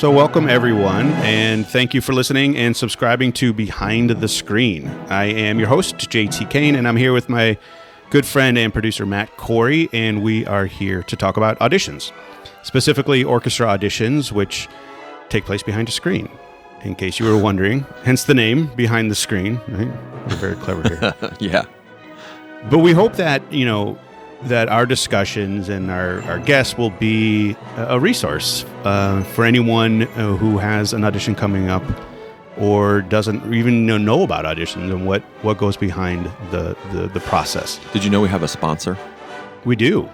So, 0.00 0.10
welcome 0.10 0.48
everyone, 0.48 1.08
and 1.26 1.66
thank 1.66 1.92
you 1.92 2.00
for 2.00 2.14
listening 2.14 2.56
and 2.56 2.74
subscribing 2.74 3.34
to 3.34 3.52
Behind 3.52 4.08
the 4.08 4.28
Screen. 4.28 4.88
I 5.10 5.24
am 5.24 5.58
your 5.58 5.68
host, 5.68 5.96
JT 5.96 6.48
Kane, 6.48 6.74
and 6.74 6.88
I'm 6.88 6.96
here 6.96 7.12
with 7.12 7.28
my 7.28 7.58
good 8.08 8.24
friend 8.24 8.56
and 8.56 8.72
producer, 8.72 9.04
Matt 9.04 9.36
Corey, 9.36 9.90
and 9.92 10.22
we 10.22 10.46
are 10.46 10.64
here 10.64 11.02
to 11.02 11.16
talk 11.16 11.36
about 11.36 11.58
auditions, 11.58 12.12
specifically 12.62 13.22
orchestra 13.22 13.66
auditions, 13.66 14.32
which 14.32 14.68
take 15.28 15.44
place 15.44 15.62
behind 15.62 15.86
a 15.90 15.92
screen. 15.92 16.30
In 16.80 16.94
case 16.94 17.20
you 17.20 17.26
were 17.26 17.36
wondering, 17.36 17.84
hence 18.02 18.24
the 18.24 18.32
name, 18.32 18.68
Behind 18.76 19.10
the 19.10 19.14
Screen, 19.14 19.60
right? 19.68 19.92
We're 20.28 20.36
very 20.36 20.56
clever 20.56 20.88
here. 20.88 21.14
yeah. 21.40 21.66
But 22.70 22.78
we 22.78 22.92
hope 22.92 23.16
that, 23.16 23.52
you 23.52 23.66
know, 23.66 23.98
that 24.44 24.68
our 24.68 24.86
discussions 24.86 25.68
and 25.68 25.90
our, 25.90 26.22
our 26.22 26.38
guests 26.38 26.78
will 26.78 26.90
be 26.90 27.56
a 27.76 28.00
resource 28.00 28.64
uh, 28.84 29.22
for 29.34 29.44
anyone 29.44 30.02
uh, 30.02 30.36
who 30.36 30.58
has 30.58 30.92
an 30.92 31.04
audition 31.04 31.34
coming 31.34 31.68
up 31.68 31.82
or 32.56 33.02
doesn't 33.02 33.52
even 33.52 33.86
know 33.86 34.22
about 34.22 34.44
auditions 34.44 34.92
and 34.92 35.06
what, 35.06 35.22
what 35.42 35.58
goes 35.58 35.76
behind 35.76 36.26
the, 36.50 36.76
the, 36.92 37.08
the 37.08 37.20
process. 37.20 37.80
Did 37.92 38.04
you 38.04 38.10
know 38.10 38.20
we 38.20 38.28
have 38.28 38.42
a 38.42 38.48
sponsor? 38.48 38.96
We 39.64 39.76
do. 39.76 40.08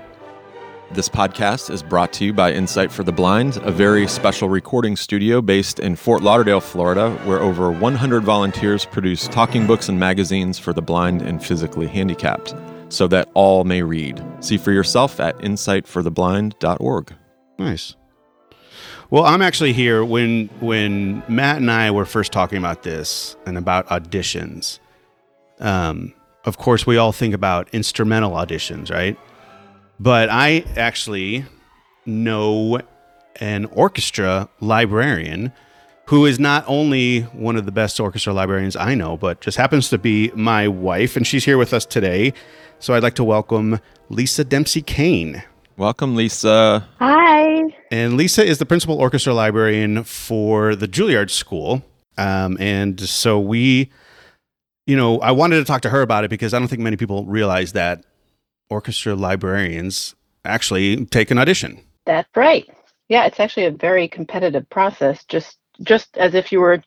This 0.92 1.08
podcast 1.08 1.70
is 1.70 1.82
brought 1.82 2.12
to 2.14 2.24
you 2.24 2.32
by 2.32 2.52
Insight 2.52 2.92
for 2.92 3.02
the 3.02 3.10
Blind, 3.10 3.56
a 3.58 3.72
very 3.72 4.06
special 4.06 4.48
recording 4.48 4.94
studio 4.94 5.40
based 5.40 5.80
in 5.80 5.96
Fort 5.96 6.22
Lauderdale, 6.22 6.60
Florida, 6.60 7.10
where 7.24 7.40
over 7.40 7.72
100 7.72 8.22
volunteers 8.22 8.84
produce 8.84 9.26
talking 9.26 9.66
books 9.66 9.88
and 9.88 9.98
magazines 9.98 10.60
for 10.60 10.72
the 10.72 10.82
blind 10.82 11.22
and 11.22 11.44
physically 11.44 11.88
handicapped 11.88 12.54
so 12.88 13.06
that 13.08 13.28
all 13.34 13.64
may 13.64 13.82
read. 13.82 14.22
See 14.40 14.56
for 14.56 14.72
yourself 14.72 15.20
at 15.20 15.36
insightfortheblind.org. 15.38 17.14
Nice. 17.58 17.94
Well, 19.08 19.24
I'm 19.24 19.40
actually 19.42 19.72
here 19.72 20.04
when 20.04 20.48
when 20.60 21.22
Matt 21.28 21.58
and 21.58 21.70
I 21.70 21.90
were 21.92 22.04
first 22.04 22.32
talking 22.32 22.58
about 22.58 22.82
this 22.82 23.36
and 23.46 23.56
about 23.56 23.86
auditions. 23.88 24.80
Um, 25.60 26.12
of 26.44 26.58
course, 26.58 26.86
we 26.86 26.96
all 26.96 27.12
think 27.12 27.34
about 27.34 27.68
instrumental 27.72 28.32
auditions, 28.32 28.90
right? 28.90 29.16
But 29.98 30.28
I 30.30 30.64
actually 30.76 31.44
know 32.04 32.80
an 33.40 33.66
orchestra 33.66 34.48
librarian 34.60 35.52
who 36.06 36.24
is 36.24 36.38
not 36.38 36.64
only 36.68 37.22
one 37.22 37.56
of 37.56 37.66
the 37.66 37.72
best 37.72 37.98
orchestra 37.98 38.32
librarians 38.32 38.76
I 38.76 38.94
know, 38.94 39.16
but 39.16 39.40
just 39.40 39.56
happens 39.56 39.88
to 39.90 39.98
be 39.98 40.30
my 40.34 40.68
wife, 40.68 41.16
and 41.16 41.26
she's 41.26 41.44
here 41.44 41.58
with 41.58 41.72
us 41.72 41.84
today. 41.84 42.32
So 42.78 42.94
I'd 42.94 43.02
like 43.02 43.14
to 43.14 43.24
welcome 43.24 43.80
Lisa 44.10 44.44
Dempsey 44.44 44.82
Kane. 44.82 45.42
Welcome, 45.78 46.14
Lisa. 46.14 46.86
Hi. 46.98 47.62
And 47.90 48.16
Lisa 48.16 48.44
is 48.44 48.58
the 48.58 48.66
principal 48.66 48.98
orchestra 48.98 49.32
librarian 49.32 50.04
for 50.04 50.74
the 50.74 50.86
Juilliard 50.86 51.30
School. 51.30 51.82
Um, 52.18 52.56
and 52.60 53.00
so 53.00 53.40
we, 53.40 53.90
you 54.86 54.96
know, 54.96 55.20
I 55.20 55.32
wanted 55.32 55.56
to 55.56 55.64
talk 55.64 55.82
to 55.82 55.90
her 55.90 56.02
about 56.02 56.24
it 56.24 56.30
because 56.30 56.52
I 56.52 56.58
don't 56.58 56.68
think 56.68 56.82
many 56.82 56.96
people 56.96 57.24
realize 57.24 57.72
that 57.72 58.04
orchestra 58.68 59.14
librarians 59.14 60.14
actually 60.44 61.06
take 61.06 61.30
an 61.30 61.38
audition. 61.38 61.80
That's 62.04 62.28
right. 62.36 62.68
Yeah, 63.08 63.24
it's 63.26 63.40
actually 63.40 63.66
a 63.66 63.70
very 63.70 64.06
competitive 64.06 64.68
process, 64.68 65.24
just 65.24 65.58
just 65.82 66.16
as 66.16 66.34
if 66.34 66.50
you 66.50 66.60
were 66.60 66.82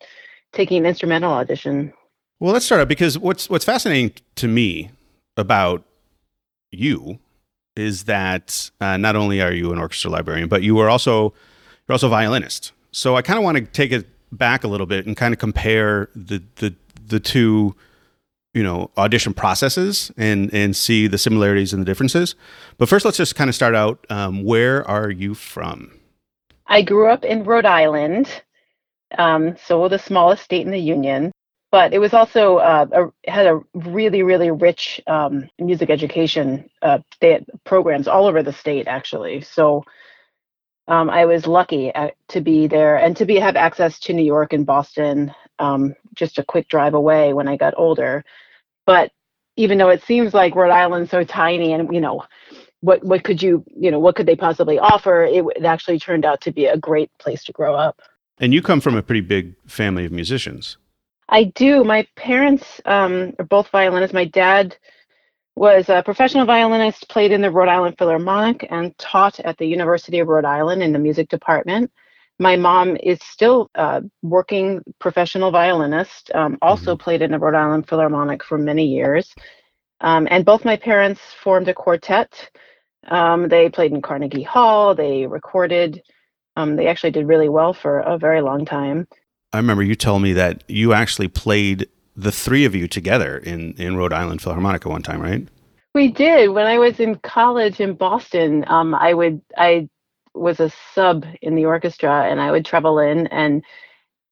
taking 0.54 0.80
an 0.80 0.86
instrumental 0.86 1.32
audition. 1.32 1.94
Well, 2.40 2.54
let's 2.54 2.66
start 2.66 2.82
out 2.82 2.88
because 2.88 3.18
what's 3.18 3.50
what's 3.50 3.66
fascinating 3.66 4.14
to 4.36 4.48
me 4.48 4.92
about 5.40 5.84
you 6.72 7.20
is 7.76 8.04
that 8.04 8.70
uh, 8.82 8.98
not 8.98 9.16
only 9.16 9.42
are 9.42 9.54
you 9.54 9.72
an 9.72 9.80
orchestra 9.80 10.12
librarian, 10.12 10.50
but 10.50 10.62
you 10.62 10.78
are 10.80 10.90
also 10.90 11.34
you're 11.88 11.94
also 11.94 12.08
a 12.08 12.12
violinist. 12.12 12.74
So 12.92 13.16
I 13.16 13.22
kind 13.22 13.38
of 13.38 13.44
want 13.44 13.58
to 13.58 13.64
take 13.64 13.92
it 13.92 14.08
back 14.32 14.64
a 14.64 14.68
little 14.68 14.86
bit 14.86 15.06
and 15.06 15.16
kind 15.18 15.34
of 15.34 15.40
compare 15.40 16.10
the 16.16 16.44
the 16.58 16.76
the 17.08 17.20
two 17.20 17.76
you 18.54 18.64
know 18.64 18.92
audition 18.98 19.34
processes 19.34 20.12
and 20.18 20.54
and 20.54 20.76
see 20.76 21.08
the 21.08 21.18
similarities 21.18 21.74
and 21.74 21.82
the 21.82 21.86
differences. 21.86 22.36
But 22.78 22.90
first, 22.90 23.06
let's 23.06 23.18
just 23.18 23.36
kind 23.36 23.50
of 23.50 23.56
start 23.56 23.76
out. 23.76 24.06
Um, 24.10 24.44
where 24.44 24.88
are 24.88 25.10
you 25.10 25.34
from? 25.34 25.92
I 26.68 26.82
grew 26.82 27.10
up 27.10 27.24
in 27.24 27.44
Rhode 27.44 27.66
Island, 27.66 28.44
um, 29.18 29.56
so 29.66 29.88
the 29.88 29.98
smallest 29.98 30.44
state 30.44 30.66
in 30.66 30.72
the 30.72 30.80
union 30.80 31.32
but 31.72 31.94
it 31.94 32.00
was 32.00 32.14
also 32.14 32.58
uh, 32.58 32.86
a, 32.92 33.32
had 33.32 33.48
a 33.48 33.62
really 33.74 34.24
really 34.24 34.52
rich 34.52 35.02
um, 35.08 35.50
music 35.60 35.90
education 35.90 36.70
uh, 36.82 37.00
they 37.22 37.34
had 37.34 37.46
programs 37.64 38.08
all 38.08 38.26
over 38.26 38.44
the 38.44 38.54
state 38.54 38.88
actually. 38.88 39.42
So 39.42 39.84
um, 40.88 41.10
i 41.10 41.26
was 41.26 41.46
lucky 41.46 41.90
at, 41.94 42.16
to 42.30 42.42
be 42.42 42.68
there 42.68 42.98
and 42.98 43.16
to 43.18 43.26
be 43.26 43.36
have 43.36 43.56
access 43.56 44.00
to 44.00 44.14
new 44.14 44.24
york 44.24 44.54
and 44.54 44.66
boston 44.66 45.34
um, 45.60 45.94
just 46.16 46.40
a 46.40 46.44
quick 46.44 46.68
drive 46.68 46.94
away 46.94 47.34
when 47.34 47.48
i 47.48 47.56
got 47.58 47.74
older. 47.78 48.24
But 48.86 49.12
even 49.56 49.78
though 49.78 49.90
it 49.90 50.02
seems 50.04 50.34
like 50.34 50.56
rhode 50.56 50.72
island's 50.72 51.12
so 51.12 51.24
tiny 51.24 51.74
and 51.74 51.94
you 51.94 52.02
know 52.02 52.24
what 52.82 53.04
what 53.04 53.24
could 53.24 53.44
you 53.44 53.64
you 53.68 53.92
know 53.92 54.00
what 54.00 54.16
could 54.16 54.26
they 54.26 54.36
possibly 54.36 54.80
offer 54.80 55.24
it, 55.24 55.46
it 55.56 55.66
actually 55.66 56.00
turned 56.00 56.26
out 56.26 56.42
to 56.42 56.52
be 56.52 56.66
a 56.66 56.78
great 56.78 57.12
place 57.20 57.44
to 57.44 57.52
grow 57.52 57.76
up. 57.76 58.02
And 58.40 58.54
you 58.54 58.62
come 58.62 58.80
from 58.80 58.96
a 58.96 59.04
pretty 59.04 59.22
big 59.22 59.56
family 59.68 60.06
of 60.06 60.12
musicians 60.12 60.78
I 61.30 61.46
do. 61.46 61.84
My 61.84 62.08
parents 62.16 62.82
um, 62.86 63.34
are 63.38 63.46
both 63.46 63.70
violinists. 63.70 64.14
My 64.14 64.26
dad 64.26 64.76
was 65.56 65.90
a 65.90 66.02
professional 66.04 66.46
violinist, 66.46 67.08
played 67.10 67.32
in 67.32 67.42
the 67.42 67.52
Rhode 67.52 67.70
Island 67.70 67.98
Philharmonic, 67.98 68.68
and 68.72 68.98
taught 68.98 69.40
at 69.42 69.58
the 69.58 69.68
University 69.68 70.20
of 70.20 70.28
Rhode 70.28 70.46
Island 70.46 70.82
in 70.82 70.92
the 70.92 71.00
music 71.00 71.30
department. 71.30 71.92
My 72.40 72.56
mom 72.56 72.98
is 72.98 73.20
still 73.22 73.70
uh, 73.76 74.02
working 74.24 74.82
professional 75.00 75.52
violinist, 75.52 76.32
um, 76.34 76.58
also 76.62 76.94
mm-hmm. 76.94 77.04
played 77.04 77.22
in 77.22 77.32
the 77.32 77.40
Rhode 77.40 77.56
Island 77.56 77.88
Philharmonic 77.88 78.44
for 78.44 78.58
many 78.58 78.86
years. 78.86 79.36
Um, 80.02 80.28
and 80.32 80.46
both 80.46 80.66
my 80.66 80.78
parents 80.78 81.20
formed 81.44 81.68
a 81.68 81.74
quartet. 81.74 82.50
Um, 83.08 83.50
they 83.50 83.70
played 83.70 83.92
in 83.92 84.02
Carnegie 84.02 84.44
Hall, 84.44 84.96
they 84.96 85.28
recorded. 85.28 86.02
Um, 86.56 86.76
they 86.76 86.88
actually 86.88 87.12
did 87.12 87.28
really 87.28 87.50
well 87.50 87.74
for 87.74 88.00
a 88.00 88.18
very 88.18 88.42
long 88.42 88.66
time. 88.66 89.08
I 89.54 89.58
remember 89.58 89.84
you 89.84 89.96
told 89.96 90.22
me 90.22 90.34
that 90.34 90.64
you 90.68 90.94
actually 90.94 91.28
played 91.28 91.88
the 92.16 92.32
three 92.32 92.66
of 92.66 92.76
you 92.76 92.88
together 92.88 93.38
in 93.38 93.74
in 93.74 93.98
Rhode 93.98 94.14
Island 94.14 94.42
Philharmonic 94.42 94.86
one 94.86 95.02
time, 95.02 95.22
right? 95.22 95.48
We 95.96 96.10
did. 96.10 96.50
When 96.50 96.68
I 96.68 96.78
was 96.78 97.00
in 97.00 97.16
college 97.16 97.80
in 97.80 97.94
Boston, 97.94 98.64
um, 98.68 98.94
I 98.94 99.14
would 99.14 99.42
I 99.58 99.90
was 100.34 100.60
a 100.60 100.72
sub 100.94 101.26
in 101.42 101.56
the 101.56 101.66
orchestra, 101.66 102.30
and 102.30 102.40
I 102.40 102.52
would 102.52 102.66
travel 102.66 103.00
in. 103.00 103.28
And 103.28 103.64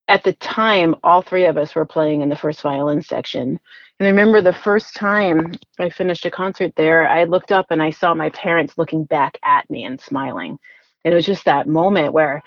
at 0.08 0.24
the 0.24 0.34
time, 0.34 0.96
all 1.04 1.22
three 1.22 1.46
of 1.46 1.58
us 1.58 1.76
were 1.76 1.86
playing 1.86 2.22
in 2.22 2.30
the 2.30 2.36
first 2.36 2.62
violin 2.62 3.02
section. 3.02 3.60
And 4.00 4.08
I 4.08 4.12
remember 4.12 4.42
the 4.42 4.54
first 4.54 4.96
time 4.96 5.54
I 5.80 5.90
finished 5.90 6.26
a 6.26 6.32
concert 6.32 6.74
there, 6.76 7.10
I 7.10 7.24
looked 7.24 7.52
up 7.52 7.68
and 7.72 7.82
I 7.82 7.90
saw 7.90 8.14
my 8.14 8.30
parents 8.30 8.78
looking 8.78 9.06
back 9.06 9.38
at 9.44 9.68
me 9.70 9.84
and 9.84 10.00
smiling. 10.00 10.60
And 11.04 11.14
it 11.14 11.16
was 11.16 11.26
just 11.26 11.46
that 11.46 11.68
moment 11.68 12.14
where 12.14 12.44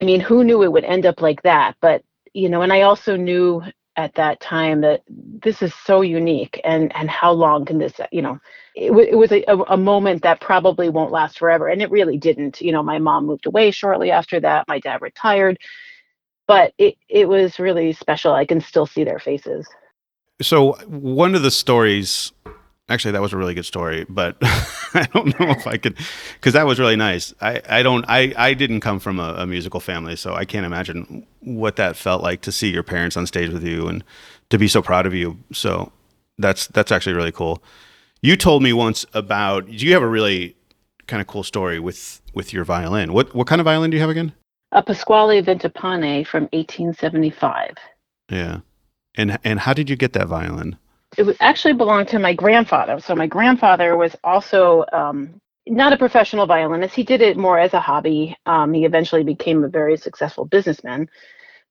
I 0.00 0.04
mean, 0.04 0.20
who 0.20 0.44
knew 0.44 0.62
it 0.62 0.72
would 0.72 0.84
end 0.84 1.06
up 1.06 1.20
like 1.20 1.42
that? 1.42 1.76
But, 1.80 2.02
you 2.32 2.48
know, 2.48 2.62
and 2.62 2.72
I 2.72 2.82
also 2.82 3.16
knew 3.16 3.62
at 3.96 4.14
that 4.14 4.40
time 4.40 4.80
that 4.80 5.02
this 5.08 5.62
is 5.62 5.72
so 5.72 6.00
unique 6.00 6.60
and 6.64 6.94
and 6.96 7.08
how 7.08 7.30
long 7.30 7.64
can 7.64 7.78
this 7.78 7.92
you 8.10 8.20
know 8.20 8.36
it, 8.74 8.88
w- 8.88 9.08
it 9.08 9.14
was 9.14 9.30
a, 9.30 9.44
a 9.68 9.76
moment 9.76 10.20
that 10.22 10.40
probably 10.40 10.88
won't 10.88 11.12
last 11.12 11.38
forever 11.38 11.68
and 11.68 11.80
it 11.80 11.92
really 11.92 12.18
didn't. 12.18 12.60
You 12.60 12.72
know 12.72 12.82
my 12.82 12.98
mom 12.98 13.26
moved 13.26 13.46
away 13.46 13.70
shortly 13.70 14.10
after 14.10 14.40
that 14.40 14.66
my 14.66 14.80
dad 14.80 15.00
retired 15.00 15.58
but 16.46 16.72
it 16.78 16.96
it 17.08 17.28
was 17.28 17.58
really 17.58 17.92
special. 17.92 18.32
I 18.32 18.44
can 18.44 18.60
still 18.60 18.86
see 18.86 19.04
their 19.04 19.18
faces. 19.18 19.66
So 20.42 20.72
one 20.86 21.34
of 21.34 21.42
the 21.42 21.50
stories 21.50 22.32
actually 22.88 23.12
that 23.12 23.22
was 23.22 23.32
a 23.32 23.36
really 23.36 23.54
good 23.54 23.64
story 23.64 24.04
but 24.08 24.36
i 24.42 25.08
don't 25.12 25.38
know 25.38 25.50
if 25.50 25.66
i 25.66 25.76
could 25.76 25.96
because 26.34 26.52
that 26.52 26.66
was 26.66 26.78
really 26.78 26.96
nice. 26.96 27.34
I 27.40 27.60
i 27.68 27.82
don't 27.82 28.04
i 28.08 28.32
i 28.36 28.54
didn't 28.54 28.80
come 28.80 29.00
from 29.00 29.18
a, 29.18 29.34
a, 29.38 29.46
musical 29.46 29.80
family 29.80 30.16
so 30.16 30.34
i 30.34 30.44
can't 30.44 30.66
imagine 30.66 31.26
what 31.40 31.76
that 31.76 31.96
felt 31.96 32.22
like 32.22 32.40
to 32.42 32.52
see 32.52 32.70
your 32.70 32.82
parents 32.82 33.16
on 33.16 33.26
stage 33.26 33.50
with 33.50 33.64
you 33.64 33.88
and 33.88 34.04
to 34.50 34.58
be 34.58 34.68
so 34.68 34.82
proud 34.82 35.06
of 35.06 35.14
you. 35.14 35.38
So 35.52 35.92
that's 36.38 36.66
that's 36.68 36.92
actually 36.92 37.14
really 37.14 37.32
cool. 37.32 37.62
You 38.22 38.36
told 38.36 38.62
me 38.62 38.72
once 38.72 39.04
about 39.14 39.66
Do 39.66 39.86
you 39.86 39.92
have 39.92 40.02
a 40.02 40.08
really 40.08 40.56
kind 41.06 41.20
of 41.20 41.26
cool 41.26 41.42
story 41.42 41.78
with 41.78 42.20
with 42.34 42.52
your 42.52 42.64
violin? 42.64 43.12
What 43.12 43.34
what 43.34 43.46
kind 43.46 43.60
of 43.60 43.64
violin 43.64 43.90
do 43.90 43.96
you 43.96 44.00
have 44.00 44.10
again? 44.10 44.32
A 44.72 44.82
pasquale 44.82 45.40
ventapane 45.42 46.26
from 46.26 46.44
1875 46.52 47.74
yeah. 48.30 48.60
And 49.16 49.38
and 49.44 49.60
how 49.60 49.74
did 49.74 49.88
you 49.90 49.96
get 49.96 50.12
that 50.14 50.26
violin 50.26 50.76
it 51.16 51.36
actually 51.40 51.74
belonged 51.74 52.08
to 52.08 52.18
my 52.18 52.34
grandfather. 52.34 53.00
So 53.00 53.14
my 53.14 53.26
grandfather 53.26 53.96
was 53.96 54.16
also 54.24 54.84
um, 54.92 55.40
not 55.66 55.92
a 55.92 55.96
professional 55.96 56.46
violinist. 56.46 56.94
He 56.94 57.02
did 57.02 57.20
it 57.20 57.36
more 57.36 57.58
as 57.58 57.74
a 57.74 57.80
hobby. 57.80 58.36
Um, 58.46 58.72
he 58.72 58.84
eventually 58.84 59.24
became 59.24 59.64
a 59.64 59.68
very 59.68 59.96
successful 59.96 60.44
businessman, 60.44 61.08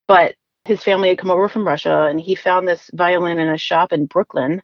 but 0.07 0.35
his 0.65 0.83
family 0.83 1.09
had 1.09 1.17
come 1.17 1.31
over 1.31 1.49
from 1.49 1.67
Russia, 1.67 2.03
and 2.03 2.19
he 2.19 2.35
found 2.35 2.67
this 2.67 2.89
violin 2.93 3.39
in 3.39 3.49
a 3.49 3.57
shop 3.57 3.91
in 3.91 4.05
Brooklyn 4.05 4.61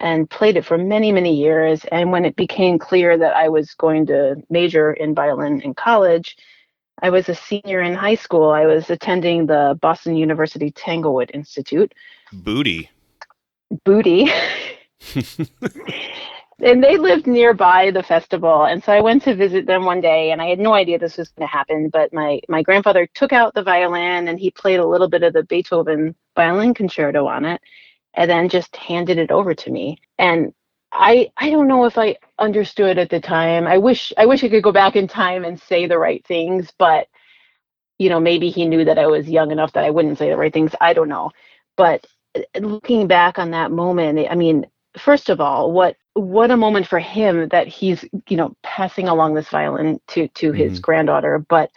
and 0.00 0.28
played 0.28 0.56
it 0.56 0.64
for 0.64 0.76
many, 0.76 1.12
many 1.12 1.34
years. 1.34 1.84
And 1.92 2.10
when 2.10 2.24
it 2.24 2.34
became 2.34 2.78
clear 2.78 3.16
that 3.16 3.36
I 3.36 3.48
was 3.48 3.72
going 3.74 4.06
to 4.06 4.36
major 4.50 4.92
in 4.92 5.14
violin 5.14 5.60
in 5.60 5.74
college, 5.74 6.36
I 7.00 7.10
was 7.10 7.28
a 7.28 7.34
senior 7.34 7.82
in 7.82 7.94
high 7.94 8.16
school. 8.16 8.50
I 8.50 8.66
was 8.66 8.90
attending 8.90 9.46
the 9.46 9.78
Boston 9.80 10.16
University 10.16 10.72
Tanglewood 10.72 11.30
Institute. 11.32 11.92
Booty. 12.32 12.90
Booty. 13.84 14.30
and 16.60 16.82
they 16.82 16.96
lived 16.96 17.26
nearby 17.26 17.90
the 17.90 18.02
festival 18.04 18.64
and 18.64 18.84
so 18.84 18.92
i 18.92 19.00
went 19.00 19.20
to 19.20 19.34
visit 19.34 19.66
them 19.66 19.84
one 19.84 20.00
day 20.00 20.30
and 20.30 20.40
i 20.40 20.46
had 20.46 20.60
no 20.60 20.72
idea 20.74 20.96
this 20.96 21.16
was 21.16 21.28
going 21.30 21.46
to 21.46 21.52
happen 21.52 21.88
but 21.88 22.12
my 22.12 22.40
my 22.48 22.62
grandfather 22.62 23.04
took 23.14 23.32
out 23.32 23.52
the 23.52 23.62
violin 23.64 24.28
and 24.28 24.38
he 24.38 24.48
played 24.52 24.78
a 24.78 24.86
little 24.86 25.08
bit 25.08 25.24
of 25.24 25.32
the 25.32 25.42
beethoven 25.44 26.14
violin 26.36 26.72
concerto 26.72 27.26
on 27.26 27.44
it 27.44 27.60
and 28.14 28.30
then 28.30 28.48
just 28.48 28.76
handed 28.76 29.18
it 29.18 29.30
over 29.30 29.54
to 29.54 29.70
me. 29.70 29.98
And 30.18 30.52
i 30.92 31.30
i 31.38 31.50
don't 31.50 31.68
know 31.68 31.84
if 31.86 31.96
i 31.98 32.16
understood 32.38 32.98
at 32.98 33.10
the 33.10 33.20
time. 33.20 33.66
I 33.66 33.78
wish 33.78 34.12
i 34.18 34.26
wish 34.26 34.44
i 34.44 34.48
could 34.48 34.62
go 34.62 34.72
back 34.72 34.96
in 34.96 35.08
time 35.08 35.44
and 35.44 35.60
say 35.60 35.86
the 35.86 35.98
right 35.98 36.24
things 36.26 36.70
but 36.78 37.06
you 37.98 38.08
know 38.10 38.20
maybe 38.20 38.50
he 38.50 38.66
knew 38.66 38.84
that 38.84 38.98
i 38.98 39.06
was 39.06 39.28
young 39.28 39.50
enough 39.50 39.72
that 39.72 39.84
i 39.84 39.90
wouldn't 39.90 40.18
say 40.18 40.28
the 40.30 40.36
right 40.36 40.52
things. 40.52 40.72
I 40.80 40.92
don't 40.92 41.08
know. 41.08 41.30
But 41.76 42.06
looking 42.60 43.06
back 43.06 43.38
on 43.38 43.50
that 43.50 43.70
moment 43.70 44.26
i 44.30 44.34
mean 44.34 44.66
first 44.96 45.28
of 45.28 45.40
all 45.40 45.72
what 45.72 45.96
what 46.14 46.50
a 46.50 46.56
moment 46.56 46.86
for 46.86 46.98
him 46.98 47.48
that 47.48 47.66
he's 47.66 48.04
you 48.28 48.36
know 48.36 48.54
passing 48.62 49.08
along 49.08 49.34
this 49.34 49.48
violin 49.48 50.00
to 50.08 50.28
to 50.28 50.52
his 50.52 50.78
Mhm. 50.78 50.82
granddaughter 50.82 51.44
but 51.48 51.70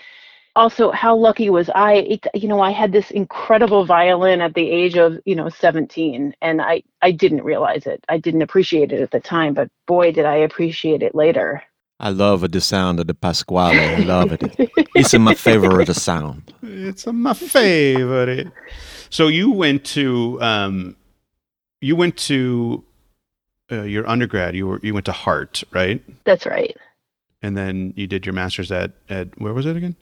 also 0.55 0.91
how 0.91 1.15
lucky 1.15 1.49
was 1.49 1.69
i 1.75 1.93
it, 1.95 2.27
you 2.33 2.47
know 2.47 2.61
i 2.61 2.71
had 2.71 2.91
this 2.91 3.11
incredible 3.11 3.85
violin 3.85 4.39
at 4.41 4.53
the 4.53 4.69
age 4.69 4.97
of 4.97 5.17
you 5.25 5.35
know 5.35 5.49
17 5.49 6.33
and 6.41 6.61
i 6.61 6.81
i 7.01 7.11
didn't 7.11 7.43
realize 7.43 7.85
it 7.85 8.03
i 8.09 8.17
didn't 8.17 8.41
appreciate 8.41 8.91
it 8.93 9.01
at 9.01 9.11
the 9.11 9.19
time 9.19 9.53
but 9.53 9.69
boy 9.87 10.11
did 10.11 10.25
i 10.25 10.35
appreciate 10.35 11.03
it 11.03 11.13
later 11.15 11.61
I 11.97 12.09
love 12.09 12.51
the 12.51 12.59
sound 12.59 12.99
of 12.99 13.07
the 13.07 13.13
Pasquale. 13.13 13.79
I 13.79 13.99
love 13.99 14.33
it. 14.33 14.59
It's 14.93 15.13
my 15.17 15.33
favorite 15.47 15.87
sound. 15.95 16.53
It's 16.61 17.07
my 17.07 17.33
favorite. 17.33 18.51
So 19.15 19.29
you 19.29 19.49
went 19.49 19.85
to 19.95 20.41
um, 20.41 20.97
you 21.79 21.95
went 21.95 22.17
to 22.27 22.83
uh, 23.71 23.83
your 23.83 24.05
undergrad. 24.09 24.57
You 24.57 24.67
were 24.67 24.79
you 24.83 24.93
went 24.93 25.05
to 25.05 25.13
Hartt, 25.13 25.63
right? 25.71 26.03
that's 26.25 26.45
right 26.45 26.75
And 27.41 27.55
then 27.55 27.93
you 27.95 28.07
did 28.07 28.25
your 28.25 28.33
master's 28.33 28.73
at 28.73 28.91
at 29.07 29.39
where 29.39 29.53
was 29.53 29.65
it 29.65 29.77
again? 29.77 29.95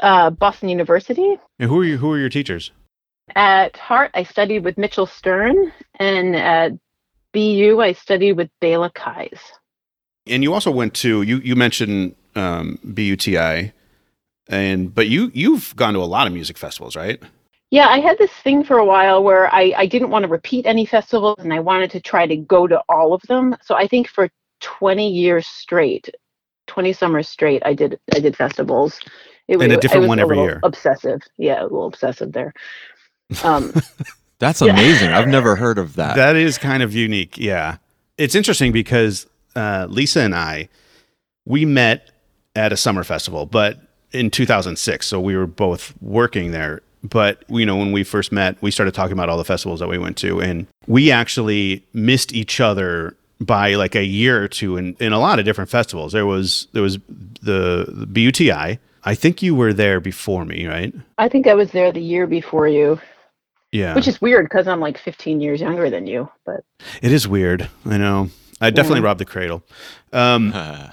uh, 0.00 0.28
boston 0.28 0.68
university 0.68 1.38
And 1.58 1.70
who 1.70 1.80
are 1.80 1.84
you? 1.84 1.96
Who 1.96 2.12
are 2.12 2.18
your 2.18 2.28
teachers? 2.28 2.70
at 3.34 3.76
hartt 3.78 4.10
i 4.12 4.22
studied 4.22 4.62
with 4.64 4.76
mitchell 4.76 5.06
stern 5.06 5.72
and 5.98 6.36
at 6.36 6.72
bu 7.32 7.80
i 7.80 7.92
studied 7.92 8.34
with 8.34 8.50
bayla 8.62 8.90
keyes 8.92 9.40
And 10.26 10.42
you 10.42 10.52
also 10.52 10.70
went 10.70 10.92
to 11.04 11.22
you. 11.22 11.38
You 11.38 11.56
mentioned 11.56 12.14
um, 12.34 12.78
BUTI, 12.84 13.72
and 14.48 14.94
but 14.94 15.08
you 15.08 15.30
you've 15.32 15.74
gone 15.76 15.94
to 15.94 16.00
a 16.00 16.10
lot 16.16 16.26
of 16.26 16.32
music 16.34 16.58
festivals, 16.58 16.94
right? 16.94 17.22
Yeah, 17.70 17.88
I 17.88 18.00
had 18.00 18.16
this 18.18 18.30
thing 18.32 18.64
for 18.64 18.78
a 18.78 18.84
while 18.84 19.22
where 19.22 19.52
I, 19.54 19.72
I 19.76 19.86
didn't 19.86 20.10
want 20.10 20.22
to 20.22 20.28
repeat 20.28 20.64
any 20.66 20.86
festivals 20.86 21.36
and 21.40 21.52
I 21.52 21.60
wanted 21.60 21.90
to 21.92 22.00
try 22.00 22.26
to 22.26 22.36
go 22.36 22.66
to 22.66 22.80
all 22.88 23.12
of 23.12 23.20
them. 23.22 23.56
So 23.62 23.74
I 23.74 23.86
think 23.86 24.08
for 24.08 24.30
20 24.60 25.08
years 25.10 25.46
straight, 25.46 26.08
20 26.66 26.92
summers 26.94 27.28
straight, 27.28 27.62
I 27.66 27.74
did 27.74 27.98
I 28.14 28.20
did 28.20 28.36
festivals. 28.36 28.98
It, 29.48 29.60
And 29.60 29.70
a 29.70 29.74
it- 29.74 29.78
I 29.78 29.80
different 29.80 30.00
was 30.02 30.08
one 30.08 30.18
every 30.18 30.36
little 30.36 30.50
year. 30.50 30.60
Obsessive. 30.62 31.20
Yeah, 31.36 31.60
a 31.60 31.64
little 31.64 31.86
obsessive 31.86 32.32
there. 32.32 32.52
Um, 33.44 33.72
That's 34.38 34.62
Yeah. 34.62 34.72
amazing. 34.72 35.10
I've 35.10 35.28
never 35.28 35.56
heard 35.56 35.78
of 35.78 35.96
that. 35.96 36.16
That 36.16 36.36
is 36.36 36.58
kind 36.58 36.82
of 36.82 36.94
unique. 36.94 37.36
Yeah. 37.36 37.78
It's 38.16 38.34
interesting 38.34 38.72
because 38.72 39.26
uh, 39.56 39.86
Lisa 39.90 40.20
and 40.20 40.34
I, 40.34 40.68
we 41.44 41.64
met 41.64 42.10
at 42.54 42.72
a 42.72 42.76
summer 42.76 43.04
festival, 43.04 43.46
but 43.46 43.78
in 44.12 44.30
2006. 44.30 45.06
So 45.06 45.20
we 45.20 45.36
were 45.36 45.46
both 45.46 45.92
working 46.00 46.52
there. 46.52 46.80
But, 47.08 47.44
you 47.48 47.64
know, 47.64 47.76
when 47.76 47.92
we 47.92 48.04
first 48.04 48.32
met, 48.32 48.60
we 48.60 48.70
started 48.70 48.92
talking 48.94 49.12
about 49.12 49.28
all 49.28 49.38
the 49.38 49.44
festivals 49.44 49.80
that 49.80 49.88
we 49.88 49.98
went 49.98 50.16
to. 50.18 50.40
And 50.40 50.66
we 50.86 51.10
actually 51.10 51.84
missed 51.92 52.32
each 52.32 52.60
other 52.60 53.16
by 53.40 53.74
like 53.74 53.94
a 53.94 54.04
year 54.04 54.42
or 54.42 54.48
two 54.48 54.76
in, 54.76 54.96
in 54.98 55.12
a 55.12 55.18
lot 55.20 55.38
of 55.38 55.44
different 55.44 55.70
festivals. 55.70 56.12
There 56.12 56.26
was, 56.26 56.66
there 56.72 56.82
was 56.82 56.98
the, 57.40 57.86
the 57.88 58.06
BUTI. 58.06 58.78
I 59.04 59.14
think 59.14 59.42
you 59.42 59.54
were 59.54 59.72
there 59.72 60.00
before 60.00 60.44
me, 60.44 60.66
right? 60.66 60.92
I 61.18 61.28
think 61.28 61.46
I 61.46 61.54
was 61.54 61.70
there 61.70 61.92
the 61.92 62.00
year 62.02 62.26
before 62.26 62.66
you, 62.66 63.00
Yeah. 63.70 63.94
which 63.94 64.08
is 64.08 64.20
weird 64.20 64.46
because 64.46 64.66
I'm 64.66 64.80
like 64.80 64.98
15 64.98 65.40
years 65.40 65.60
younger 65.60 65.88
than 65.88 66.06
you. 66.08 66.28
But 66.44 66.64
it 67.00 67.12
is 67.12 67.28
weird. 67.28 67.70
I 67.86 67.96
know. 67.96 68.28
I 68.60 68.70
definitely 68.70 69.00
Yeah. 69.00 69.06
robbed 69.06 69.20
the 69.20 69.24
cradle. 69.24 69.62
Um, 70.12 70.52
Uh, 70.52 70.88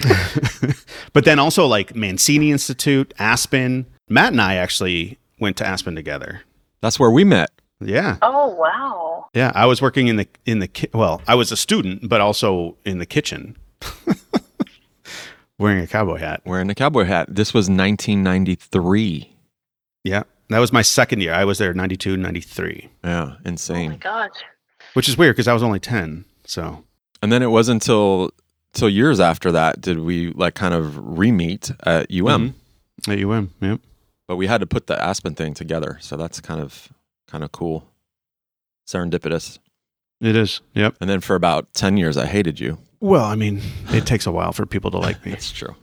but 1.12 1.24
then 1.24 1.38
also 1.38 1.66
like 1.66 1.94
Mancini 1.96 2.50
Institute, 2.50 3.14
Aspen. 3.18 3.86
Matt 4.08 4.32
and 4.32 4.40
I 4.40 4.56
actually 4.56 5.18
went 5.40 5.56
to 5.58 5.66
Aspen 5.66 5.94
together. 5.94 6.42
that's 6.80 6.98
where 7.00 7.10
we 7.10 7.24
met. 7.24 7.50
Yeah, 7.82 8.18
oh 8.20 8.48
wow, 8.48 9.26
yeah. 9.32 9.52
I 9.54 9.64
was 9.64 9.80
working 9.80 10.08
in 10.08 10.16
the 10.16 10.28
in 10.44 10.58
the 10.58 10.68
ki- 10.68 10.90
well, 10.92 11.22
I 11.26 11.34
was 11.34 11.50
a 11.50 11.56
student, 11.56 12.08
but 12.10 12.20
also 12.20 12.76
in 12.84 12.98
the 12.98 13.06
kitchen, 13.06 13.56
wearing 15.58 15.82
a 15.82 15.86
cowboy 15.86 16.18
hat. 16.18 16.42
Wearing 16.44 16.68
a 16.70 16.74
cowboy 16.74 17.04
hat. 17.04 17.34
This 17.34 17.54
was 17.54 17.70
1993. 17.70 19.34
Yeah, 20.04 20.22
that 20.48 20.58
was 20.58 20.72
my 20.72 20.82
second 20.82 21.20
year. 21.20 21.32
I 21.34 21.44
was 21.44 21.58
there 21.58 21.72
92, 21.74 22.16
93, 22.16 22.88
Yeah, 23.04 23.34
insane. 23.44 23.76
oh 23.76 23.88
my 23.88 23.94
insane. 23.94 23.98
gosh. 23.98 24.30
which 24.94 25.08
is 25.08 25.16
weird 25.18 25.34
because 25.36 25.48
I 25.48 25.52
was 25.54 25.62
only 25.62 25.80
ten. 25.80 26.24
So 26.44 26.84
and 27.22 27.30
then 27.32 27.42
it 27.42 27.50
wasn't 27.50 27.82
until 27.82 28.30
till 28.72 28.88
years 28.88 29.20
after 29.20 29.52
that 29.52 29.80
did 29.80 30.00
we 30.00 30.32
like 30.32 30.54
kind 30.54 30.74
of 30.74 31.18
re-meet 31.18 31.70
at 31.84 32.10
UM. 32.10 32.54
Mhm. 33.06 33.12
at 33.12 33.18
UM. 33.24 33.50
Yep. 33.60 33.80
But 34.30 34.36
we 34.36 34.46
had 34.46 34.60
to 34.60 34.66
put 34.68 34.86
the 34.86 34.96
Aspen 35.02 35.34
thing 35.34 35.54
together, 35.54 35.98
so 36.00 36.16
that's 36.16 36.40
kind 36.40 36.60
of 36.60 36.90
kind 37.26 37.42
of 37.42 37.50
cool. 37.50 37.88
Serendipitous. 38.86 39.58
It 40.20 40.36
is. 40.36 40.60
Yep. 40.74 40.98
And 41.00 41.10
then 41.10 41.18
for 41.18 41.34
about 41.34 41.74
10 41.74 41.96
years 41.96 42.16
I 42.16 42.26
hated 42.26 42.60
you. 42.60 42.78
Well, 43.00 43.24
I 43.24 43.34
mean, 43.34 43.60
it 43.88 44.06
takes 44.06 44.26
a 44.26 44.30
while 44.30 44.52
for 44.52 44.66
people 44.66 44.92
to 44.92 44.98
like 44.98 45.26
me. 45.26 45.32
That's 45.32 45.50
true. 45.50 45.74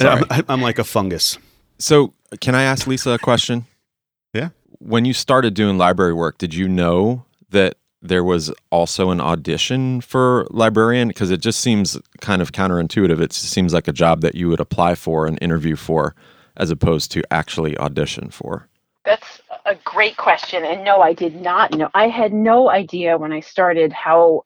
I'm- 0.00 0.44
I'm 0.50 0.60
like 0.60 0.78
a 0.78 0.84
fungus. 0.84 1.38
So, 1.78 2.12
can 2.42 2.54
I 2.54 2.64
ask 2.64 2.86
Lisa 2.86 3.12
a 3.12 3.18
question? 3.18 3.64
Yeah. 4.34 4.50
When 4.80 5.06
you 5.06 5.14
started 5.14 5.54
doing 5.54 5.78
library 5.78 6.12
work, 6.12 6.36
did 6.36 6.52
you 6.52 6.68
know 6.68 7.24
that 7.48 7.76
there 8.02 8.22
was 8.22 8.52
also 8.70 9.08
an 9.12 9.20
audition 9.20 10.02
for 10.02 10.46
librarian? 10.50 11.08
Because 11.08 11.30
it 11.30 11.40
just 11.40 11.60
seems 11.60 11.96
kind 12.20 12.42
of 12.42 12.52
counterintuitive. 12.52 13.18
It 13.20 13.32
seems 13.32 13.72
like 13.72 13.88
a 13.88 13.92
job 13.94 14.20
that 14.20 14.34
you 14.34 14.50
would 14.50 14.60
apply 14.60 14.94
for 14.94 15.26
and 15.26 15.38
interview 15.40 15.74
for, 15.76 16.14
as 16.56 16.70
opposed 16.70 17.10
to 17.12 17.22
actually 17.30 17.76
audition 17.78 18.30
for. 18.30 18.68
That's 19.04 19.40
a 19.66 19.74
great 19.84 20.16
question, 20.16 20.64
and 20.64 20.84
no, 20.84 21.00
I 21.00 21.12
did 21.12 21.40
not 21.40 21.72
know. 21.74 21.90
I 21.94 22.08
had 22.08 22.32
no 22.32 22.70
idea 22.70 23.18
when 23.18 23.32
I 23.32 23.40
started 23.40 23.92
how 23.92 24.44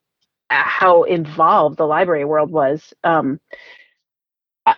how 0.51 1.03
involved 1.05 1.77
the 1.77 1.87
library 1.87 2.25
world 2.25 2.51
was. 2.51 2.93
Um, 3.05 3.39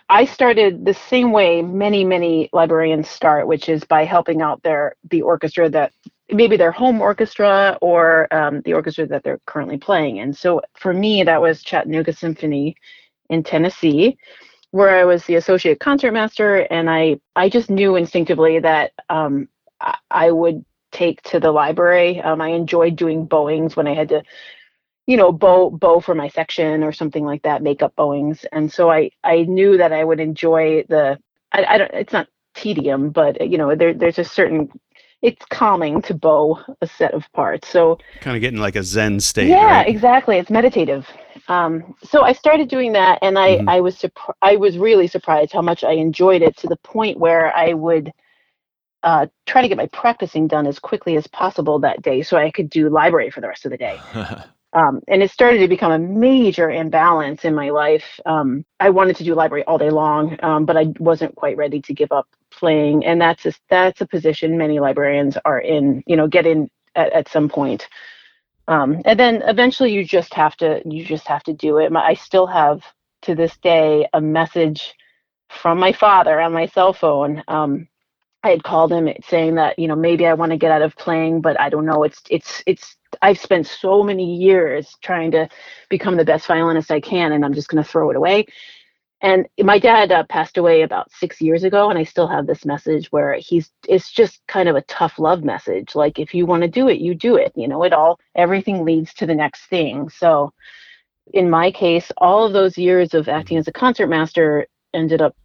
I- 0.09 0.25
started 0.25 0.85
the 0.85 0.93
same 0.93 1.31
way 1.31 1.61
many 1.61 2.03
many 2.05 2.49
librarians 2.53 3.09
start, 3.09 3.47
which 3.47 3.69
is 3.69 3.83
by 3.83 4.05
helping 4.05 4.41
out 4.41 4.61
their 4.63 4.95
the 5.09 5.21
orchestra 5.21 5.69
that 5.69 5.93
maybe 6.31 6.57
their 6.57 6.71
home 6.71 7.01
orchestra 7.01 7.77
or 7.81 8.33
um, 8.33 8.61
the 8.61 8.73
orchestra 8.73 9.05
that 9.07 9.23
they're 9.23 9.41
currently 9.47 9.77
playing. 9.77 10.19
And 10.19 10.35
so 10.35 10.61
for 10.75 10.93
me, 10.93 11.23
that 11.23 11.41
was 11.41 11.63
Chattanooga 11.63 12.13
Symphony 12.13 12.75
in 13.29 13.43
Tennessee 13.43 14.17
where 14.71 14.89
I 14.97 15.05
was 15.05 15.25
the 15.25 15.35
associate 15.35 15.79
concertmaster, 15.79 16.61
and 16.71 16.89
I 16.89 17.19
I 17.35 17.49
just 17.49 17.69
knew 17.69 17.95
instinctively 17.95 18.59
that 18.59 18.91
um, 19.09 19.47
I, 19.79 19.97
I 20.09 20.31
would 20.31 20.65
take 20.91 21.21
to 21.23 21.39
the 21.39 21.51
library. 21.51 22.19
Um, 22.21 22.41
I 22.41 22.49
enjoyed 22.49 22.95
doing 22.95 23.25
bowings 23.25 23.75
when 23.77 23.87
I 23.87 23.93
had 23.93 24.09
to, 24.09 24.23
you 25.07 25.17
know, 25.17 25.31
bow 25.31 25.69
bow 25.69 25.99
for 25.99 26.15
my 26.15 26.29
section 26.29 26.83
or 26.83 26.91
something 26.91 27.25
like 27.25 27.43
that, 27.43 27.61
make 27.63 27.81
up 27.81 27.95
bowings, 27.95 28.45
and 28.51 28.71
so 28.71 28.89
I 28.89 29.11
I 29.23 29.43
knew 29.43 29.77
that 29.77 29.93
I 29.93 30.03
would 30.03 30.19
enjoy 30.19 30.83
the. 30.89 31.17
I, 31.51 31.65
I 31.65 31.77
don't. 31.77 31.91
It's 31.93 32.13
not 32.13 32.27
tedium, 32.55 33.09
but 33.11 33.49
you 33.49 33.57
know, 33.57 33.75
there 33.75 33.93
there's 33.93 34.19
a 34.19 34.23
certain. 34.23 34.69
It's 35.21 35.45
calming 35.51 36.01
to 36.03 36.15
bow 36.15 36.59
a 36.81 36.87
set 36.87 37.13
of 37.13 37.31
parts. 37.33 37.67
So 37.67 37.99
Kind 38.21 38.35
of 38.35 38.41
getting 38.41 38.59
like 38.59 38.75
a 38.75 38.81
Zen 38.81 39.19
state. 39.19 39.49
yeah, 39.49 39.77
right? 39.77 39.87
exactly. 39.87 40.37
It's 40.39 40.49
meditative. 40.49 41.07
Um, 41.51 41.95
so 42.01 42.23
I 42.23 42.31
started 42.31 42.69
doing 42.69 42.93
that, 42.93 43.19
and 43.21 43.37
I 43.37 43.57
Mhm. 43.57 43.65
I 43.67 43.81
was 43.81 44.05
I 44.41 44.55
was 44.55 44.77
really 44.77 45.07
surprised 45.07 45.51
how 45.51 45.61
much 45.61 45.83
I 45.83 45.91
enjoyed 45.91 46.41
it 46.41 46.55
to 46.57 46.67
the 46.67 46.77
point 46.77 47.19
where 47.19 47.53
I 47.55 47.73
would 47.73 48.13
uh, 49.03 49.25
try 49.45 49.61
to 49.61 49.67
get 49.67 49.77
my 49.77 49.87
practicing 49.87 50.47
done 50.47 50.65
as 50.65 50.79
quickly 50.79 51.17
as 51.17 51.27
possible 51.27 51.79
that 51.79 52.01
day, 52.01 52.21
so 52.21 52.37
I 52.37 52.51
could 52.51 52.69
do 52.69 52.87
library 52.87 53.31
for 53.31 53.41
the 53.41 53.49
rest 53.49 53.65
of 53.65 53.71
the 53.71 53.77
day. 53.77 54.01
Um, 54.73 55.01
and 55.09 55.21
it 55.21 55.29
started 55.31 55.57
to 55.57 55.67
become 55.67 55.91
a 55.91 55.99
major 55.99 56.71
imbalance 56.71 57.43
in 57.43 57.53
my 57.53 57.71
life. 57.71 58.05
Um, 58.25 58.63
I 58.79 58.89
wanted 58.89 59.17
to 59.17 59.25
do 59.25 59.35
library 59.35 59.65
all 59.65 59.77
day 59.77 59.89
long, 59.89 60.37
um, 60.43 60.63
but 60.63 60.77
I 60.77 60.85
wasn't 60.97 61.35
quite 61.35 61.57
ready 61.57 61.81
to 61.81 61.93
give 61.93 62.13
up 62.13 62.25
playing, 62.51 63.05
and 63.05 63.19
that's 63.19 63.45
a, 63.45 63.51
that's 63.69 63.99
a 63.99 64.07
position 64.07 64.57
many 64.57 64.79
librarians 64.79 65.35
are 65.43 65.59
in. 65.59 66.03
You 66.07 66.15
know, 66.15 66.25
get 66.25 66.45
in 66.45 66.69
at, 66.95 67.11
at 67.11 67.27
some 67.27 67.49
point 67.49 67.89
um, 68.71 69.01
and 69.05 69.19
then 69.19 69.41
eventually 69.43 69.91
you 69.91 70.03
just 70.05 70.33
have 70.33 70.55
to 70.57 70.81
you 70.85 71.05
just 71.05 71.27
have 71.27 71.43
to 71.43 71.53
do 71.53 71.77
it 71.77 71.91
i 71.95 72.13
still 72.13 72.47
have 72.47 72.81
to 73.21 73.35
this 73.35 73.57
day 73.57 74.07
a 74.13 74.21
message 74.21 74.93
from 75.51 75.79
my 75.79 75.91
father 75.91 76.39
on 76.39 76.53
my 76.53 76.65
cell 76.65 76.93
phone. 76.93 77.43
Um, 77.47 77.87
I 78.43 78.49
had 78.49 78.63
called 78.63 78.91
him 78.91 79.09
saying 79.27 79.55
that 79.55 79.77
you 79.77 79.87
know 79.87 79.95
maybe 79.95 80.25
I 80.25 80.33
want 80.33 80.51
to 80.51 80.57
get 80.57 80.71
out 80.71 80.81
of 80.81 80.95
playing, 80.95 81.41
but 81.41 81.59
I 81.59 81.69
don't 81.69 81.85
know. 81.85 82.03
It's 82.03 82.21
it's 82.29 82.63
it's 82.65 82.95
I've 83.21 83.39
spent 83.39 83.67
so 83.67 84.01
many 84.01 84.35
years 84.35 84.95
trying 85.03 85.31
to 85.31 85.47
become 85.89 86.17
the 86.17 86.25
best 86.25 86.47
violinist 86.47 86.91
I 86.91 87.01
can, 87.01 87.33
and 87.33 87.45
I'm 87.45 87.53
just 87.53 87.67
going 87.67 87.83
to 87.83 87.89
throw 87.89 88.09
it 88.09 88.15
away. 88.15 88.47
And 89.21 89.47
my 89.59 89.77
dad 89.77 90.11
uh, 90.11 90.23
passed 90.23 90.57
away 90.57 90.81
about 90.81 91.11
six 91.11 91.39
years 91.39 91.63
ago, 91.63 91.89
and 91.89 91.99
I 91.99 92.03
still 92.03 92.27
have 92.27 92.47
this 92.47 92.65
message 92.65 93.11
where 93.11 93.35
he's 93.35 93.69
it's 93.87 94.11
just 94.11 94.41
kind 94.47 94.67
of 94.67 94.75
a 94.75 94.81
tough 94.83 95.19
love 95.19 95.43
message. 95.43 95.93
Like 95.93 96.17
if 96.17 96.33
you 96.33 96.45
want 96.47 96.63
to 96.63 96.67
do 96.67 96.87
it, 96.87 96.99
you 96.99 97.13
do 97.13 97.35
it. 97.35 97.51
You 97.55 97.67
know, 97.67 97.83
it 97.83 97.93
all 97.93 98.19
everything 98.35 98.83
leads 98.83 99.13
to 99.15 99.27
the 99.27 99.35
next 99.35 99.67
thing. 99.67 100.09
So 100.09 100.53
in 101.33 101.49
my 101.49 101.71
case, 101.71 102.11
all 102.17 102.45
of 102.45 102.53
those 102.53 102.77
years 102.77 103.13
of 103.13 103.29
acting 103.29 103.57
as 103.57 103.67
a 103.67 103.71
concertmaster 103.71 104.65
ended 104.93 105.21
up 105.21 105.35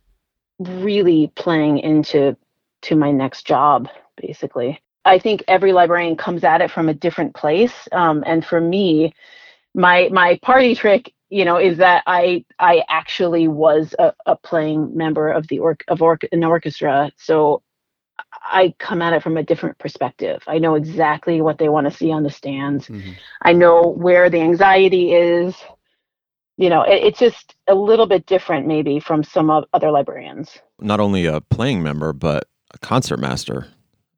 really 0.58 1.30
playing 1.36 1.78
into 1.78 2.36
to 2.82 2.96
my 2.96 3.10
next 3.10 3.46
job, 3.46 3.88
basically. 4.16 4.80
I 5.04 5.18
think 5.18 5.44
every 5.48 5.72
librarian 5.72 6.16
comes 6.16 6.44
at 6.44 6.60
it 6.60 6.70
from 6.70 6.88
a 6.88 6.94
different 6.94 7.34
place. 7.34 7.88
Um, 7.92 8.24
and 8.26 8.44
for 8.44 8.60
me, 8.60 9.14
my 9.74 10.08
my 10.10 10.38
party 10.42 10.74
trick, 10.74 11.12
you 11.36 11.44
know, 11.44 11.58
is 11.58 11.76
that 11.76 12.02
I 12.06 12.46
I 12.58 12.82
actually 12.88 13.46
was 13.46 13.94
a, 13.98 14.14
a 14.24 14.36
playing 14.36 14.96
member 14.96 15.28
of 15.28 15.46
the 15.48 15.58
orc 15.58 15.84
of 15.86 16.00
orc 16.00 16.22
an 16.32 16.42
orchestra. 16.42 17.12
So 17.18 17.62
I 18.32 18.74
come 18.78 19.02
at 19.02 19.12
it 19.12 19.22
from 19.22 19.36
a 19.36 19.42
different 19.42 19.76
perspective. 19.76 20.42
I 20.46 20.56
know 20.56 20.76
exactly 20.76 21.42
what 21.42 21.58
they 21.58 21.68
want 21.68 21.90
to 21.90 21.94
see 21.94 22.10
on 22.10 22.22
the 22.22 22.30
stands. 22.30 22.88
Mm-hmm. 22.88 23.10
I 23.42 23.52
know 23.52 23.82
where 23.82 24.30
the 24.30 24.40
anxiety 24.40 25.12
is. 25.12 25.54
You 26.56 26.70
know, 26.70 26.80
it, 26.84 27.04
it's 27.04 27.18
just 27.18 27.54
a 27.66 27.74
little 27.74 28.06
bit 28.06 28.24
different, 28.24 28.66
maybe, 28.66 28.98
from 28.98 29.22
some 29.22 29.50
of 29.50 29.64
other 29.74 29.90
librarians. 29.90 30.58
Not 30.80 31.00
only 31.00 31.26
a 31.26 31.42
playing 31.42 31.82
member, 31.82 32.14
but 32.14 32.48
a 32.72 32.78
concertmaster. 32.78 33.66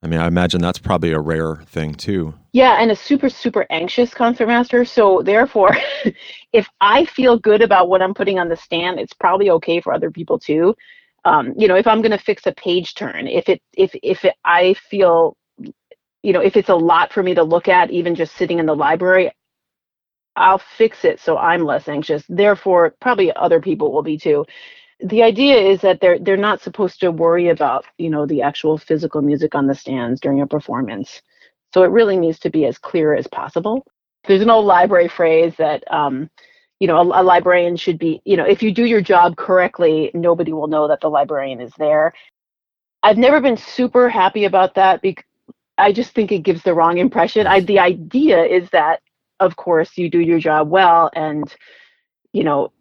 I 0.02 0.06
mean, 0.06 0.20
I 0.20 0.28
imagine 0.28 0.60
that's 0.60 0.78
probably 0.78 1.12
a 1.12 1.20
rare 1.20 1.56
thing 1.66 1.94
too. 1.94 2.34
Yeah, 2.52 2.80
and 2.80 2.90
a 2.90 2.96
super, 2.96 3.28
super 3.28 3.66
anxious 3.70 4.14
concertmaster. 4.14 4.84
So 4.84 5.22
therefore, 5.22 5.76
if 6.52 6.68
I 6.80 7.04
feel 7.04 7.38
good 7.38 7.62
about 7.62 7.88
what 7.88 8.00
I'm 8.00 8.14
putting 8.14 8.38
on 8.38 8.48
the 8.48 8.56
stand, 8.56 9.00
it's 9.00 9.12
probably 9.12 9.50
okay 9.50 9.80
for 9.80 9.92
other 9.92 10.10
people 10.10 10.38
too. 10.38 10.74
Um, 11.24 11.52
you 11.56 11.66
know, 11.66 11.74
if 11.74 11.86
I'm 11.86 12.00
going 12.00 12.12
to 12.12 12.18
fix 12.18 12.46
a 12.46 12.52
page 12.52 12.94
turn, 12.94 13.26
if 13.26 13.48
it, 13.48 13.60
if 13.72 13.90
if 14.02 14.24
it, 14.24 14.34
I 14.44 14.74
feel, 14.74 15.36
you 16.22 16.32
know, 16.32 16.40
if 16.40 16.56
it's 16.56 16.68
a 16.68 16.74
lot 16.74 17.12
for 17.12 17.22
me 17.22 17.34
to 17.34 17.42
look 17.42 17.66
at, 17.66 17.90
even 17.90 18.14
just 18.14 18.36
sitting 18.36 18.60
in 18.60 18.66
the 18.66 18.76
library, 18.76 19.32
I'll 20.36 20.62
fix 20.76 21.04
it 21.04 21.18
so 21.18 21.36
I'm 21.36 21.64
less 21.64 21.88
anxious. 21.88 22.22
Therefore, 22.28 22.94
probably 23.00 23.34
other 23.34 23.60
people 23.60 23.92
will 23.92 24.04
be 24.04 24.16
too 24.16 24.46
the 25.00 25.22
idea 25.22 25.56
is 25.56 25.80
that 25.82 26.00
they're 26.00 26.18
they're 26.18 26.36
not 26.36 26.60
supposed 26.60 27.00
to 27.00 27.12
worry 27.12 27.48
about 27.48 27.84
you 27.98 28.10
know 28.10 28.26
the 28.26 28.42
actual 28.42 28.76
physical 28.76 29.22
music 29.22 29.54
on 29.54 29.66
the 29.66 29.74
stands 29.74 30.20
during 30.20 30.40
a 30.40 30.46
performance. 30.46 31.22
So 31.72 31.82
it 31.82 31.90
really 31.90 32.16
needs 32.16 32.38
to 32.40 32.50
be 32.50 32.64
as 32.64 32.78
clear 32.78 33.14
as 33.14 33.26
possible. 33.26 33.86
There's 34.26 34.42
an 34.42 34.50
old 34.50 34.66
library 34.66 35.08
phrase 35.08 35.54
that 35.58 35.84
um, 35.92 36.28
you 36.80 36.88
know 36.88 36.96
a, 36.98 37.20
a, 37.20 37.22
librarian 37.22 37.76
should 37.76 37.98
be 37.98 38.20
you 38.24 38.36
know 38.36 38.44
if 38.44 38.62
you 38.62 38.72
do 38.72 38.84
your 38.84 39.00
job 39.00 39.36
correctly 39.36 40.10
nobody 40.14 40.52
will 40.52 40.66
know 40.66 40.88
that 40.88 41.00
the 41.00 41.10
librarian 41.10 41.60
is 41.60 41.72
there. 41.78 42.12
I've 43.02 43.18
never 43.18 43.40
been 43.40 43.56
super 43.56 44.08
happy 44.08 44.44
about 44.44 44.74
that 44.74 45.00
because 45.02 45.24
i 45.78 45.92
just 45.92 46.10
think 46.10 46.32
it 46.32 46.40
gives 46.40 46.62
the 46.64 46.74
wrong 46.74 46.98
impression. 46.98 47.46
I, 47.46 47.60
the 47.60 47.78
idea 47.78 48.44
is 48.44 48.68
that 48.70 49.00
of 49.38 49.54
course 49.54 49.96
you 49.96 50.10
do 50.10 50.18
your 50.18 50.40
job 50.40 50.68
well 50.68 51.08
and 51.14 51.54
you 52.32 52.42
know 52.42 52.72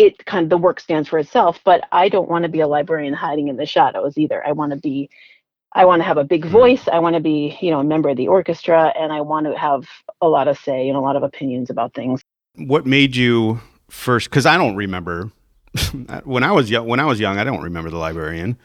it 0.00 0.24
kind 0.24 0.44
of 0.44 0.48
the 0.48 0.56
work 0.56 0.80
stands 0.80 1.08
for 1.08 1.18
itself 1.18 1.60
but 1.62 1.86
i 1.92 2.08
don't 2.08 2.30
want 2.30 2.42
to 2.42 2.48
be 2.48 2.60
a 2.60 2.66
librarian 2.66 3.12
hiding 3.12 3.48
in 3.48 3.56
the 3.56 3.66
shadows 3.66 4.16
either. 4.16 4.44
I 4.46 4.52
want 4.52 4.72
to 4.72 4.78
be 4.78 5.10
i 5.74 5.84
want 5.84 6.00
to 6.00 6.04
have 6.04 6.16
a 6.16 6.24
big 6.24 6.42
mm-hmm. 6.42 6.52
voice. 6.52 6.88
I 6.88 6.98
want 6.98 7.14
to 7.14 7.20
be 7.20 7.56
you 7.60 7.70
know 7.70 7.80
a 7.80 7.84
member 7.84 8.08
of 8.08 8.16
the 8.16 8.28
orchestra 8.28 8.92
and 8.98 9.12
i 9.12 9.20
want 9.20 9.46
to 9.46 9.56
have 9.58 9.86
a 10.20 10.28
lot 10.28 10.48
of 10.48 10.58
say 10.58 10.88
and 10.88 10.96
a 10.96 11.00
lot 11.00 11.16
of 11.16 11.22
opinions 11.22 11.70
about 11.70 11.94
things. 11.94 12.22
What 12.56 12.86
made 12.86 13.14
you 13.14 13.60
first 13.88 14.30
because 14.30 14.46
i 14.46 14.56
don't 14.56 14.76
remember. 14.76 15.30
When 16.24 16.42
i 16.42 16.52
was 16.52 16.70
young 16.70 16.86
when 16.86 17.00
i 17.00 17.04
was 17.04 17.20
young 17.20 17.38
i 17.38 17.44
don't 17.44 17.62
remember 17.62 17.90
the 17.90 17.98
librarian. 17.98 18.56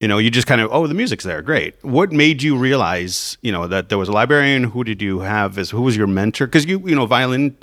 You 0.00 0.06
know 0.06 0.18
you 0.18 0.30
just 0.30 0.46
kind 0.46 0.60
of 0.60 0.70
oh 0.72 0.86
the 0.86 0.94
music's 0.94 1.24
there. 1.24 1.42
Great. 1.42 1.74
What 1.82 2.12
made 2.12 2.40
you 2.40 2.56
realize 2.56 3.36
you 3.42 3.50
know 3.50 3.66
that 3.66 3.88
there 3.88 3.98
was 3.98 4.08
a 4.08 4.12
librarian? 4.12 4.62
Who 4.62 4.84
did 4.84 5.02
you 5.02 5.20
have 5.20 5.58
as 5.58 5.70
who 5.70 5.82
was 5.82 5.96
your 5.96 6.06
mentor? 6.06 6.46
Because 6.46 6.66
you 6.66 6.78
you 6.88 6.94
know 6.94 7.06
violin 7.06 7.56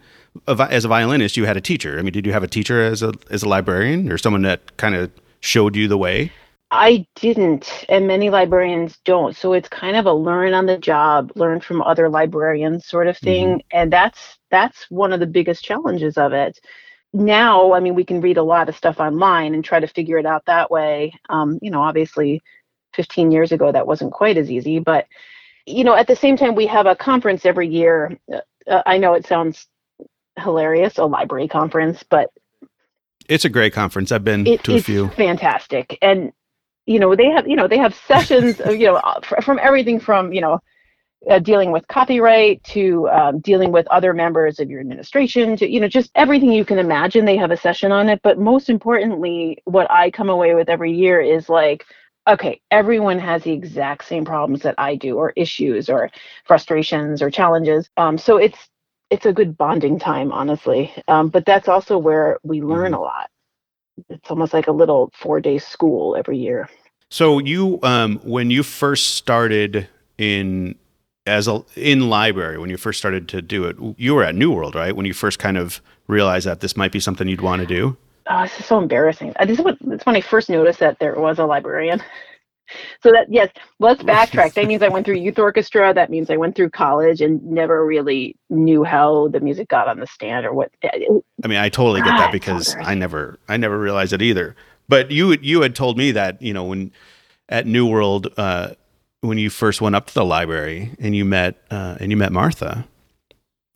as 0.47 0.85
a 0.85 0.87
violinist, 0.87 1.37
you 1.37 1.45
had 1.45 1.57
a 1.57 1.61
teacher. 1.61 1.99
I 1.99 2.01
mean, 2.01 2.13
did 2.13 2.25
you 2.25 2.33
have 2.33 2.43
a 2.43 2.47
teacher 2.47 2.83
as 2.83 3.01
a 3.01 3.13
as 3.29 3.43
a 3.43 3.49
librarian 3.49 4.11
or 4.11 4.17
someone 4.17 4.41
that 4.43 4.77
kind 4.77 4.95
of 4.95 5.11
showed 5.39 5.75
you 5.75 5.87
the 5.87 5.97
way? 5.97 6.31
I 6.71 7.05
didn't, 7.15 7.85
and 7.89 8.07
many 8.07 8.29
librarians 8.29 8.97
don't. 9.05 9.35
So 9.35 9.53
it's 9.53 9.69
kind 9.69 9.95
of 9.95 10.05
a 10.05 10.13
learn 10.13 10.53
on 10.53 10.65
the 10.65 10.77
job, 10.77 11.31
learn 11.35 11.61
from 11.61 11.81
other 11.81 12.09
librarians 12.09 12.85
sort 12.85 13.07
of 13.07 13.17
thing, 13.17 13.47
mm-hmm. 13.47 13.77
and 13.77 13.93
that's 13.93 14.39
that's 14.49 14.89
one 14.89 15.13
of 15.13 15.19
the 15.19 15.27
biggest 15.27 15.63
challenges 15.63 16.17
of 16.17 16.33
it. 16.33 16.59
Now, 17.13 17.73
I 17.73 17.79
mean, 17.79 17.95
we 17.95 18.03
can 18.03 18.19
read 18.19 18.37
a 18.37 18.43
lot 18.43 18.67
of 18.67 18.75
stuff 18.75 18.99
online 18.99 19.53
and 19.53 19.63
try 19.63 19.79
to 19.79 19.87
figure 19.87 20.17
it 20.17 20.25
out 20.25 20.45
that 20.47 20.69
way. 20.69 21.13
Um, 21.29 21.59
you 21.61 21.71
know, 21.71 21.81
obviously, 21.81 22.41
15 22.93 23.31
years 23.31 23.51
ago 23.51 23.71
that 23.71 23.87
wasn't 23.87 24.11
quite 24.11 24.37
as 24.37 24.51
easy, 24.51 24.79
but 24.79 25.07
you 25.65 25.83
know, 25.83 25.95
at 25.95 26.07
the 26.07 26.15
same 26.15 26.37
time, 26.37 26.55
we 26.55 26.67
have 26.67 26.85
a 26.85 26.95
conference 26.95 27.45
every 27.45 27.67
year. 27.67 28.19
Uh, 28.31 28.81
I 28.85 28.97
know 28.97 29.13
it 29.13 29.25
sounds 29.25 29.67
hilarious, 30.37 30.97
a 30.97 31.05
library 31.05 31.47
conference, 31.47 32.03
but 32.03 32.31
it's 33.27 33.45
a 33.45 33.49
great 33.49 33.73
conference. 33.73 34.11
I've 34.11 34.23
been 34.23 34.45
it, 34.45 34.63
to 34.63 34.75
a 34.75 34.81
few. 34.81 35.09
Fantastic, 35.09 35.97
and 36.01 36.31
you 36.85 36.99
know 36.99 37.15
they 37.15 37.29
have 37.29 37.47
you 37.47 37.55
know 37.55 37.67
they 37.67 37.77
have 37.77 37.95
sessions 37.95 38.59
of, 38.61 38.75
you 38.75 38.85
know 38.87 39.01
from 39.41 39.59
everything 39.59 39.99
from 39.99 40.33
you 40.33 40.41
know 40.41 40.59
uh, 41.29 41.39
dealing 41.39 41.71
with 41.71 41.87
copyright 41.87 42.63
to 42.63 43.09
um, 43.09 43.39
dealing 43.39 43.71
with 43.71 43.87
other 43.87 44.13
members 44.13 44.59
of 44.59 44.69
your 44.69 44.79
administration 44.79 45.57
to 45.57 45.67
you 45.69 45.79
know 45.79 45.87
just 45.87 46.11
everything 46.15 46.51
you 46.51 46.65
can 46.65 46.77
imagine 46.77 47.25
they 47.25 47.37
have 47.37 47.51
a 47.51 47.57
session 47.57 47.91
on 47.91 48.09
it 48.09 48.19
but 48.21 48.37
most 48.37 48.69
importantly 48.69 49.57
what 49.65 49.89
i 49.89 50.11
come 50.11 50.29
away 50.29 50.53
with 50.53 50.69
every 50.69 50.93
year 50.93 51.19
is 51.19 51.49
like 51.49 51.83
okay 52.27 52.61
everyone 52.69 53.17
has 53.17 53.43
the 53.43 53.51
exact 53.51 54.05
same 54.05 54.23
problems 54.23 54.61
that 54.61 54.75
i 54.77 54.95
do 54.95 55.17
or 55.17 55.33
issues 55.35 55.89
or 55.89 56.11
frustrations 56.43 57.21
or 57.21 57.31
challenges 57.31 57.89
um, 57.97 58.17
so 58.17 58.37
it's 58.37 58.69
it's 59.09 59.25
a 59.25 59.33
good 59.33 59.57
bonding 59.57 59.99
time, 59.99 60.31
honestly. 60.31 60.91
Um, 61.07 61.29
but 61.29 61.45
that's 61.45 61.67
also 61.67 61.97
where 61.97 62.39
we 62.43 62.61
learn 62.61 62.91
mm-hmm. 62.91 62.95
a 62.95 63.01
lot. 63.01 63.29
It's 64.09 64.29
almost 64.29 64.53
like 64.53 64.67
a 64.67 64.71
little 64.71 65.11
four 65.13 65.39
day 65.39 65.57
school 65.57 66.15
every 66.15 66.37
year. 66.37 66.69
So 67.09 67.39
you, 67.39 67.79
um, 67.83 68.19
when 68.23 68.49
you 68.49 68.63
first 68.63 69.15
started 69.15 69.87
in 70.17 70.75
as 71.25 71.47
a 71.47 71.63
in 71.75 72.09
library, 72.09 72.57
when 72.57 72.69
you 72.69 72.77
first 72.77 72.99
started 72.99 73.27
to 73.29 73.41
do 73.41 73.65
it, 73.65 73.77
you 73.97 74.15
were 74.15 74.23
at 74.23 74.35
New 74.35 74.51
World, 74.51 74.75
right? 74.75 74.95
When 74.95 75.05
you 75.05 75.13
first 75.13 75.39
kind 75.39 75.57
of 75.57 75.81
realized 76.07 76.45
that 76.45 76.59
this 76.59 76.75
might 76.75 76.91
be 76.91 76.99
something 76.99 77.27
you'd 77.27 77.41
want 77.41 77.61
to 77.61 77.67
do. 77.67 77.97
Oh, 78.27 78.43
this 78.43 78.59
is 78.59 78.65
so 78.65 78.77
embarrassing. 78.79 79.33
Uh, 79.39 79.45
this 79.45 79.59
is 79.59 79.63
what. 79.63 79.77
It's 79.87 80.05
when 80.05 80.15
I 80.15 80.21
first 80.21 80.49
noticed 80.49 80.79
that 80.79 80.99
there 80.99 81.15
was 81.15 81.39
a 81.39 81.45
librarian. 81.45 82.01
So 83.01 83.11
that 83.11 83.27
yes 83.29 83.49
let's 83.79 84.03
backtrack. 84.03 84.53
That 84.53 84.65
means 84.65 84.81
i 84.81 84.87
went 84.87 85.05
through 85.05 85.15
youth 85.15 85.39
orchestra. 85.39 85.93
That 85.93 86.09
means 86.09 86.29
i 86.29 86.37
went 86.37 86.55
through 86.55 86.69
college 86.71 87.21
and 87.21 87.43
never 87.43 87.85
really 87.85 88.35
knew 88.49 88.83
how 88.83 89.27
the 89.29 89.39
music 89.39 89.67
got 89.69 89.87
on 89.87 89.99
the 89.99 90.07
stand 90.07 90.45
or 90.45 90.53
what 90.53 90.71
i 90.83 91.47
mean 91.47 91.57
i 91.57 91.69
totally 91.69 92.01
get 92.01 92.17
that 92.17 92.31
because 92.31 92.75
i 92.81 92.93
never 92.93 93.39
i 93.47 93.57
never 93.57 93.79
realized 93.79 94.13
it 94.13 94.21
either. 94.21 94.55
But 94.87 95.11
you 95.11 95.35
you 95.41 95.61
had 95.61 95.75
told 95.75 95.97
me 95.97 96.11
that 96.11 96.41
you 96.41 96.53
know 96.53 96.63
when 96.63 96.91
at 97.49 97.65
new 97.65 97.87
world 97.87 98.27
uh, 98.37 98.69
when 99.21 99.37
you 99.37 99.49
first 99.49 99.81
went 99.81 99.95
up 99.95 100.07
to 100.07 100.13
the 100.13 100.25
library 100.25 100.91
and 100.99 101.15
you 101.15 101.25
met 101.25 101.61
uh, 101.71 101.97
and 101.99 102.11
you 102.11 102.17
met 102.17 102.31
martha. 102.31 102.87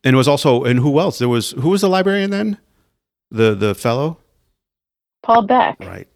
And 0.04 0.14
it 0.14 0.18
was 0.18 0.28
also 0.28 0.64
and 0.64 0.80
who 0.80 1.00
else? 1.00 1.20
There 1.20 1.30
was 1.30 1.52
who 1.52 1.70
was 1.70 1.82
the 1.82 1.90
librarian 1.90 2.32
then? 2.32 2.58
The 3.32 3.56
the 3.56 3.76
fellow? 3.76 4.18
Paul 5.24 5.44
beck. 5.44 5.80
Right. 5.80 6.08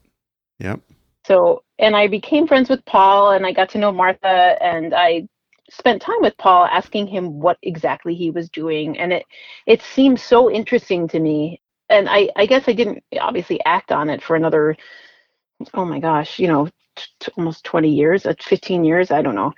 Yep. 0.59 0.79
So 1.25 1.63
and 1.83 1.97
I 1.97 2.07
became 2.07 2.47
friends 2.47 2.69
with 2.69 2.83
Paul 2.85 3.31
and 3.31 3.45
I 3.45 3.51
got 3.51 3.69
to 3.71 3.77
know 3.77 3.91
Martha 3.91 4.55
and 4.63 4.93
I 4.95 5.27
spent 5.69 6.01
time 6.01 6.21
with 6.21 6.37
Paul 6.37 6.65
asking 6.65 7.07
him 7.07 7.41
what 7.41 7.57
exactly 7.61 8.15
he 8.15 8.31
was 8.31 8.49
doing. 8.49 8.97
And 8.97 9.11
it 9.11 9.25
it 9.67 9.81
seemed 9.81 10.19
so 10.19 10.49
interesting 10.49 11.09
to 11.09 11.19
me. 11.19 11.61
And 11.89 12.07
I 12.09 12.29
I 12.37 12.45
guess 12.45 12.69
I 12.69 12.73
didn't 12.73 13.03
obviously 13.19 13.59
act 13.65 13.91
on 13.91 14.09
it 14.09 14.23
for 14.23 14.37
another 14.37 14.77
oh 15.73 15.83
my 15.85 15.99
gosh 15.99 16.39
you 16.39 16.47
know 16.47 16.69
t- 16.95 17.31
almost 17.37 17.63
20 17.65 17.89
years 17.89 18.25
uh, 18.25 18.33
15 18.39 18.85
years 18.85 19.11
I 19.11 19.21
don't 19.21 19.35
know. 19.35 19.51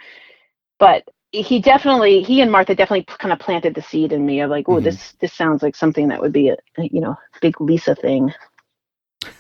But 0.80 1.08
he 1.32 1.62
definitely 1.62 2.24
he 2.24 2.42
and 2.42 2.52
Martha 2.52 2.74
definitely 2.74 3.06
kind 3.20 3.34
of 3.34 3.40
planted 3.40 3.76
the 3.76 3.84
seed 3.84 4.12
in 4.14 4.26
me 4.26 4.42
of 4.42 4.50
like 4.50 4.68
oh 4.68 4.78
mm-hmm. 4.78 4.86
this 4.86 5.14
this 5.22 5.34
sounds 5.34 5.62
like 5.62 5.76
something 5.76 6.08
that 6.08 6.22
would 6.22 6.34
be 6.34 6.50
a, 6.50 6.58
a 6.80 6.88
you 6.92 7.02
know 7.02 7.16
big 7.40 7.62
Lisa 7.62 7.94
thing 7.94 8.34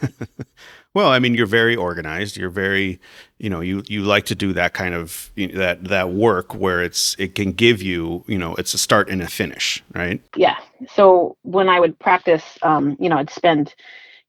Well, 0.96 1.10
I 1.10 1.20
mean, 1.20 1.36
you're 1.36 1.46
very 1.46 1.75
organized. 1.75 2.38
You're 2.38 2.50
very, 2.50 3.02
you 3.38 3.50
know, 3.50 3.60
you 3.60 3.84
you 3.88 4.04
like 4.04 4.25
to 4.28 4.36
do 4.36 4.54
that 4.54 4.74
kind 4.74 4.96
of 4.96 5.30
you 5.36 5.50
know, 5.50 5.60
that 5.60 5.84
that 5.84 6.12
work 6.12 6.56
where 6.56 6.82
it's 6.82 7.16
it 7.20 7.36
can 7.36 7.52
give 7.52 7.82
you, 7.84 8.24
you 8.28 8.38
know, 8.38 8.56
it's 8.56 8.74
a 8.74 8.78
start 8.78 9.10
and 9.10 9.22
a 9.22 9.28
finish, 9.28 9.84
right? 9.94 10.22
Yeah. 10.38 10.56
So 10.94 11.36
when 11.42 11.68
I 11.68 11.82
would 11.82 12.00
practice, 12.00 12.44
um, 12.62 12.96
you 12.98 13.10
know, 13.10 13.18
I'd 13.18 13.30
spend 13.30 13.75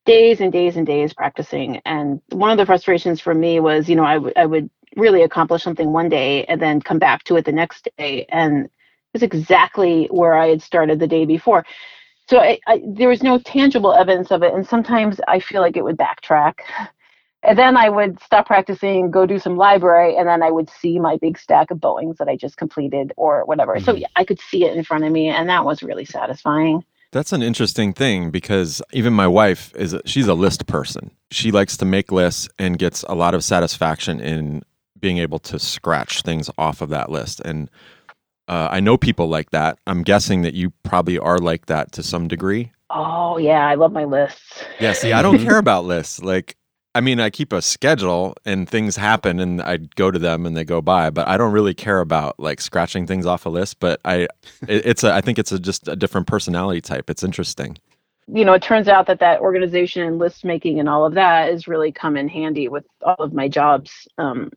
days 0.06 0.40
and 0.40 0.52
days 0.52 0.76
and 0.76 0.84
days 0.84 1.14
practicing. 1.14 1.80
And 1.84 2.20
one 2.30 2.50
of 2.50 2.58
the 2.58 2.66
frustrations 2.66 3.20
for 3.20 3.34
me 3.34 3.60
was, 3.60 3.88
you 3.88 3.94
know, 3.94 4.04
I, 4.04 4.14
w- 4.14 4.34
I 4.36 4.46
would 4.46 4.68
really 4.96 5.22
accomplish 5.22 5.62
something 5.62 5.92
one 5.92 6.08
day 6.08 6.44
and 6.46 6.60
then 6.60 6.80
come 6.80 6.98
back 6.98 7.22
to 7.24 7.36
it 7.36 7.44
the 7.44 7.52
next 7.52 7.88
day. 7.96 8.26
And 8.28 8.64
it 8.64 8.70
was 9.12 9.22
exactly 9.22 10.06
where 10.10 10.34
I 10.34 10.48
had 10.48 10.62
started 10.62 10.98
the 10.98 11.06
day 11.06 11.26
before. 11.26 11.64
So 12.28 12.38
I, 12.38 12.58
I, 12.66 12.82
there 12.84 13.08
was 13.08 13.22
no 13.22 13.38
tangible 13.38 13.92
evidence 13.92 14.30
of 14.30 14.42
it. 14.42 14.52
And 14.52 14.66
sometimes 14.66 15.20
I 15.28 15.40
feel 15.40 15.60
like 15.60 15.76
it 15.76 15.84
would 15.84 15.96
backtrack. 15.96 16.54
And 17.42 17.56
then 17.56 17.76
I 17.76 17.88
would 17.88 18.20
stop 18.20 18.46
practicing, 18.46 19.10
go 19.10 19.24
do 19.24 19.38
some 19.38 19.56
library, 19.56 20.16
and 20.16 20.26
then 20.26 20.42
I 20.42 20.50
would 20.50 20.68
see 20.68 20.98
my 20.98 21.16
big 21.16 21.38
stack 21.38 21.70
of 21.70 21.80
Bowings 21.80 22.18
that 22.18 22.28
I 22.28 22.36
just 22.36 22.56
completed 22.56 23.12
or 23.16 23.44
whatever. 23.44 23.76
Mm-hmm. 23.76 23.84
So 23.84 23.94
yeah, 23.94 24.08
I 24.16 24.24
could 24.24 24.40
see 24.40 24.64
it 24.64 24.76
in 24.76 24.82
front 24.82 25.04
of 25.04 25.12
me, 25.12 25.28
and 25.28 25.48
that 25.48 25.64
was 25.64 25.82
really 25.82 26.04
satisfying. 26.04 26.84
That's 27.12 27.32
an 27.32 27.42
interesting 27.42 27.92
thing 27.92 28.30
because 28.30 28.82
even 28.92 29.12
my 29.12 29.28
wife 29.28 29.72
is 29.76 29.92
a, 29.92 30.02
she's 30.06 30.26
a 30.26 30.34
list 30.34 30.66
person. 30.66 31.12
She 31.30 31.52
likes 31.52 31.76
to 31.76 31.84
make 31.84 32.10
lists 32.10 32.48
and 32.58 32.78
gets 32.78 33.04
a 33.04 33.14
lot 33.14 33.34
of 33.34 33.44
satisfaction 33.44 34.18
in 34.20 34.64
being 34.98 35.18
able 35.18 35.38
to 35.38 35.58
scratch 35.58 36.22
things 36.22 36.50
off 36.58 36.80
of 36.80 36.88
that 36.88 37.10
list. 37.10 37.40
And 37.40 37.70
uh, 38.48 38.68
I 38.70 38.80
know 38.80 38.96
people 38.96 39.28
like 39.28 39.50
that. 39.50 39.78
I'm 39.86 40.02
guessing 40.02 40.42
that 40.42 40.54
you 40.54 40.70
probably 40.82 41.18
are 41.18 41.38
like 41.38 41.66
that 41.66 41.92
to 41.92 42.02
some 42.02 42.28
degree. 42.28 42.72
Oh 42.90 43.38
yeah, 43.38 43.66
I 43.66 43.74
love 43.74 43.92
my 43.92 44.04
lists. 44.04 44.64
Yeah, 44.78 44.92
see, 44.92 45.12
I 45.12 45.22
don't 45.22 45.38
care 45.44 45.58
about 45.58 45.84
lists. 45.84 46.22
Like 46.22 46.56
I 46.96 47.02
mean, 47.02 47.20
I 47.20 47.28
keep 47.28 47.52
a 47.52 47.60
schedule 47.60 48.34
and 48.46 48.66
things 48.66 48.96
happen 48.96 49.38
and 49.38 49.60
I 49.60 49.76
go 49.76 50.10
to 50.10 50.18
them 50.18 50.46
and 50.46 50.56
they 50.56 50.64
go 50.64 50.80
by, 50.80 51.10
but 51.10 51.28
I 51.28 51.36
don't 51.36 51.52
really 51.52 51.74
care 51.74 52.00
about 52.00 52.40
like 52.40 52.58
scratching 52.58 53.06
things 53.06 53.26
off 53.26 53.44
a 53.44 53.50
list. 53.50 53.80
But 53.80 54.00
I, 54.06 54.14
it, 54.66 54.86
it's 54.86 55.04
a, 55.04 55.12
I 55.12 55.20
think 55.20 55.38
it's 55.38 55.52
a, 55.52 55.58
just 55.58 55.88
a 55.88 55.94
different 55.94 56.26
personality 56.26 56.80
type. 56.80 57.10
It's 57.10 57.22
interesting. 57.22 57.76
You 58.28 58.46
know, 58.46 58.54
it 58.54 58.62
turns 58.62 58.88
out 58.88 59.08
that 59.08 59.20
that 59.20 59.40
organization 59.40 60.04
and 60.04 60.18
list 60.18 60.42
making 60.42 60.80
and 60.80 60.88
all 60.88 61.04
of 61.04 61.12
that 61.12 61.50
is 61.50 61.68
really 61.68 61.92
come 61.92 62.16
in 62.16 62.28
handy 62.28 62.66
with 62.66 62.86
all 63.02 63.16
of 63.18 63.34
my 63.34 63.46
jobs. 63.46 64.08
Um, 64.16 64.50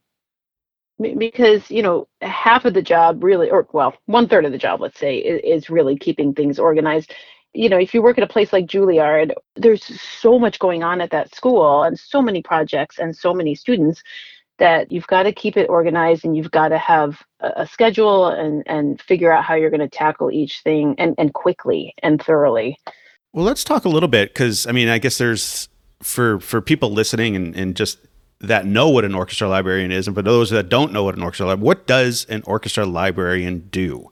because 1.18 1.70
you 1.72 1.82
know 1.82 2.08
half 2.22 2.66
of 2.66 2.74
the 2.74 2.82
job 2.82 3.24
really 3.24 3.50
or 3.50 3.68
well 3.72 3.96
one 4.06 4.28
third 4.28 4.46
of 4.46 4.52
the 4.52 4.58
job 4.58 4.82
let's 4.82 5.00
say 5.00 5.18
is, 5.18 5.64
is 5.64 5.70
really 5.70 5.98
keeping 5.98 6.34
things 6.34 6.60
organized 6.60 7.14
you 7.54 7.70
know, 7.70 7.78
if 7.78 7.94
you 7.94 8.02
work 8.02 8.18
at 8.18 8.24
a 8.24 8.28
place 8.28 8.54
like 8.54 8.68
Juilliard, 8.68 9.34
there's 9.56 9.84
so 10.00 10.38
much 10.38 10.60
going 10.60 10.84
on 10.84 11.02
at 11.02 11.10
that 11.12 11.34
school 11.34 11.84
and 11.84 11.98
so 11.98 12.22
many 12.22 12.42
projects 12.42 13.00
and 13.00 13.16
so 13.16 13.34
many 13.34 13.56
students 13.56 14.04
that 14.60 14.92
you've 14.92 15.08
got 15.08 15.24
to 15.24 15.32
keep 15.32 15.58
it 15.58 15.70
organized 15.70 16.26
and 16.26 16.36
you've 16.36 16.52
got 16.52 16.70
to 16.70 16.78
have 16.78 17.24
a, 17.40 17.52
a 17.58 17.68
schedule 17.68 18.28
and, 18.28 18.62
and 18.68 19.02
figure 19.02 19.32
out 19.32 19.44
how 19.44 19.56
you're 19.56 19.70
going 19.70 19.80
to 19.80 19.90
tackle 19.90 20.30
each 20.32 20.62
thing 20.62 20.96
and, 20.98 21.16
and 21.18 21.34
quickly 21.34 21.94
and 22.04 22.22
thoroughly. 22.22 22.78
Well, 23.34 23.46
let's 23.46 23.64
talk 23.64 23.86
a 23.86 23.90
little 23.90 24.10
bit 24.10 24.34
because 24.34 24.68
I 24.68 24.72
mean, 24.72 24.90
I 24.90 25.00
guess 25.00 25.18
there's 25.18 25.70
for 26.02 26.40
for 26.40 26.62
people 26.62 26.92
listening 26.92 27.36
and, 27.36 27.56
and 27.56 27.76
just 27.76 28.00
that 28.42 28.66
know 28.66 28.90
what 28.90 29.06
an 29.06 29.16
orchestra 29.16 29.50
librarian 29.50 29.92
is, 29.92 30.08
and 30.08 30.16
for 30.16 30.22
those 30.22 30.50
that 30.50 30.70
don't 30.70 30.94
know 30.94 31.04
what 31.04 31.16
an 31.16 31.24
orchestra 31.24 31.48
librarian, 31.48 31.66
what 31.66 31.88
does 31.88 32.26
an 32.30 32.42
orchestra 32.46 32.86
librarian 32.86 33.68
do? 33.70 34.10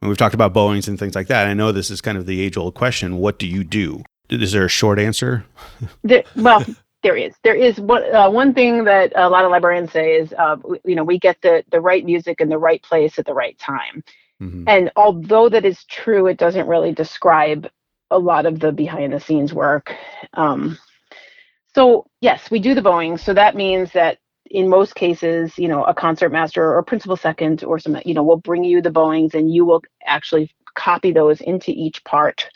And 0.00 0.08
we've 0.08 0.18
talked 0.18 0.34
about 0.34 0.52
Bowings 0.52 0.88
and 0.88 0.98
things 0.98 1.14
like 1.14 1.26
that. 1.28 1.46
I 1.46 1.54
know 1.54 1.72
this 1.72 1.90
is 1.90 2.00
kind 2.00 2.16
of 2.16 2.26
the 2.26 2.40
age 2.40 2.56
old 2.56 2.74
question. 2.74 3.18
What 3.18 3.38
do 3.38 3.46
you 3.46 3.64
do? 3.64 4.02
Is 4.30 4.52
there 4.52 4.64
a 4.64 4.68
short 4.68 4.98
answer? 4.98 5.44
There, 6.02 6.24
well, 6.36 6.64
there 7.02 7.16
is. 7.16 7.34
There 7.42 7.54
is 7.54 7.80
one 7.80 8.14
uh, 8.14 8.30
one 8.30 8.54
thing 8.54 8.84
that 8.84 9.12
a 9.16 9.28
lot 9.28 9.44
of 9.44 9.50
librarians 9.50 9.92
say 9.92 10.12
is, 10.12 10.34
uh, 10.34 10.56
you 10.84 10.94
know, 10.94 11.04
we 11.04 11.18
get 11.18 11.40
the 11.42 11.64
the 11.70 11.80
right 11.80 12.04
music 12.04 12.40
in 12.40 12.48
the 12.48 12.58
right 12.58 12.82
place 12.82 13.18
at 13.18 13.26
the 13.26 13.34
right 13.34 13.58
time. 13.58 14.04
Mm-hmm. 14.40 14.64
And 14.66 14.90
although 14.96 15.48
that 15.48 15.64
is 15.64 15.84
true, 15.84 16.26
it 16.26 16.38
doesn't 16.38 16.66
really 16.66 16.92
describe 16.92 17.70
a 18.10 18.18
lot 18.18 18.46
of 18.46 18.60
the 18.60 18.72
behind 18.72 19.12
the 19.12 19.20
scenes 19.20 19.52
work. 19.54 19.94
Um, 20.34 20.78
so 21.74 22.06
yes, 22.20 22.50
we 22.50 22.58
do 22.60 22.74
the 22.74 22.82
Bowings. 22.82 23.22
So 23.22 23.34
that 23.34 23.54
means 23.54 23.92
that 23.92 24.18
in 24.50 24.68
most 24.68 24.94
cases, 24.94 25.56
you 25.56 25.68
know, 25.68 25.84
a 25.84 25.94
concert 25.94 26.30
master 26.30 26.74
or 26.74 26.82
principal 26.82 27.16
second 27.16 27.62
or 27.64 27.78
some, 27.78 27.98
you 28.04 28.14
know, 28.14 28.22
will 28.22 28.36
bring 28.36 28.64
you 28.64 28.82
the 28.82 28.90
Bowings 28.90 29.34
and 29.34 29.52
you 29.52 29.64
will 29.64 29.82
actually 30.06 30.50
copy 30.74 31.12
those 31.12 31.40
into 31.40 31.70
each 31.70 32.02
part 32.04 32.48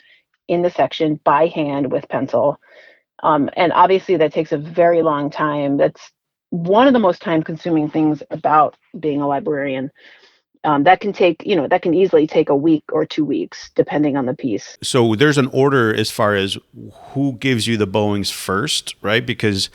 in 0.47 0.61
the 0.61 0.69
section 0.69 1.19
by 1.23 1.47
hand 1.47 1.91
with 1.91 2.07
pencil. 2.09 2.59
Um, 3.23 3.49
and 3.55 3.71
obviously 3.71 4.17
that 4.17 4.33
takes 4.33 4.51
a 4.51 4.57
very 4.57 5.01
long 5.01 5.29
time. 5.29 5.77
That's 5.77 6.11
one 6.49 6.87
of 6.87 6.93
the 6.93 6.99
most 6.99 7.21
time 7.21 7.41
consuming 7.43 7.89
things 7.89 8.21
about 8.29 8.75
being 8.99 9.21
a 9.21 9.27
librarian. 9.27 9.89
Um, 10.65 10.83
that 10.83 10.99
can 10.99 11.13
take, 11.13 11.45
you 11.45 11.55
know, 11.55 11.67
that 11.67 11.81
can 11.81 11.93
easily 11.93 12.27
take 12.27 12.49
a 12.49 12.55
week 12.55 12.83
or 12.91 13.05
two 13.05 13.23
weeks, 13.23 13.69
depending 13.75 14.17
on 14.17 14.25
the 14.25 14.33
piece. 14.33 14.77
So 14.81 15.15
there's 15.15 15.37
an 15.37 15.47
order 15.47 15.93
as 15.95 16.11
far 16.11 16.35
as 16.35 16.57
who 17.13 17.33
gives 17.33 17.67
you 17.67 17.77
the 17.77 17.87
Bowings 17.87 18.31
first, 18.31 18.95
right? 19.01 19.25
Because 19.25 19.69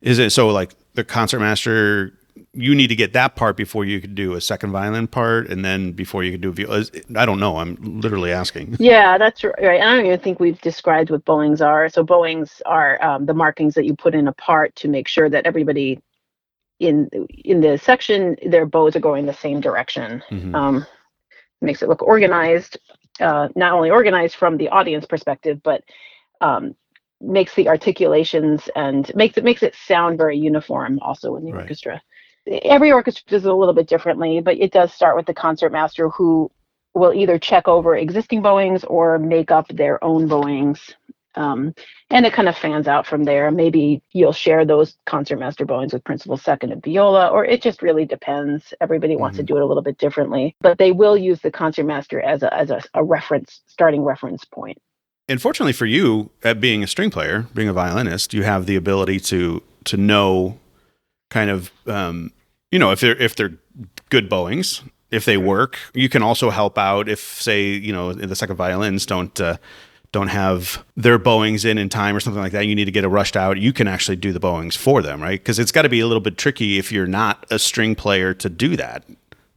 is 0.00 0.18
it 0.18 0.30
so 0.30 0.48
like 0.48 0.74
the 0.94 1.04
concertmaster 1.04 2.12
you 2.52 2.74
need 2.74 2.88
to 2.88 2.96
get 2.96 3.12
that 3.12 3.36
part 3.36 3.56
before 3.56 3.84
you 3.84 4.00
could 4.00 4.14
do 4.14 4.34
a 4.34 4.40
second 4.40 4.72
violin 4.72 5.06
part 5.06 5.48
and 5.48 5.64
then 5.64 5.92
before 5.92 6.24
you 6.24 6.32
could 6.32 6.40
do 6.40 6.48
a 6.48 6.52
viola. 6.52 6.84
I 7.14 7.26
don't 7.26 7.38
know. 7.38 7.58
I'm 7.58 7.76
literally 8.00 8.32
asking. 8.32 8.76
Yeah 8.86 9.18
that's 9.18 9.42
right. 9.42 9.80
I 9.80 9.96
don't 9.96 10.06
even 10.06 10.20
think 10.20 10.38
we've 10.38 10.60
described 10.60 11.10
what 11.10 11.24
bowings 11.24 11.60
are. 11.60 11.88
So 11.88 12.04
bowings 12.04 12.62
are 12.66 13.02
um, 13.04 13.26
the 13.26 13.34
markings 13.34 13.74
that 13.74 13.84
you 13.84 13.94
put 13.94 14.14
in 14.14 14.28
a 14.28 14.32
part 14.32 14.74
to 14.76 14.88
make 14.88 15.08
sure 15.08 15.28
that 15.28 15.44
everybody 15.44 16.00
in 16.78 17.08
in 17.44 17.60
the 17.60 17.78
section 17.78 18.36
their 18.46 18.66
bows 18.66 18.94
are 18.96 19.00
going 19.00 19.26
the 19.26 19.32
same 19.32 19.60
direction 19.60 20.22
mm-hmm. 20.30 20.54
um, 20.54 20.86
makes 21.60 21.82
it 21.82 21.88
look 21.88 22.02
organized 22.02 22.78
uh, 23.20 23.48
not 23.56 23.72
only 23.72 23.90
organized 23.90 24.36
from 24.36 24.56
the 24.56 24.68
audience 24.68 25.06
perspective 25.06 25.60
but 25.62 25.82
um, 26.40 26.74
makes 27.20 27.54
the 27.54 27.68
articulations 27.68 28.68
and 28.76 29.10
makes 29.14 29.36
it 29.38 29.44
makes 29.44 29.62
it 29.62 29.74
sound 29.74 30.18
very 30.18 30.36
uniform 30.36 30.98
also 31.00 31.36
in 31.36 31.44
the 31.44 31.52
right. 31.52 31.62
orchestra. 31.62 32.02
Every 32.46 32.92
orchestra 32.92 33.24
does 33.28 33.44
it 33.44 33.50
a 33.50 33.54
little 33.54 33.74
bit 33.74 33.88
differently, 33.88 34.40
but 34.40 34.58
it 34.58 34.72
does 34.72 34.92
start 34.92 35.16
with 35.16 35.26
the 35.26 35.34
concertmaster 35.34 36.10
who 36.10 36.50
will 36.94 37.12
either 37.12 37.38
check 37.38 37.66
over 37.68 37.96
existing 37.96 38.42
bowings 38.42 38.84
or 38.84 39.18
make 39.18 39.50
up 39.50 39.66
their 39.68 40.02
own 40.04 40.28
bowings. 40.28 40.94
Um, 41.36 41.74
and 42.10 42.24
it 42.24 42.32
kind 42.32 42.48
of 42.48 42.56
fans 42.56 42.88
out 42.88 43.06
from 43.06 43.24
there. 43.24 43.50
Maybe 43.50 44.02
you'll 44.12 44.32
share 44.32 44.64
those 44.64 44.96
concertmaster 45.06 45.66
bowings 45.66 45.92
with 45.92 46.04
principal 46.04 46.36
second 46.36 46.72
and 46.72 46.82
viola, 46.82 47.28
or 47.28 47.44
it 47.44 47.62
just 47.62 47.82
really 47.82 48.06
depends. 48.06 48.72
Everybody 48.80 49.14
mm-hmm. 49.14 49.22
wants 49.22 49.36
to 49.36 49.42
mm-hmm. 49.42 49.54
do 49.54 49.58
it 49.58 49.62
a 49.62 49.66
little 49.66 49.82
bit 49.82 49.98
differently, 49.98 50.56
but 50.60 50.78
they 50.78 50.92
will 50.92 51.16
use 51.16 51.40
the 51.40 51.50
concertmaster 51.50 52.20
as 52.20 52.42
a 52.42 52.52
as 52.54 52.70
a, 52.70 52.80
a 52.94 53.04
reference 53.04 53.60
starting 53.66 54.02
reference 54.02 54.44
point. 54.44 54.78
point 54.78 54.82
and 55.28 55.42
fortunately 55.42 55.72
for 55.72 55.86
you, 55.86 56.30
at 56.44 56.60
being 56.60 56.82
a 56.82 56.86
string 56.86 57.10
player, 57.10 57.46
being 57.54 57.68
a 57.68 57.72
violinist, 57.72 58.32
you 58.32 58.44
have 58.44 58.66
the 58.66 58.76
ability 58.76 59.20
to 59.20 59.62
to 59.84 59.96
know 59.96 60.58
kind 61.30 61.50
of 61.50 61.70
um, 61.86 62.32
you 62.70 62.78
know 62.78 62.92
if 62.92 63.00
they're 63.00 63.16
if 63.16 63.34
they're 63.34 63.54
good 64.08 64.28
bowings, 64.28 64.82
if 65.10 65.24
they 65.24 65.36
work. 65.36 65.78
You 65.94 66.08
can 66.08 66.22
also 66.22 66.50
help 66.50 66.78
out 66.78 67.08
if 67.08 67.20
say 67.20 67.64
you 67.64 67.92
know 67.92 68.12
the 68.12 68.36
second 68.36 68.56
violins 68.56 69.06
don't. 69.06 69.38
Uh, 69.40 69.56
don't 70.12 70.28
have 70.28 70.84
their 70.96 71.18
bowings 71.18 71.64
in 71.64 71.78
in 71.78 71.88
time 71.88 72.16
or 72.16 72.20
something 72.20 72.42
like 72.42 72.52
that 72.52 72.66
you 72.66 72.74
need 72.74 72.86
to 72.86 72.90
get 72.90 73.04
it 73.04 73.08
rushed 73.08 73.36
out 73.36 73.58
you 73.58 73.72
can 73.72 73.88
actually 73.88 74.16
do 74.16 74.32
the 74.32 74.40
bowings 74.40 74.76
for 74.76 75.02
them 75.02 75.22
right 75.22 75.40
because 75.40 75.58
it's 75.58 75.72
got 75.72 75.82
to 75.82 75.88
be 75.88 76.00
a 76.00 76.06
little 76.06 76.20
bit 76.20 76.38
tricky 76.38 76.78
if 76.78 76.92
you're 76.92 77.06
not 77.06 77.44
a 77.50 77.58
string 77.58 77.94
player 77.94 78.34
to 78.34 78.48
do 78.48 78.76
that 78.76 79.04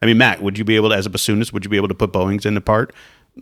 i 0.01 0.05
mean 0.05 0.17
matt 0.17 0.41
would 0.41 0.57
you 0.57 0.63
be 0.63 0.75
able 0.75 0.89
to 0.89 0.95
as 0.95 1.05
a 1.05 1.09
bassoonist 1.09 1.53
would 1.53 1.63
you 1.63 1.69
be 1.69 1.77
able 1.77 1.87
to 1.87 1.95
put 1.95 2.11
bowings 2.11 2.45
in 2.45 2.55
the 2.55 2.61
part 2.61 2.93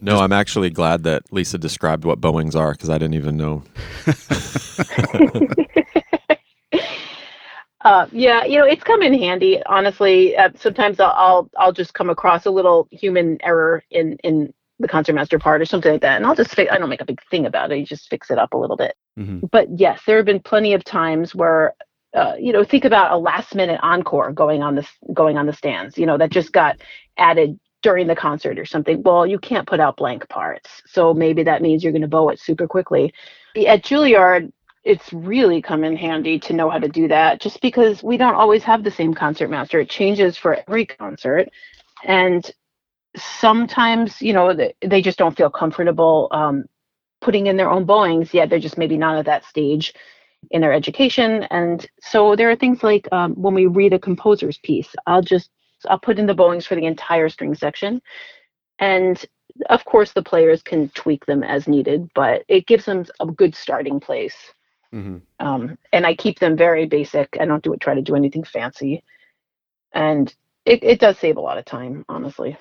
no, 0.02 0.14
Just, 0.14 0.24
I'm 0.24 0.34
actually 0.34 0.70
glad 0.70 1.04
that 1.04 1.24
Lisa 1.32 1.58
described 1.58 2.06
what 2.06 2.22
Bowings 2.22 2.56
are 2.56 2.72
because 2.72 2.90
I 2.90 2.98
didn't 2.98 3.16
even 3.16 3.38
know. 3.38 3.64
uh, 7.82 8.08
yeah, 8.12 8.46
you 8.46 8.60
know, 8.60 8.66
it's 8.66 8.84
come 8.84 9.02
in 9.02 9.18
handy. 9.18 9.62
Honestly, 9.66 10.36
uh, 10.36 10.50
sometimes 10.56 11.00
I'll, 11.00 11.14
I'll 11.16 11.50
I'll 11.58 11.74
just 11.74 11.94
come 11.94 12.10
across 12.10 12.46
a 12.46 12.52
little 12.52 12.88
human 12.92 13.38
error 13.44 13.84
in 13.90 14.18
in 14.24 14.54
the 14.80 14.88
concertmaster 14.88 15.40
part 15.40 15.62
or 15.62 15.66
something 15.66 15.92
like 15.92 16.02
that, 16.02 16.18
and 16.18 16.26
I'll 16.26 16.36
just 16.36 16.54
fix. 16.54 16.72
I 16.72 16.78
don't 16.78 16.90
make 16.90 17.02
a 17.02 17.06
big 17.06 17.22
thing 17.30 17.46
about 17.46 17.72
it. 17.72 17.80
You 17.80 17.86
just 17.86 18.10
fix 18.10 18.30
it 18.30 18.38
up 18.38 18.54
a 18.54 18.58
little 18.58 18.78
bit. 18.78 18.96
Mm-hmm. 19.18 19.48
But 19.52 19.68
yes, 19.78 20.02
there 20.06 20.18
have 20.18 20.26
been 20.26 20.40
plenty 20.40 20.74
of 20.74 20.84
times 20.84 21.34
where 21.34 21.74
uh, 22.14 22.36
you 22.40 22.52
know, 22.52 22.64
think 22.64 22.86
about 22.86 23.12
a 23.12 23.18
last 23.18 23.54
minute 23.54 23.80
encore 23.84 24.32
going 24.32 24.64
on 24.64 24.76
the 24.76 24.88
going 25.14 25.38
on 25.38 25.46
the 25.46 25.54
stands. 25.54 25.98
You 25.98 26.06
know, 26.06 26.18
that 26.18 26.32
just 26.32 26.52
got 26.52 26.78
added 27.18 27.60
during 27.84 28.08
the 28.08 28.16
concert 28.16 28.58
or 28.58 28.66
something. 28.66 29.04
Well, 29.04 29.28
you 29.28 29.38
can't 29.38 29.68
put 29.68 29.80
out 29.80 29.98
blank 29.98 30.28
parts. 30.30 30.82
So 30.88 31.14
maybe 31.14 31.44
that 31.44 31.62
means 31.62 31.84
you're 31.84 31.92
going 31.92 32.02
to 32.02 32.08
bow 32.08 32.30
it 32.30 32.40
super 32.40 32.68
quickly. 32.68 33.14
At 33.68 33.84
Juilliard, 33.84 34.52
it's 34.84 35.12
really 35.14 35.62
come 35.62 35.84
in 35.84 35.96
handy 35.96 36.40
to 36.40 36.54
know 36.54 36.70
how 36.70 36.80
to 36.80 36.88
do 36.88 37.08
that 37.10 37.40
just 37.40 37.62
because 37.62 38.02
we 38.02 38.18
don't 38.18 38.36
always 38.36 38.64
have 38.64 38.84
the 38.84 38.92
same 38.92 39.14
concertmaster. 39.14 39.80
It 39.80 39.90
changes 39.90 40.38
for 40.38 40.58
every 40.68 40.86
concert. 40.86 41.50
And 42.04 42.50
sometimes, 43.18 44.22
you 44.22 44.34
know, 44.34 44.54
they 44.82 45.02
just 45.02 45.18
don't 45.18 45.36
feel 45.36 45.50
comfortable 45.50 46.28
um, 46.32 46.66
putting 47.22 47.48
in 47.48 47.58
their 47.58 47.70
own 47.70 47.86
bowings 47.86 48.34
yet. 48.34 48.50
They're 48.50 48.60
just 48.60 48.78
maybe 48.78 48.98
not 48.98 49.18
at 49.18 49.26
that 49.26 49.46
stage 49.46 49.94
in 50.52 50.62
their 50.62 50.74
education. 50.74 51.44
And 51.50 51.86
so 52.00 52.36
there 52.36 52.50
are 52.50 52.56
things 52.56 52.84
like 52.84 53.08
um, 53.12 53.34
when 53.34 53.54
we 53.54 53.66
read 53.66 53.94
a 53.94 54.00
composer's 54.00 54.58
piece, 54.60 54.90
I'll 55.06 55.22
just 55.22 55.50
I'll 55.88 56.00
put 56.00 56.20
in 56.20 56.26
the 56.26 56.34
bowings 56.34 56.66
for 56.66 56.76
the 56.76 56.86
entire 56.86 57.30
string 57.30 57.54
section. 57.54 58.02
And 58.80 59.24
of 59.70 59.86
course, 59.86 60.12
the 60.12 60.24
players 60.24 60.62
can 60.62 60.90
tweak 60.90 61.26
them 61.26 61.44
as 61.44 61.68
needed, 61.68 62.10
but 62.14 62.44
it 62.48 62.68
gives 62.68 62.86
them 62.86 63.06
a 63.20 63.26
good 63.26 63.56
starting 63.56 64.00
place. 64.00 64.36
Mm-hmm. 64.94 65.18
Um, 65.46 65.78
and 65.92 66.06
I 66.06 66.16
keep 66.16 66.40
them 66.40 66.56
very 66.56 66.86
basic. 66.86 67.38
I 67.40 67.46
don't 67.46 67.64
do 67.64 67.74
it, 67.74 67.82
try 67.82 67.96
to 67.96 68.02
do 68.02 68.16
anything 68.16 68.44
fancy. 68.44 69.04
And 69.94 70.34
it, 70.66 70.84
it 70.84 71.00
does 71.00 71.18
save 71.18 71.38
a 71.38 71.42
lot 71.42 71.58
of 71.58 71.66
time, 71.66 72.06
honestly. 72.08 72.58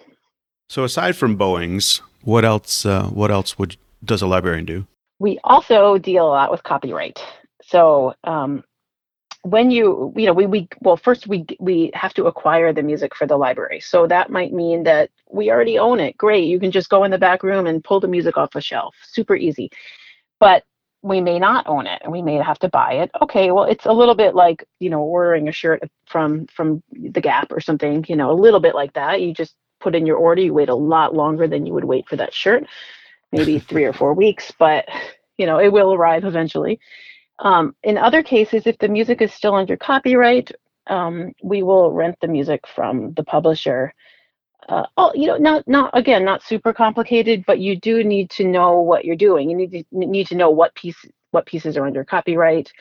So 0.68 0.85
aside 0.85 1.16
from 1.16 1.37
bowings, 1.37 2.02
what 2.22 2.44
else? 2.44 2.85
Uh, 2.85 3.07
what 3.07 3.31
else 3.31 3.59
would 3.59 3.76
does 4.05 4.22
a 4.22 4.26
librarian 4.26 4.64
do? 4.64 4.87
We 5.18 5.38
also 5.44 5.98
deal 5.98 6.26
a 6.26 6.29
lot 6.29 6.50
with 6.50 6.62
copyright. 6.62 7.22
So 7.62 8.14
um, 8.24 8.62
when 9.46 9.70
you 9.70 10.12
you 10.16 10.26
know 10.26 10.33
we 10.33 10.44
we 10.44 10.68
well 10.81 10.96
first 10.96 11.29
we 11.29 11.46
we 11.61 11.90
have 11.94 12.12
to 12.12 12.24
acquire 12.24 12.72
the 12.72 12.83
music 12.83 13.14
for 13.14 13.26
the 13.26 13.37
library 13.37 13.79
so 13.79 14.05
that 14.07 14.29
might 14.29 14.52
mean 14.52 14.83
that 14.83 15.09
we 15.31 15.50
already 15.50 15.79
own 15.79 16.00
it 16.00 16.16
great 16.16 16.46
you 16.46 16.59
can 16.59 16.72
just 16.72 16.90
go 16.90 17.05
in 17.05 17.12
the 17.12 17.18
back 17.18 17.44
room 17.44 17.64
and 17.64 17.85
pull 17.85 18.00
the 18.00 18.09
music 18.09 18.37
off 18.37 18.57
a 18.57 18.61
shelf 18.61 18.96
super 19.05 19.37
easy 19.37 19.70
but 20.40 20.64
we 21.02 21.20
may 21.20 21.38
not 21.38 21.64
own 21.68 21.87
it 21.87 22.02
and 22.02 22.11
we 22.11 22.22
may 22.22 22.35
have 22.35 22.59
to 22.59 22.68
buy 22.68 22.94
it 22.94 23.11
okay 23.22 23.52
well 23.52 23.62
it's 23.64 23.87
a 23.87 23.92
little 23.92 24.16
bit 24.16 24.35
like 24.35 24.64
you 24.81 24.90
know 24.90 25.00
ordering 25.00 25.48
a 25.48 25.52
shirt 25.52 25.81
from 26.07 26.46
from 26.48 26.83
the 26.90 27.20
gap 27.20 27.52
or 27.52 27.61
something 27.61 28.05
you 28.09 28.16
know 28.16 28.33
a 28.33 28.42
little 28.42 28.61
bit 28.61 28.74
like 28.74 28.94
that 28.94 29.22
you 29.22 29.33
just 29.33 29.55
put 29.81 29.95
in 29.95 30.07
your 30.07 30.17
order 30.17 30.43
you 30.43 30.55
wait 30.55 30.69
a 30.69 30.75
lot 30.75 31.15
longer 31.15 31.47
than 31.47 31.67
you 31.67 31.73
would 31.73 31.85
wait 31.85 32.09
for 32.09 32.17
that 32.17 32.35
shirt 32.35 32.65
maybe 33.33 33.59
three 33.71 33.85
or 33.85 33.93
four 33.93 34.15
weeks 34.15 34.53
but 34.59 34.87
you 35.39 35.47
know 35.47 35.59
it 35.59 35.73
will 35.73 35.93
arrive 35.93 36.25
eventually 36.25 36.79
um, 37.39 37.75
in 37.83 37.99
other 37.99 38.23
cases, 38.23 38.67
if 38.67 38.79
the 38.79 38.89
music 38.89 39.21
is 39.21 39.33
still 39.33 39.55
under 39.55 39.77
copyright, 39.77 40.51
um, 40.87 41.33
we 41.43 41.62
will 41.62 41.93
rent 41.93 42.17
the 42.21 42.29
music 42.29 42.67
from 42.67 43.12
the 43.15 43.25
publisher. 43.25 43.93
Uh, 44.69 44.87
oh, 44.97 45.12
you 45.15 45.27
know, 45.27 45.37
not 45.37 45.67
not 45.69 45.91
again, 45.95 46.25
not 46.25 46.43
super 46.43 46.73
complicated, 46.73 47.45
but 47.47 47.61
you 47.61 47.79
do 47.79 48.03
need 48.03 48.31
to 48.31 48.45
know 48.45 48.81
what 48.81 49.05
you're 49.05 49.17
doing. 49.17 49.51
You 49.51 49.57
need 49.57 49.71
to 49.73 49.85
need 49.93 50.27
to 50.29 50.35
know 50.35 50.51
what 50.51 50.75
piece 50.75 51.05
what 51.31 51.47
pieces 51.47 51.77
are 51.77 51.87
under 51.87 52.05
copyright, 52.05 52.73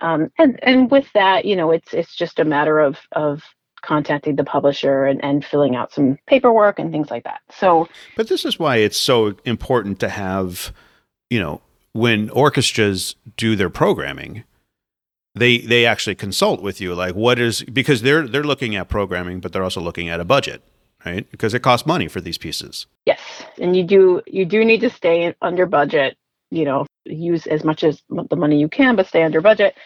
um, 0.00 0.30
and 0.38 0.58
and 0.62 0.90
with 0.90 1.10
that, 1.14 1.44
you 1.44 1.56
know, 1.56 1.70
it's 1.70 1.94
it's 1.94 2.14
just 2.16 2.40
a 2.40 2.44
matter 2.44 2.80
of 2.80 2.98
of 3.12 3.42
contacting 3.84 4.36
the 4.36 4.44
publisher 4.44 5.04
and, 5.04 5.22
and 5.24 5.44
filling 5.44 5.76
out 5.76 5.92
some 5.92 6.18
paperwork 6.26 6.78
and 6.78 6.90
things 6.90 7.10
like 7.10 7.24
that. 7.24 7.40
So, 7.50 7.88
but 8.16 8.28
this 8.28 8.44
is 8.44 8.58
why 8.58 8.76
it's 8.76 8.96
so 8.96 9.36
important 9.44 10.00
to 10.00 10.08
have, 10.08 10.72
you 11.30 11.40
know, 11.40 11.60
when 11.92 12.30
orchestras 12.30 13.14
do 13.36 13.54
their 13.56 13.70
programming, 13.70 14.44
they 15.34 15.58
they 15.58 15.86
actually 15.86 16.14
consult 16.14 16.62
with 16.62 16.80
you 16.80 16.94
like 16.94 17.14
what 17.14 17.38
is 17.38 17.62
because 17.64 18.02
they're 18.02 18.26
they're 18.26 18.44
looking 18.44 18.76
at 18.76 18.88
programming 18.88 19.40
but 19.40 19.52
they're 19.52 19.64
also 19.64 19.80
looking 19.80 20.08
at 20.08 20.20
a 20.20 20.24
budget 20.24 20.62
right? 21.04 21.30
Because 21.30 21.54
it 21.54 21.60
costs 21.60 21.86
money 21.86 22.08
for 22.08 22.20
these 22.20 22.38
pieces. 22.38 22.86
Yes. 23.06 23.20
And 23.60 23.76
you 23.76 23.84
do 23.84 24.22
you 24.26 24.44
do 24.44 24.64
need 24.64 24.80
to 24.80 24.90
stay 24.90 25.34
under 25.42 25.66
budget 25.66 26.16
you 26.50 26.64
know 26.64 26.86
use 27.04 27.46
as 27.46 27.64
much 27.64 27.84
as 27.84 28.02
the 28.08 28.36
money 28.36 28.58
you 28.58 28.68
can 28.68 28.96
but 28.96 29.06
stay 29.06 29.22
under 29.22 29.40
budget. 29.40 29.76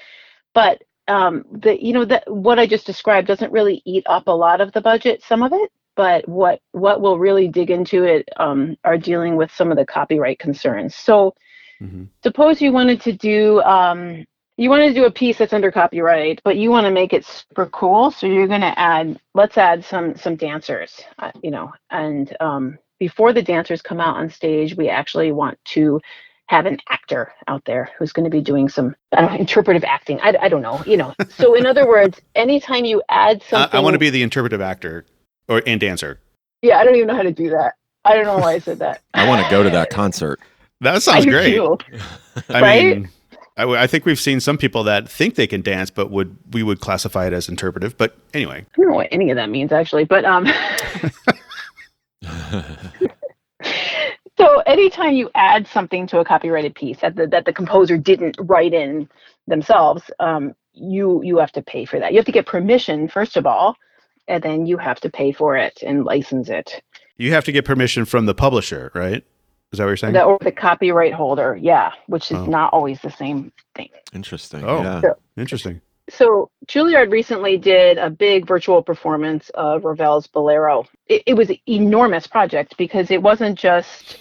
But 0.55 0.83
um 1.09 1.44
the 1.51 1.83
you 1.85 1.92
know 1.92 2.05
that 2.05 2.31
what 2.31 2.59
i 2.59 2.66
just 2.66 2.87
described 2.87 3.27
doesn't 3.27 3.53
really 3.53 3.83
eat 3.85 4.05
up 4.07 4.27
a 4.27 4.33
lot 4.33 4.61
of 4.61 4.73
the 4.73 4.81
budget 4.81 5.23
some 5.23 5.42
of 5.42 5.53
it 5.53 5.71
but 5.97 6.29
what 6.29 6.61
what 6.73 7.01
will 7.01 7.18
really 7.18 7.49
dig 7.49 7.71
into 7.71 8.05
it 8.05 8.29
um, 8.37 8.77
are 8.85 8.97
dealing 8.97 9.35
with 9.35 9.51
some 9.51 9.73
of 9.73 9.77
the 9.77 9.87
copyright 9.87 10.38
concerns 10.38 10.94
so 10.94 11.35
Mm-hmm. 11.81 12.05
Suppose 12.23 12.61
you 12.61 12.73
wanted 12.73 13.01
to 13.03 13.12
do 13.12 13.61
um, 13.62 14.27
you 14.57 14.71
want 14.71 14.83
to 14.83 14.94
do 14.94 15.05
a 15.05 15.11
piece 15.11 15.38
that's 15.38 15.53
under 15.53 15.71
copyright, 15.71 16.40
but 16.42 16.57
you 16.57 16.71
want 16.71 16.85
to 16.85 16.90
make 16.90 17.12
it 17.12 17.25
super 17.25 17.66
cool. 17.66 18.11
So 18.11 18.27
you're 18.27 18.49
going 18.49 18.61
to 18.61 18.79
add, 18.79 19.21
let's 19.35 19.57
add 19.57 19.85
some 19.85 20.16
some 20.16 20.35
dancers, 20.35 21.01
uh, 21.21 21.31
you 21.42 21.53
know, 21.53 21.73
and 21.90 22.37
um, 22.40 22.79
before 22.99 23.33
the 23.33 23.42
dancers 23.42 23.81
come 23.81 24.01
out 24.01 24.16
on 24.16 24.29
stage, 24.29 24.77
we 24.77 24.88
actually 24.88 25.31
want 25.31 25.59
to 25.66 26.01
have 26.49 26.67
an 26.67 26.79
actor 26.89 27.33
out 27.47 27.65
there 27.67 27.91
who's 27.99 28.13
going 28.13 28.25
to 28.25 28.31
be 28.31 28.41
doing 28.41 28.69
some 28.69 28.95
I 29.13 29.21
don't 29.21 29.33
know, 29.33 29.39
interpretive 29.39 29.85
acting. 29.85 30.19
I, 30.21 30.35
I 30.41 30.49
don't 30.49 30.63
know, 30.63 30.83
you 30.87 30.97
know. 30.97 31.15
So 31.29 31.55
in 31.55 31.67
other 31.67 31.87
words, 31.87 32.21
anytime 32.35 32.85
you 32.85 33.03
add 33.09 33.43
something, 33.43 33.77
I, 33.77 33.81
I 33.81 33.83
want 33.83 33.95
to 33.95 33.99
be 33.99 34.11
the 34.11 34.23
interpretive 34.23 34.61
actor 34.61 35.05
or 35.49 35.63
and 35.67 35.81
dancer. 35.81 36.21
Yeah, 36.63 36.79
I 36.79 36.85
don't 36.85 36.97
even 36.97 37.07
know 37.07 37.17
how 37.17 37.23
to 37.23 37.33
do 37.33 37.51
that. 37.51 37.75
I 38.05 38.15
don't 38.15 38.25
know 38.25 38.39
why 38.39 38.55
I 38.55 38.59
said 38.59 38.79
that. 38.79 39.03
I 39.15 39.29
want 39.29 39.45
to 39.45 39.51
go 39.51 39.63
to 39.63 39.71
that 39.71 39.91
concert. 39.91 40.41
That 40.81 41.03
sounds 41.03 41.27
I 41.27 41.31
great. 41.31 41.59
I 42.49 42.61
right? 42.61 42.97
mean, 42.97 43.09
I, 43.57 43.65
I, 43.65 43.87
think 43.87 44.07
we've 44.07 44.19
seen 44.19 44.41
some 44.41 44.57
people 44.57 44.85
that 44.85 45.09
think 45.09 45.35
they 45.35 45.47
can 45.47 45.61
dance, 45.61 45.91
but 45.91 46.11
would 46.11 46.37
we 46.53 46.63
would 46.63 46.81
classify 46.81 47.27
it 47.27 47.33
as 47.33 47.49
interpretive. 47.49 47.99
But 47.99 48.17
anyway, 48.33 48.61
I 48.61 48.77
don't 48.77 48.91
know 48.91 48.97
what 48.97 49.09
any 49.11 49.31
of 49.31 49.37
that 49.37 49.51
means 49.51 49.73
actually. 49.73 50.05
But 50.05 50.25
um, 50.25 50.47
so 54.38 54.61
anytime 54.61 55.14
you 55.14 55.31
add 55.35 55.66
something 55.66 56.07
to 56.07 56.20
a 56.20 56.24
copyrighted 56.24 56.74
piece 56.74 57.01
that 57.01 57.16
the, 57.16 57.27
that 57.27 57.44
the 57.44 57.53
composer 57.53 57.98
didn't 57.98 58.37
write 58.40 58.72
in 58.72 59.09
themselves, 59.46 60.03
um, 60.18 60.55
you 60.72 61.20
you 61.22 61.38
have 61.38 61.53
to 61.53 61.62
pay 61.62 61.85
for 61.85 61.98
that. 61.98 62.12
You 62.12 62.18
have 62.18 62.27
to 62.27 62.33
get 62.33 62.46
permission 62.46 63.09
first 63.09 63.37
of 63.37 63.44
all, 63.44 63.77
and 64.29 64.42
then 64.42 64.64
you 64.64 64.79
have 64.79 65.01
to 65.01 65.11
pay 65.11 65.33
for 65.33 65.57
it 65.57 65.83
and 65.85 66.05
license 66.05 66.48
it. 66.48 66.83
You 67.16 67.33
have 67.33 67.44
to 67.44 67.53
get 67.53 67.64
permission 67.64 68.05
from 68.05 68.27
the 68.27 68.35
publisher, 68.35 68.92
right? 68.94 69.24
Is 69.72 69.79
that 69.79 69.85
what 69.85 69.90
you're 69.90 69.96
saying? 69.96 70.14
The, 70.14 70.22
or 70.22 70.38
the 70.40 70.53
copyright 70.53 71.12
holder, 71.12 71.59
yeah, 71.61 71.92
which 72.07 72.31
is 72.31 72.38
oh. 72.38 72.46
not 72.46 72.72
always 72.72 73.01
the 73.03 73.11
same 73.11 73.53
thing. 73.74 73.90
Interesting. 74.14 74.64
Oh, 74.64 74.83
yeah. 74.83 75.01
So, 75.01 75.14
interesting. 75.37 75.81
So 76.09 76.51
Juilliard 76.66 77.11
recently 77.11 77.59
did 77.59 77.98
a 77.98 78.09
big 78.09 78.46
virtual 78.46 78.83
performance 78.83 79.51
of 79.55 79.85
Ravel's 79.85 80.27
Bolero. 80.27 80.87
It, 81.07 81.22
it 81.27 81.35
was 81.35 81.51
an 81.51 81.59
enormous 81.66 82.27
project 82.27 82.77
because 82.79 83.11
it 83.11 83.20
wasn't 83.20 83.59
just, 83.59 84.18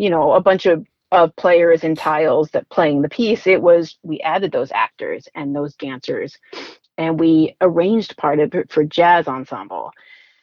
you 0.00 0.08
know, 0.08 0.32
a 0.32 0.40
bunch 0.40 0.64
of 0.64 0.86
of 1.12 1.34
players 1.36 1.84
and 1.84 1.98
tiles 1.98 2.50
that 2.52 2.68
playing 2.70 3.02
the 3.02 3.08
piece. 3.08 3.46
It 3.46 3.60
was 3.60 3.98
we 4.02 4.20
added 4.20 4.50
those 4.50 4.72
actors 4.72 5.28
and 5.34 5.54
those 5.54 5.74
dancers, 5.74 6.38
and 6.96 7.20
we 7.20 7.54
arranged 7.60 8.16
part 8.16 8.40
of 8.40 8.54
it 8.54 8.72
for 8.72 8.82
jazz 8.84 9.28
ensemble. 9.28 9.90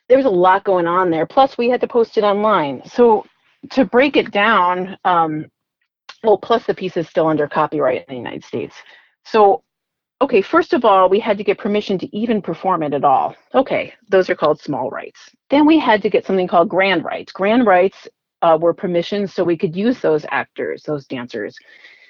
There 0.09 0.17
was 0.17 0.27
a 0.27 0.29
lot 0.47 0.63
going 0.63 0.85
on 0.85 1.09
there. 1.09 1.25
Plus, 1.25 1.57
we 1.57 1.69
had 1.69 1.81
to 1.81 1.87
post 1.87 2.17
it 2.17 2.23
online. 2.23 2.81
So 2.85 3.25
to 3.71 3.83
break 3.83 4.15
it 4.15 4.31
down, 4.31 4.97
um, 5.05 5.45
well, 6.23 6.37
plus 6.37 6.65
the 6.65 6.75
piece 6.75 6.95
is 6.95 7.07
still 7.09 7.27
under 7.27 7.47
copyright 7.47 8.05
in 8.07 8.13
the 8.13 8.17
United 8.17 8.43
States. 8.43 8.75
So, 9.25 9.63
okay, 10.21 10.41
first 10.41 10.73
of 10.73 10.85
all, 10.85 11.09
we 11.09 11.19
had 11.19 11.37
to 11.39 11.43
get 11.43 11.57
permission 11.57 11.97
to 11.99 12.15
even 12.15 12.41
perform 12.41 12.83
it 12.83 12.93
at 12.93 13.03
all. 13.03 13.35
Okay, 13.55 13.93
those 14.09 14.29
are 14.29 14.35
called 14.35 14.61
small 14.61 14.89
rights. 14.89 15.19
Then 15.49 15.65
we 15.65 15.79
had 15.79 16.01
to 16.03 16.09
get 16.09 16.25
something 16.25 16.47
called 16.47 16.69
grand 16.69 17.03
rights. 17.03 17.31
Grand 17.31 17.65
rights 17.65 18.07
uh, 18.41 18.57
were 18.59 18.73
permissions 18.73 19.33
so 19.33 19.43
we 19.43 19.57
could 19.57 19.75
use 19.75 19.99
those 20.01 20.25
actors, 20.31 20.83
those 20.83 21.05
dancers. 21.05 21.57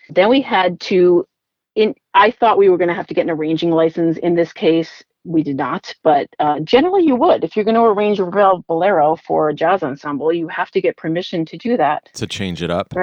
Then 0.10 0.30
we 0.30 0.42
had 0.42 0.80
to, 0.82 1.28
in, 1.76 1.96
I 2.14 2.32
thought 2.32 2.58
we 2.58 2.70
were 2.70 2.78
going 2.78 2.90
to 2.90 2.94
have 2.94 3.08
to 3.08 3.14
get 3.14 3.24
an 3.24 3.30
arranging 3.30 3.72
license. 3.72 4.18
In 4.18 4.36
this 4.36 4.54
case, 4.54 5.04
we 5.24 5.44
did 5.44 5.58
not, 5.58 5.94
but 6.04 6.28
uh, 6.40 6.60
generally 6.62 7.04
you 7.04 7.16
would. 7.16 7.44
If 7.44 7.56
you're 7.56 7.66
going 7.66 7.76
to 7.76 7.82
arrange 7.82 8.20
a 8.20 8.24
Ravel 8.24 8.64
Bolero 8.68 9.18
for 9.18 9.50
a 9.50 9.54
jazz 9.54 9.84
ensemble, 9.84 10.32
you 10.32 10.48
have 10.48 10.72
to 10.72 10.82
get 10.82 10.96
permission 10.98 11.46
to 11.46 11.58
do 11.58 11.78
that. 11.78 12.10
To 12.14 12.28
change 12.28 12.62
it 12.62 12.72
up. 12.72 12.94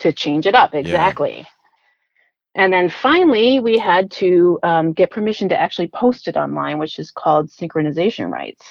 To 0.00 0.12
change 0.12 0.46
it 0.46 0.54
up, 0.54 0.74
exactly. 0.74 1.38
Yeah. 1.38 1.44
And 2.56 2.72
then 2.72 2.88
finally, 2.88 3.60
we 3.60 3.78
had 3.78 4.10
to 4.12 4.58
um, 4.62 4.92
get 4.92 5.10
permission 5.10 5.48
to 5.50 5.60
actually 5.60 5.88
post 5.88 6.26
it 6.26 6.36
online, 6.36 6.78
which 6.78 6.98
is 6.98 7.10
called 7.10 7.50
synchronization 7.50 8.30
rights. 8.30 8.64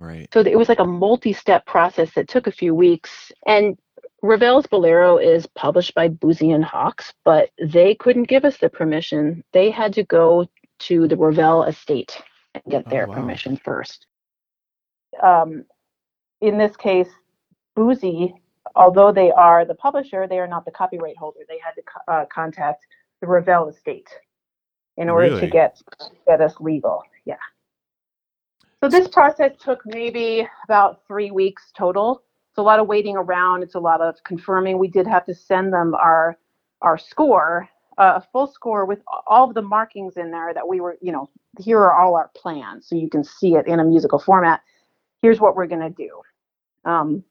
Right. 0.00 0.28
So 0.32 0.40
it 0.40 0.58
was 0.58 0.70
like 0.70 0.78
a 0.78 0.84
multi-step 0.84 1.66
process 1.66 2.12
that 2.14 2.26
took 2.26 2.46
a 2.46 2.52
few 2.52 2.74
weeks. 2.74 3.30
And 3.46 3.78
Ravel's 4.22 4.66
Bolero 4.66 5.18
is 5.18 5.46
published 5.46 5.94
by 5.94 6.08
Boosey 6.08 6.54
and 6.54 6.64
Hawkes, 6.64 7.12
but 7.24 7.50
they 7.62 7.94
couldn't 7.94 8.28
give 8.28 8.44
us 8.44 8.56
the 8.56 8.70
permission. 8.70 9.44
They 9.52 9.70
had 9.70 9.92
to 9.94 10.04
go 10.04 10.48
to 10.80 11.06
the 11.06 11.16
Ravel 11.16 11.64
estate 11.64 12.20
and 12.54 12.62
get 12.70 12.88
their 12.88 13.04
oh, 13.06 13.10
wow. 13.10 13.14
permission 13.16 13.60
first. 13.62 14.06
Um, 15.22 15.64
in 16.40 16.56
this 16.56 16.76
case, 16.76 17.08
Boosey, 17.76 18.32
although 18.74 19.12
they 19.12 19.30
are 19.30 19.66
the 19.66 19.74
publisher, 19.74 20.26
they 20.26 20.38
are 20.38 20.48
not 20.48 20.64
the 20.64 20.70
copyright 20.70 21.16
holder. 21.16 21.40
They 21.46 21.58
had 21.62 21.72
to 21.72 21.82
co- 21.82 22.12
uh, 22.12 22.24
contact 22.32 22.86
the 23.20 23.26
Ravel 23.26 23.68
estate 23.68 24.08
in 24.96 25.10
order 25.10 25.28
really? 25.28 25.40
to 25.42 25.46
get 25.46 25.80
get 26.26 26.40
us 26.40 26.54
legal. 26.60 27.02
Yeah. 27.24 27.36
So 28.82 28.88
this 28.88 29.08
process 29.08 29.52
took 29.62 29.82
maybe 29.84 30.48
about 30.64 31.06
three 31.06 31.30
weeks 31.30 31.70
total. 31.76 32.22
It's 32.50 32.58
a 32.58 32.62
lot 32.62 32.80
of 32.80 32.86
waiting 32.86 33.16
around. 33.16 33.62
It's 33.62 33.74
a 33.74 33.80
lot 33.80 34.00
of 34.00 34.16
confirming. 34.24 34.78
We 34.78 34.88
did 34.88 35.06
have 35.06 35.26
to 35.26 35.34
send 35.34 35.72
them 35.72 35.94
our 35.94 36.38
our 36.82 36.96
score 36.96 37.68
a 38.00 38.22
full 38.32 38.46
score 38.46 38.86
with 38.86 39.00
all 39.26 39.48
of 39.48 39.54
the 39.54 39.62
markings 39.62 40.16
in 40.16 40.30
there 40.30 40.54
that 40.54 40.66
we 40.66 40.80
were, 40.80 40.96
you 41.02 41.12
know, 41.12 41.28
here 41.58 41.78
are 41.78 41.94
all 41.94 42.16
our 42.16 42.30
plans. 42.34 42.86
So 42.88 42.96
you 42.96 43.10
can 43.10 43.22
see 43.22 43.56
it 43.56 43.66
in 43.66 43.80
a 43.80 43.84
musical 43.84 44.18
format. 44.18 44.62
Here's 45.20 45.38
what 45.38 45.54
we're 45.54 45.66
to 45.66 45.90
do. 45.90 46.22
Um, 46.84 47.22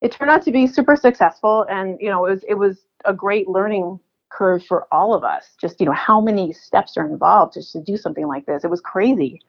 it 0.00 0.12
turned 0.12 0.30
out 0.30 0.42
to 0.44 0.52
be 0.52 0.66
super 0.66 0.96
successful. 0.96 1.66
And, 1.68 1.98
you 2.00 2.08
know, 2.08 2.24
it 2.24 2.30
was, 2.30 2.44
it 2.48 2.54
was 2.54 2.86
a 3.04 3.12
great 3.12 3.48
learning 3.48 4.00
curve 4.30 4.64
for 4.64 4.86
all 4.90 5.12
of 5.12 5.24
us. 5.24 5.50
Just, 5.60 5.78
you 5.78 5.86
know, 5.86 5.92
how 5.92 6.20
many 6.20 6.52
steps 6.54 6.96
are 6.96 7.06
involved 7.06 7.54
just 7.54 7.72
to 7.72 7.82
do 7.82 7.98
something 7.98 8.26
like 8.26 8.46
this. 8.46 8.64
It 8.64 8.70
was 8.70 8.80
crazy. 8.80 9.42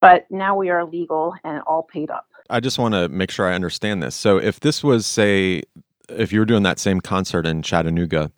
But 0.00 0.26
now 0.30 0.56
we 0.56 0.70
are 0.70 0.84
legal 0.84 1.34
and 1.44 1.62
all 1.62 1.82
paid 1.82 2.10
up. 2.10 2.26
I 2.50 2.60
just 2.60 2.78
want 2.78 2.94
to 2.94 3.08
make 3.08 3.30
sure 3.30 3.48
I 3.48 3.54
understand 3.54 4.02
this. 4.02 4.14
So 4.14 4.36
if 4.38 4.60
this 4.60 4.84
was, 4.84 5.06
say, 5.06 5.62
if 6.10 6.32
you 6.32 6.40
were 6.40 6.44
doing 6.44 6.62
that 6.64 6.78
same 6.78 7.00
concert 7.00 7.46
in 7.46 7.62
Chattanooga, 7.62 8.30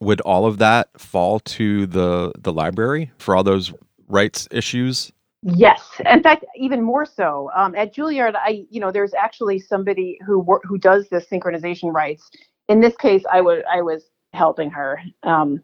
would 0.00 0.20
all 0.22 0.46
of 0.46 0.58
that 0.58 0.88
fall 1.00 1.40
to 1.40 1.86
the 1.86 2.32
the 2.38 2.52
library 2.52 3.12
for 3.18 3.34
all 3.34 3.42
those 3.42 3.72
rights 4.08 4.46
issues? 4.50 5.12
Yes, 5.42 6.00
in 6.04 6.22
fact, 6.22 6.44
even 6.56 6.82
more 6.82 7.06
so. 7.06 7.50
Um, 7.54 7.74
at 7.74 7.94
Juilliard, 7.94 8.34
I 8.36 8.66
you 8.70 8.80
know 8.80 8.90
there's 8.90 9.14
actually 9.14 9.58
somebody 9.58 10.18
who 10.26 10.40
wor- 10.40 10.62
who 10.64 10.78
does 10.78 11.08
the 11.08 11.18
synchronization 11.18 11.92
rights. 11.92 12.30
In 12.68 12.80
this 12.80 12.96
case, 12.96 13.24
I 13.30 13.40
would 13.40 13.64
I 13.64 13.82
was 13.82 14.10
helping 14.32 14.70
her. 14.70 15.00
Um, 15.22 15.62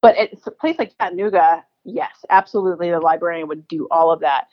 but 0.00 0.16
at 0.16 0.30
a 0.46 0.50
place 0.50 0.78
like 0.78 0.94
Chattanooga, 1.00 1.64
yes, 1.84 2.24
absolutely, 2.30 2.90
the 2.90 3.00
librarian 3.00 3.48
would 3.48 3.66
do 3.68 3.88
all 3.90 4.10
of 4.10 4.20
that. 4.20 4.46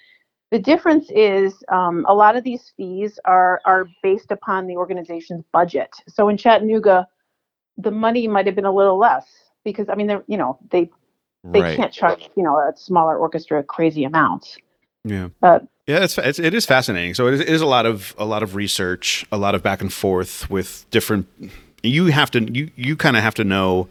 The 0.51 0.59
difference 0.59 1.09
is 1.11 1.53
um, 1.71 2.05
a 2.09 2.13
lot 2.13 2.35
of 2.35 2.43
these 2.43 2.73
fees 2.75 3.19
are 3.25 3.61
are 3.65 3.87
based 4.01 4.31
upon 4.31 4.67
the 4.67 4.77
organization's 4.77 5.43
budget. 5.53 5.91
So 6.07 6.27
in 6.29 6.37
Chattanooga, 6.37 7.07
the 7.77 7.91
money 7.91 8.27
might 8.27 8.45
have 8.47 8.55
been 8.55 8.65
a 8.65 8.73
little 8.73 8.97
less 8.97 9.25
because 9.63 9.89
I 9.89 9.95
mean 9.95 10.07
they're 10.07 10.23
you 10.27 10.37
know 10.37 10.57
they 10.71 10.89
they 11.43 11.61
right. 11.61 11.77
can't 11.77 11.93
charge 11.93 12.29
you 12.35 12.43
know 12.43 12.57
a 12.57 12.73
smaller 12.75 13.17
orchestra 13.17 13.63
crazy 13.63 14.03
amounts. 14.03 14.57
Yeah. 15.05 15.29
Uh, 15.41 15.59
Yeah, 15.87 16.03
it's, 16.03 16.17
it's 16.17 16.39
it 16.39 16.53
is 16.53 16.65
fascinating. 16.65 17.13
So 17.13 17.27
it 17.27 17.35
is, 17.35 17.39
it 17.41 17.49
is 17.49 17.61
a 17.61 17.65
lot 17.65 17.85
of 17.85 18.13
a 18.17 18.25
lot 18.25 18.43
of 18.43 18.55
research, 18.55 19.25
a 19.31 19.37
lot 19.37 19.55
of 19.55 19.63
back 19.63 19.81
and 19.81 19.91
forth 19.91 20.49
with 20.49 20.85
different. 20.91 21.27
You 21.83 22.07
have 22.07 22.31
to 22.31 22.41
you 22.51 22.71
you 22.75 22.95
kind 22.95 23.15
of 23.15 23.23
have 23.23 23.35
to 23.35 23.43
know 23.43 23.87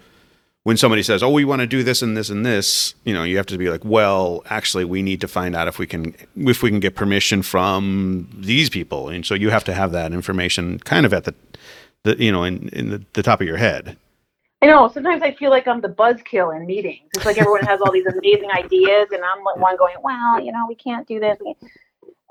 when 0.68 0.76
somebody 0.76 1.02
says, 1.02 1.22
"Oh, 1.22 1.30
we 1.30 1.46
want 1.46 1.60
to 1.60 1.66
do 1.66 1.82
this 1.82 2.02
and 2.02 2.14
this 2.14 2.28
and 2.28 2.44
this." 2.44 2.94
You 3.04 3.14
know, 3.14 3.22
you 3.22 3.38
have 3.38 3.46
to 3.46 3.56
be 3.56 3.70
like, 3.70 3.86
"Well, 3.86 4.42
actually, 4.50 4.84
we 4.84 5.00
need 5.00 5.18
to 5.22 5.26
find 5.26 5.56
out 5.56 5.66
if 5.66 5.78
we 5.78 5.86
can 5.86 6.14
if 6.36 6.62
we 6.62 6.68
can 6.68 6.78
get 6.78 6.94
permission 6.94 7.40
from 7.40 8.28
these 8.36 8.68
people." 8.68 9.08
And 9.08 9.24
so 9.24 9.34
you 9.34 9.48
have 9.48 9.64
to 9.64 9.72
have 9.72 9.92
that 9.92 10.12
information 10.12 10.78
kind 10.80 11.06
of 11.06 11.14
at 11.14 11.24
the 11.24 11.34
the 12.04 12.22
you 12.22 12.30
know 12.30 12.44
in 12.44 12.68
in 12.68 12.90
the, 12.90 13.02
the 13.14 13.22
top 13.22 13.40
of 13.40 13.46
your 13.46 13.56
head. 13.56 13.96
I 14.60 14.66
know. 14.66 14.88
Sometimes 14.88 15.22
I 15.22 15.32
feel 15.32 15.48
like 15.48 15.66
I'm 15.66 15.80
the 15.80 15.88
buzzkill 15.88 16.54
in 16.54 16.66
meetings. 16.66 17.08
It's 17.16 17.24
like 17.24 17.38
everyone 17.38 17.64
has 17.64 17.80
all 17.80 17.90
these 17.90 18.04
amazing 18.04 18.50
ideas, 18.50 19.08
and 19.10 19.22
I'm 19.24 19.42
like 19.44 19.56
one 19.56 19.78
going, 19.78 19.96
"Well, 20.02 20.38
you 20.38 20.52
know, 20.52 20.66
we 20.68 20.74
can't 20.74 21.08
do 21.08 21.18
this." 21.18 21.38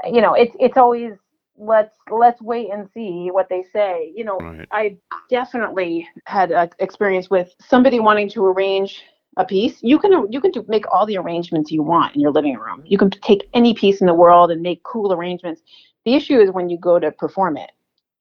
You 0.06 0.21
know, 0.21 0.36
it's 0.36 0.56
it's 0.60 0.78
always 0.78 1.13
let's 1.58 1.98
let's 2.10 2.41
wait 2.41 2.70
and 2.72 2.89
see 2.93 3.30
what 3.32 3.50
they 3.50 3.63
say. 3.74 4.12
You 4.15 4.24
know, 4.24 4.38
Right. 4.39 4.67
I 4.72 4.98
definitely 5.30 6.08
had 6.26 6.52
a 6.52 6.70
experience 6.80 7.30
with 7.30 7.54
somebody 7.60 8.00
wanting 8.00 8.30
to 8.30 8.46
arrange 8.46 9.04
a 9.38 9.46
piece. 9.46 9.80
You 9.82 10.00
can 10.00 10.32
you 10.32 10.41
can 10.41 10.52
do, 10.52 10.65
make 10.67 10.86
all 10.91 11.06
the 11.06 11.17
arrangements 11.17 11.72
you 11.72 11.84
want 11.84 12.15
in 12.15 12.22
your 12.22 12.32
living 12.32 12.58
room. 12.58 12.84
You 12.86 12.98
can 12.98 13.10
take 13.10 13.50
any 13.54 13.74
piece 13.74 14.02
in 14.02 14.08
the 14.08 14.13
world 14.13 14.52
and 14.52 14.62
make 14.62 14.84
cool 14.84 15.13
arrangements. 15.13 15.62
The 16.06 16.13
issue 16.15 16.39
is 16.39 16.52
when 16.52 16.70
you 16.70 16.78
go 16.78 17.00
to 17.00 17.12
perform 17.12 17.58
it. 17.58 17.72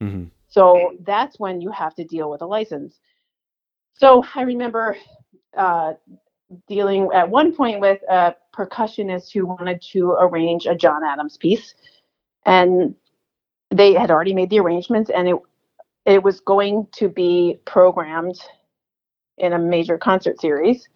Mm-hmm. 0.03 0.25
So 0.49 0.97
that's 1.05 1.39
when 1.39 1.61
you 1.61 1.71
have 1.71 1.95
to 1.97 2.05
deal 2.05 2.31
with 2.31 2.41
a 2.43 2.47
license. 2.47 2.99
So 3.95 4.25
I 4.35 4.43
remember 4.43 4.97
uh, 5.57 5.95
dealing 6.69 7.09
at 7.15 7.29
one 7.29 7.55
point 7.55 7.81
with 7.81 8.01
a 8.09 8.35
percussionist 8.55 9.33
who 9.33 9.47
wanted 9.47 9.83
to 9.93 10.13
arrange 10.13 10.67
a 10.67 10.75
John 10.75 11.03
Adams 11.05 11.37
piece, 11.37 11.75
and 12.45 12.95
they 13.77 13.95
had 13.95 14.11
already 14.11 14.35
made 14.35 14.51
the 14.51 14.61
arrangements, 14.61 15.11
and 15.15 15.29
it 15.29 15.37
it 16.05 16.23
was 16.23 16.41
going 16.41 16.87
to 16.93 17.09
be 17.09 17.59
programmed 17.65 18.39
in 19.39 19.55
a 19.55 19.59
major 19.59 19.99
concert 19.99 20.41
series. 20.41 20.89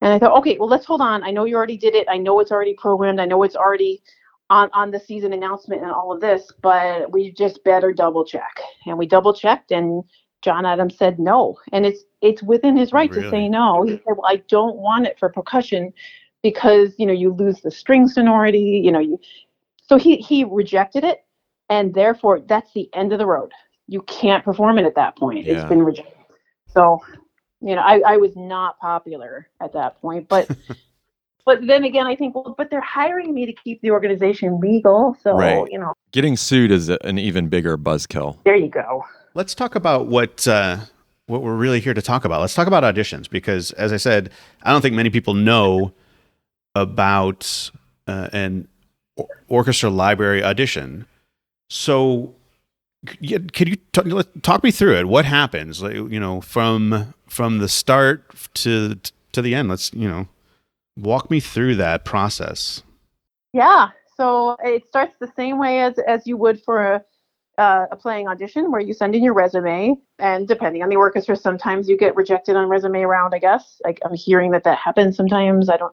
And 0.00 0.12
I 0.12 0.18
thought, 0.18 0.36
okay, 0.38 0.56
well, 0.58 0.68
let's 0.68 0.86
hold 0.86 1.00
on. 1.00 1.22
I 1.22 1.30
know 1.30 1.44
you 1.44 1.56
already 1.56 1.76
did 1.76 1.94
it. 1.94 2.06
I 2.08 2.16
know 2.16 2.40
it's 2.40 2.50
already 2.50 2.74
programmed. 2.74 3.20
I 3.20 3.26
know 3.26 3.42
it's 3.42 3.56
already 3.56 4.02
on, 4.48 4.70
on 4.72 4.90
the 4.90 5.00
season 5.00 5.32
announcement 5.32 5.82
and 5.82 5.90
all 5.90 6.12
of 6.12 6.20
this, 6.20 6.50
but 6.62 7.10
we 7.12 7.32
just 7.32 7.62
better 7.64 7.92
double 7.92 8.24
check. 8.24 8.60
And 8.86 8.96
we 8.96 9.06
double 9.06 9.34
checked, 9.34 9.70
and 9.70 10.02
John 10.42 10.64
Adams 10.64 10.96
said 10.96 11.18
no. 11.18 11.58
And 11.72 11.84
it's 11.84 12.04
it's 12.22 12.42
within 12.42 12.76
his 12.76 12.92
right 12.92 13.12
to 13.12 13.30
say 13.30 13.48
no. 13.48 13.82
He 13.82 13.92
said, 13.92 14.00
well, 14.06 14.26
I 14.26 14.42
don't 14.48 14.76
want 14.76 15.06
it 15.06 15.18
for 15.18 15.28
percussion 15.28 15.92
because 16.42 16.94
you 16.98 17.06
know 17.06 17.12
you 17.12 17.32
lose 17.32 17.60
the 17.60 17.70
string 17.70 18.08
sonority. 18.08 18.80
You 18.84 18.92
know 18.92 19.00
you. 19.00 19.20
So 19.86 19.96
he 19.96 20.16
he 20.16 20.44
rejected 20.44 21.04
it, 21.04 21.24
and 21.68 21.94
therefore 21.94 22.40
that's 22.40 22.72
the 22.72 22.88
end 22.94 23.12
of 23.12 23.18
the 23.18 23.26
road. 23.26 23.52
You 23.86 24.02
can't 24.02 24.44
perform 24.44 24.78
it 24.78 24.84
at 24.84 24.94
that 24.96 25.16
point. 25.16 25.44
Yeah. 25.46 25.54
It's 25.54 25.68
been 25.68 25.82
rejected. 25.82 26.14
So, 26.66 27.00
you 27.60 27.74
know, 27.74 27.80
I, 27.82 28.00
I 28.06 28.16
was 28.18 28.36
not 28.36 28.78
popular 28.78 29.48
at 29.60 29.72
that 29.72 30.00
point, 30.00 30.28
but 30.28 30.48
but 31.46 31.66
then 31.66 31.84
again, 31.84 32.06
I 32.06 32.14
think, 32.14 32.34
well, 32.34 32.54
but 32.58 32.70
they're 32.70 32.80
hiring 32.82 33.32
me 33.34 33.46
to 33.46 33.52
keep 33.52 33.80
the 33.80 33.90
organization 33.90 34.60
legal, 34.60 35.16
so 35.22 35.36
Right. 35.36 35.66
you 35.70 35.78
know, 35.78 35.94
Getting 36.12 36.36
sued 36.36 36.70
is 36.70 36.88
a- 36.88 36.98
an 37.04 37.18
even 37.18 37.48
bigger 37.48 37.76
buzzkill. 37.78 38.36
there 38.44 38.56
you 38.56 38.68
go. 38.68 39.04
Let's 39.34 39.54
talk 39.54 39.74
about 39.74 40.06
what 40.06 40.46
uh, 40.48 40.78
what 41.26 41.42
we're 41.42 41.54
really 41.56 41.80
here 41.80 41.94
to 41.94 42.02
talk 42.02 42.24
about. 42.24 42.40
Let's 42.40 42.54
talk 42.54 42.66
about 42.66 42.82
auditions 42.82 43.28
because, 43.30 43.70
as 43.72 43.92
I 43.92 43.96
said, 43.98 44.30
I 44.62 44.72
don't 44.72 44.80
think 44.82 44.94
many 44.96 45.10
people 45.10 45.34
know 45.34 45.92
about 46.74 47.70
uh, 48.06 48.28
an 48.32 48.68
orchestra 49.48 49.90
library 49.90 50.42
audition. 50.42 51.06
So, 51.68 52.34
could 53.06 53.68
you 53.68 53.76
t- 53.76 54.40
talk 54.42 54.64
me 54.64 54.70
through 54.70 54.96
it? 54.96 55.08
What 55.08 55.24
happens? 55.24 55.82
Like, 55.82 55.94
you 55.94 56.20
know, 56.20 56.40
from 56.40 57.14
from 57.28 57.58
the 57.58 57.68
start 57.68 58.24
to 58.54 58.98
to 59.32 59.42
the 59.42 59.54
end. 59.54 59.68
Let's 59.68 59.92
you 59.92 60.08
know, 60.08 60.28
walk 60.96 61.30
me 61.30 61.40
through 61.40 61.76
that 61.76 62.04
process. 62.04 62.82
Yeah. 63.52 63.88
So 64.16 64.56
it 64.64 64.84
starts 64.88 65.14
the 65.20 65.32
same 65.36 65.58
way 65.58 65.80
as 65.80 65.98
as 65.98 66.26
you 66.26 66.36
would 66.36 66.62
for 66.62 66.94
a 66.94 67.04
uh, 67.58 67.86
a 67.90 67.96
playing 67.96 68.28
audition, 68.28 68.70
where 68.70 68.80
you 68.80 68.94
send 68.94 69.16
in 69.16 69.22
your 69.22 69.34
resume, 69.34 69.96
and 70.20 70.46
depending 70.46 70.82
on 70.82 70.88
the 70.88 70.96
orchestra, 70.96 71.34
sometimes 71.34 71.88
you 71.88 71.96
get 71.96 72.14
rejected 72.14 72.54
on 72.54 72.68
resume 72.68 73.02
round. 73.02 73.34
I 73.34 73.40
guess 73.40 73.80
like 73.84 73.98
I'm 74.04 74.14
hearing 74.14 74.52
that 74.52 74.64
that 74.64 74.78
happens 74.78 75.16
sometimes. 75.16 75.68
I 75.68 75.76
don't, 75.76 75.92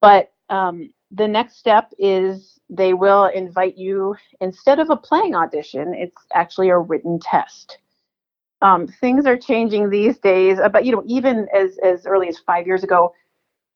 but 0.00 0.32
um, 0.48 0.90
the 1.10 1.28
next 1.28 1.58
step 1.58 1.92
is 1.98 2.53
they 2.70 2.94
will 2.94 3.26
invite 3.26 3.76
you 3.76 4.16
instead 4.40 4.80
of 4.80 4.90
a 4.90 4.96
playing 4.96 5.34
audition. 5.34 5.94
It's 5.94 6.16
actually 6.34 6.70
a 6.70 6.78
written 6.78 7.18
test. 7.20 7.78
Um, 8.62 8.86
things 8.86 9.26
are 9.26 9.36
changing 9.36 9.90
these 9.90 10.18
days, 10.18 10.58
uh, 10.58 10.68
but 10.68 10.84
you 10.86 10.92
know, 10.92 11.02
even 11.06 11.46
as 11.54 11.76
as 11.84 12.06
early 12.06 12.28
as 12.28 12.38
five 12.38 12.66
years 12.66 12.82
ago, 12.82 13.12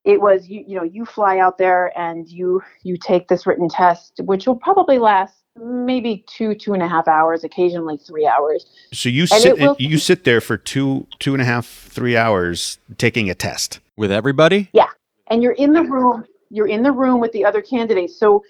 it 0.05 0.21
was 0.21 0.49
you 0.49 0.65
you 0.67 0.77
know 0.77 0.85
you 0.85 1.05
fly 1.05 1.39
out 1.39 1.59
there 1.59 1.97
and 1.99 2.29
you 2.29 2.63
you 2.83 2.97
take 2.97 3.29
this 3.29 3.47
written 3.47 3.69
test 3.69 4.15
which 4.25 4.47
will 4.47 4.57
probably 4.57 4.99
last 4.99 5.35
maybe 5.57 6.25
two 6.29 6.55
two 6.55 6.73
and 6.73 6.83
a 6.83 6.89
half 6.89 7.07
hours 7.09 7.45
occasionally 7.45 7.97
three 7.99 8.27
hours 8.27 8.65
So 8.93 9.09
you 9.09 9.23
And 9.23 9.31
sit 9.31 9.47
it 9.47 9.59
will- 9.59 9.77
you 9.79 9.99
sit 9.99 10.25
there 10.25 10.41
for 10.41 10.57
two 10.57 11.07
two 11.19 11.35
and 11.35 11.43
a 11.43 11.45
half 11.45 11.67
three 11.67 12.17
hours 12.17 12.79
taking 12.97 13.29
a 13.29 13.35
test. 13.35 13.81
With 13.97 14.13
everybody? 14.13 14.71
Yeah 14.73 14.89
and 15.27 15.43
you're 15.43 15.53
in 15.53 15.73
the 15.73 15.83
room 15.83 16.25
you're 16.51 16.69
in 16.69 16.83
the 16.83 16.93
room 16.93 17.21
with 17.21 17.33
the 17.33 17.45
other 17.45 17.61
candidates 17.61 18.19
so 18.19 18.43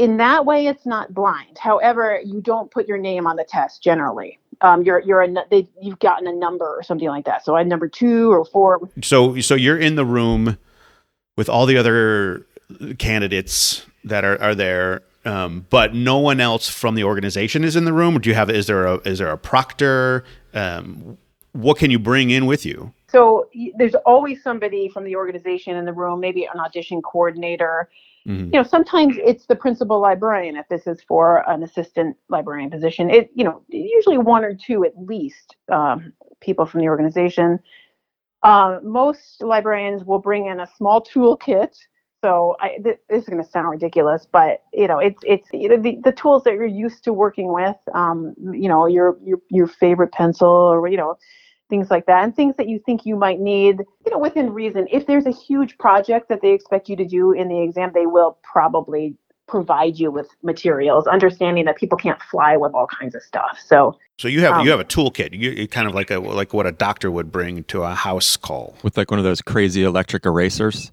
in 0.00 0.16
that 0.16 0.46
way 0.46 0.66
it's 0.66 0.86
not 0.86 1.12
blind 1.12 1.58
however 1.58 2.20
you 2.24 2.40
don't 2.40 2.70
put 2.70 2.88
your 2.88 2.98
name 2.98 3.26
on 3.26 3.36
the 3.36 3.44
test 3.44 3.82
generally 3.82 4.38
um, 4.62 4.82
you're 4.82 5.00
you're 5.00 5.22
a 5.22 5.34
they, 5.50 5.68
you've 5.80 5.98
gotten 5.98 6.26
a 6.26 6.32
number 6.32 6.66
or 6.66 6.82
something 6.82 7.08
like 7.08 7.24
that 7.24 7.44
so 7.44 7.54
i 7.54 7.62
number 7.62 7.88
two 7.88 8.32
or 8.32 8.44
four 8.44 8.80
So 9.02 9.38
so 9.40 9.54
you're 9.54 9.78
in 9.78 9.96
the 9.96 10.04
room 10.04 10.58
with 11.36 11.48
all 11.48 11.66
the 11.66 11.76
other 11.76 12.46
candidates 12.98 13.86
that 14.04 14.24
are, 14.24 14.40
are 14.40 14.54
there, 14.54 15.02
um, 15.24 15.66
but 15.70 15.94
no 15.94 16.18
one 16.18 16.40
else 16.40 16.68
from 16.68 16.94
the 16.94 17.04
organization 17.04 17.64
is 17.64 17.76
in 17.76 17.84
the 17.84 17.92
room. 17.92 18.18
Do 18.20 18.28
you 18.28 18.34
have 18.34 18.50
is 18.50 18.66
there 18.66 18.86
a 18.86 18.96
is 19.08 19.18
there 19.18 19.30
a 19.30 19.38
proctor? 19.38 20.24
Um, 20.54 21.18
what 21.52 21.78
can 21.78 21.90
you 21.90 21.98
bring 21.98 22.30
in 22.30 22.46
with 22.46 22.64
you? 22.64 22.92
so 23.10 23.48
there's 23.76 23.94
always 24.06 24.42
somebody 24.42 24.88
from 24.88 25.04
the 25.04 25.16
organization 25.16 25.76
in 25.76 25.84
the 25.84 25.92
room 25.92 26.20
maybe 26.20 26.44
an 26.44 26.60
audition 26.60 27.02
coordinator 27.02 27.88
Mhm. 28.26 28.52
you 28.52 28.58
know 28.58 28.62
sometimes 28.62 29.16
it's 29.18 29.46
the 29.46 29.56
principal 29.56 30.00
librarian 30.00 30.56
if 30.56 30.68
this 30.68 30.86
is 30.86 31.02
for 31.02 31.48
an 31.48 31.62
assistant 31.62 32.16
librarian 32.28 32.70
position 32.70 33.08
it 33.10 33.30
you 33.34 33.44
know 33.44 33.62
usually 33.68 34.18
one 34.18 34.44
or 34.44 34.54
two 34.54 34.84
at 34.84 34.92
least 34.96 35.56
um, 35.72 36.12
people 36.40 36.66
from 36.66 36.80
the 36.80 36.88
organization 36.88 37.58
uh, 38.42 38.78
most 38.82 39.42
librarians 39.42 40.04
will 40.04 40.18
bring 40.18 40.46
in 40.46 40.60
a 40.60 40.66
small 40.76 41.02
toolkit 41.02 41.74
so 42.22 42.54
I, 42.60 42.76
th- 42.84 42.98
this 43.08 43.22
is 43.22 43.28
going 43.28 43.42
to 43.42 43.48
sound 43.48 43.70
ridiculous 43.70 44.26
but 44.30 44.62
you 44.72 44.86
know 44.86 44.98
it's 44.98 45.22
it's 45.24 45.48
you 45.52 45.70
know, 45.70 45.78
the, 45.78 45.98
the 46.04 46.12
tools 46.12 46.44
that 46.44 46.54
you're 46.54 46.66
used 46.66 47.04
to 47.04 47.12
working 47.12 47.52
with 47.52 47.76
um, 47.94 48.34
you 48.52 48.68
know 48.68 48.86
your 48.86 49.18
your 49.24 49.38
your 49.50 49.66
favorite 49.66 50.12
pencil 50.12 50.48
or 50.48 50.86
you 50.88 50.96
know 50.98 51.16
things 51.70 51.90
like 51.90 52.04
that 52.06 52.24
and 52.24 52.36
things 52.36 52.54
that 52.56 52.68
you 52.68 52.78
think 52.84 53.06
you 53.06 53.16
might 53.16 53.40
need 53.40 53.78
you 54.04 54.12
know 54.12 54.18
within 54.18 54.52
reason 54.52 54.86
if 54.90 55.06
there's 55.06 55.26
a 55.26 55.30
huge 55.30 55.78
project 55.78 56.28
that 56.28 56.42
they 56.42 56.52
expect 56.52 56.88
you 56.88 56.96
to 56.96 57.06
do 57.06 57.32
in 57.32 57.48
the 57.48 57.62
exam 57.62 57.90
they 57.94 58.06
will 58.06 58.38
probably 58.42 59.16
provide 59.48 59.98
you 59.98 60.10
with 60.10 60.28
materials 60.42 61.06
understanding 61.06 61.64
that 61.64 61.76
people 61.76 61.96
can't 61.96 62.20
fly 62.22 62.56
with 62.56 62.72
all 62.74 62.86
kinds 62.86 63.14
of 63.14 63.22
stuff 63.22 63.58
so 63.64 63.96
So 64.18 64.28
you 64.28 64.42
have 64.42 64.56
Um, 64.56 64.64
you 64.66 64.70
have 64.70 64.80
a 64.80 64.84
toolkit. 64.84 65.32
You 65.32 65.50
you 65.50 65.66
kind 65.66 65.88
of 65.88 65.94
like 65.94 66.10
a 66.10 66.18
like 66.18 66.52
what 66.52 66.66
a 66.66 66.72
doctor 66.72 67.10
would 67.10 67.32
bring 67.32 67.64
to 67.64 67.82
a 67.84 67.94
house 67.94 68.36
call. 68.36 68.76
With 68.82 68.98
like 68.98 69.10
one 69.10 69.18
of 69.18 69.24
those 69.24 69.40
crazy 69.40 69.82
electric 69.82 70.26
erasers? 70.26 70.92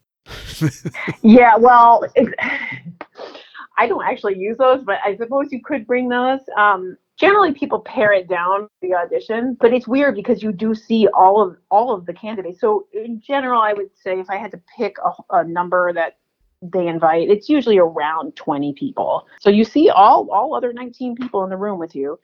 yeah 1.21 1.55
well 1.57 2.03
it, 2.15 2.33
i 3.77 3.87
don't 3.87 4.03
actually 4.03 4.37
use 4.37 4.57
those 4.57 4.81
but 4.83 4.97
i 5.05 5.15
suppose 5.15 5.47
you 5.51 5.61
could 5.61 5.85
bring 5.85 6.09
those 6.09 6.39
um, 6.57 6.97
generally 7.17 7.51
people 7.51 7.80
pare 7.80 8.13
it 8.13 8.27
down 8.27 8.67
the 8.82 8.93
audition 8.93 9.58
but 9.60 9.73
it's 9.73 9.88
weird 9.88 10.15
because 10.15 10.41
you 10.41 10.51
do 10.51 10.73
see 10.73 11.08
all 11.13 11.41
of 11.41 11.58
all 11.69 11.93
of 11.93 12.06
the 12.06 12.13
candidates. 12.13 12.60
So 12.62 12.88
in 12.93 13.21
general 13.21 13.62
i 13.62 13.73
would 13.73 13.89
say 13.95 14.19
if 14.19 14.30
i 14.30 14.38
had 14.38 14.51
to 14.51 14.62
pick 14.77 14.97
a, 15.03 15.38
a 15.38 15.43
number 15.43 15.91
that 15.93 16.17
they 16.62 16.88
invite 16.88 17.30
it's 17.30 17.49
usually 17.49 17.77
around 17.77 18.36
20 18.36 18.73
people. 18.73 19.27
So 19.39 19.49
you 19.49 19.63
see 19.63 19.89
all 19.89 20.30
all 20.32 20.56
other 20.56 20.73
19 20.73 21.15
people 21.15 21.43
in 21.43 21.49
the 21.49 21.58
room 21.58 21.80
with 21.80 21.95
you. 21.95 22.19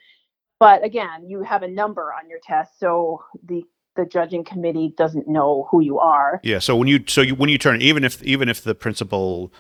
But 0.60 0.84
again 0.84 1.28
you 1.28 1.44
have 1.44 1.64
a 1.64 1.68
number 1.68 2.14
on 2.14 2.30
your 2.30 2.40
test 2.44 2.80
so 2.80 3.24
the 3.46 3.64
the 3.96 4.06
judging 4.06 4.44
committee 4.44 4.94
doesn't 4.98 5.28
know 5.28 5.68
who 5.70 5.82
you 5.82 6.00
are. 6.00 6.40
Yeah. 6.44 6.60
So 6.60 6.76
when 6.76 6.88
you 6.88 7.04
so 7.08 7.22
you, 7.22 7.36
when 7.36 7.50
you 7.50 7.58
turn 7.58 7.82
even 7.82 8.04
if 8.04 8.22
even 8.24 8.50
if 8.50 8.64
the 8.64 8.76
principal 8.76 9.52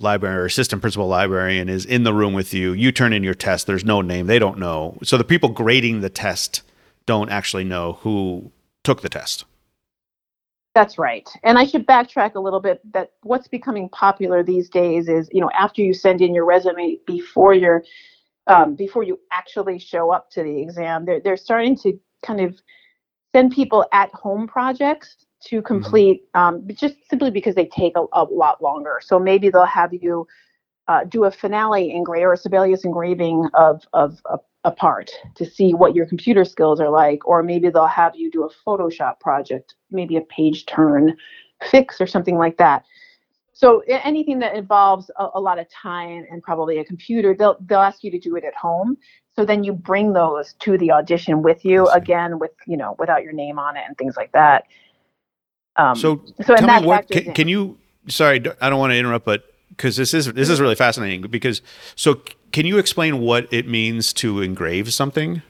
library 0.00 0.36
or 0.36 0.44
assistant 0.44 0.80
principal 0.80 1.08
librarian 1.08 1.68
is 1.68 1.84
in 1.84 2.04
the 2.04 2.14
room 2.14 2.32
with 2.32 2.54
you, 2.54 2.72
you 2.72 2.92
turn 2.92 3.12
in 3.12 3.24
your 3.24 3.34
test. 3.34 3.66
There's 3.66 3.84
no 3.84 4.00
name. 4.00 4.26
They 4.26 4.38
don't 4.38 4.58
know. 4.58 4.96
So 5.02 5.18
the 5.18 5.24
people 5.24 5.48
grading 5.48 6.00
the 6.00 6.10
test 6.10 6.62
don't 7.06 7.30
actually 7.30 7.64
know 7.64 7.94
who 7.94 8.52
took 8.84 9.02
the 9.02 9.08
test. 9.08 9.44
That's 10.74 10.98
right. 10.98 11.28
And 11.42 11.58
I 11.58 11.64
should 11.64 11.86
backtrack 11.86 12.36
a 12.36 12.40
little 12.40 12.60
bit 12.60 12.80
that 12.92 13.12
what's 13.22 13.48
becoming 13.48 13.88
popular 13.88 14.44
these 14.44 14.68
days 14.68 15.08
is, 15.08 15.28
you 15.32 15.40
know, 15.40 15.50
after 15.58 15.82
you 15.82 15.92
send 15.92 16.20
in 16.20 16.32
your 16.32 16.44
resume 16.44 16.98
before 17.06 17.54
you're 17.54 17.82
um, 18.46 18.76
before 18.76 19.02
you 19.02 19.18
actually 19.32 19.78
show 19.78 20.10
up 20.10 20.30
to 20.30 20.42
the 20.44 20.62
exam, 20.62 21.04
they're 21.04 21.20
they're 21.20 21.36
starting 21.36 21.76
to 21.78 21.98
kind 22.24 22.40
of 22.40 22.56
send 23.34 23.52
people 23.52 23.84
at 23.92 24.10
home 24.14 24.46
projects 24.46 25.26
to 25.48 25.62
complete 25.62 26.24
um, 26.34 26.66
just 26.74 26.96
simply 27.08 27.30
because 27.30 27.54
they 27.54 27.66
take 27.66 27.96
a, 27.96 28.04
a 28.12 28.24
lot 28.24 28.62
longer. 28.62 29.00
So 29.02 29.18
maybe 29.18 29.50
they'll 29.50 29.64
have 29.64 29.92
you 29.92 30.26
uh, 30.88 31.04
do 31.04 31.24
a 31.24 31.30
finale 31.30 31.90
engrave 31.90 32.24
or 32.24 32.32
a 32.32 32.36
Sibelius 32.36 32.84
engraving 32.84 33.48
of 33.54 33.82
of 33.92 34.20
a, 34.26 34.38
a 34.64 34.70
part 34.70 35.10
to 35.36 35.46
see 35.46 35.74
what 35.74 35.94
your 35.94 36.06
computer 36.06 36.44
skills 36.44 36.80
are 36.80 36.90
like, 36.90 37.26
or 37.26 37.42
maybe 37.42 37.70
they'll 37.70 37.86
have 37.86 38.14
you 38.16 38.30
do 38.30 38.44
a 38.44 38.50
Photoshop 38.66 39.20
project, 39.20 39.74
maybe 39.90 40.16
a 40.16 40.22
page 40.22 40.66
turn 40.66 41.16
fix 41.70 42.00
or 42.00 42.06
something 42.06 42.36
like 42.36 42.56
that. 42.58 42.84
So 43.52 43.82
anything 43.88 44.38
that 44.38 44.54
involves 44.54 45.10
a, 45.18 45.30
a 45.34 45.40
lot 45.40 45.58
of 45.58 45.66
time 45.68 46.24
and 46.30 46.40
probably 46.42 46.78
a 46.78 46.84
computer, 46.84 47.34
they'll 47.34 47.56
they'll 47.66 47.80
ask 47.80 48.04
you 48.04 48.10
to 48.12 48.18
do 48.18 48.36
it 48.36 48.44
at 48.44 48.54
home. 48.54 48.96
So 49.34 49.44
then 49.44 49.64
you 49.64 49.72
bring 49.72 50.12
those 50.12 50.54
to 50.60 50.78
the 50.78 50.92
audition 50.92 51.42
with 51.42 51.64
you 51.64 51.88
again 51.88 52.38
with 52.38 52.52
you 52.66 52.76
know 52.76 52.94
without 52.98 53.24
your 53.24 53.32
name 53.32 53.58
on 53.58 53.76
it 53.76 53.82
and 53.86 53.98
things 53.98 54.16
like 54.16 54.30
that. 54.32 54.64
Um, 55.78 55.96
So 55.96 56.22
so 56.44 56.56
tell 56.56 56.66
that 56.66 56.82
me 56.82 56.88
what 56.88 57.08
can, 57.08 57.32
can 57.34 57.48
you 57.48 57.78
sorry 58.08 58.42
I 58.60 58.68
don't 58.68 58.78
want 58.78 58.92
to 58.92 58.98
interrupt 58.98 59.24
but 59.24 59.44
because 59.70 59.96
this 59.96 60.12
is 60.12 60.32
this 60.32 60.48
is 60.48 60.60
really 60.60 60.74
fascinating 60.74 61.22
because 61.22 61.62
so 61.94 62.20
can 62.52 62.66
you 62.66 62.78
explain 62.78 63.20
what 63.20 63.46
it 63.52 63.68
means 63.68 64.12
to 64.14 64.42
engrave 64.42 64.92
something? 64.92 65.42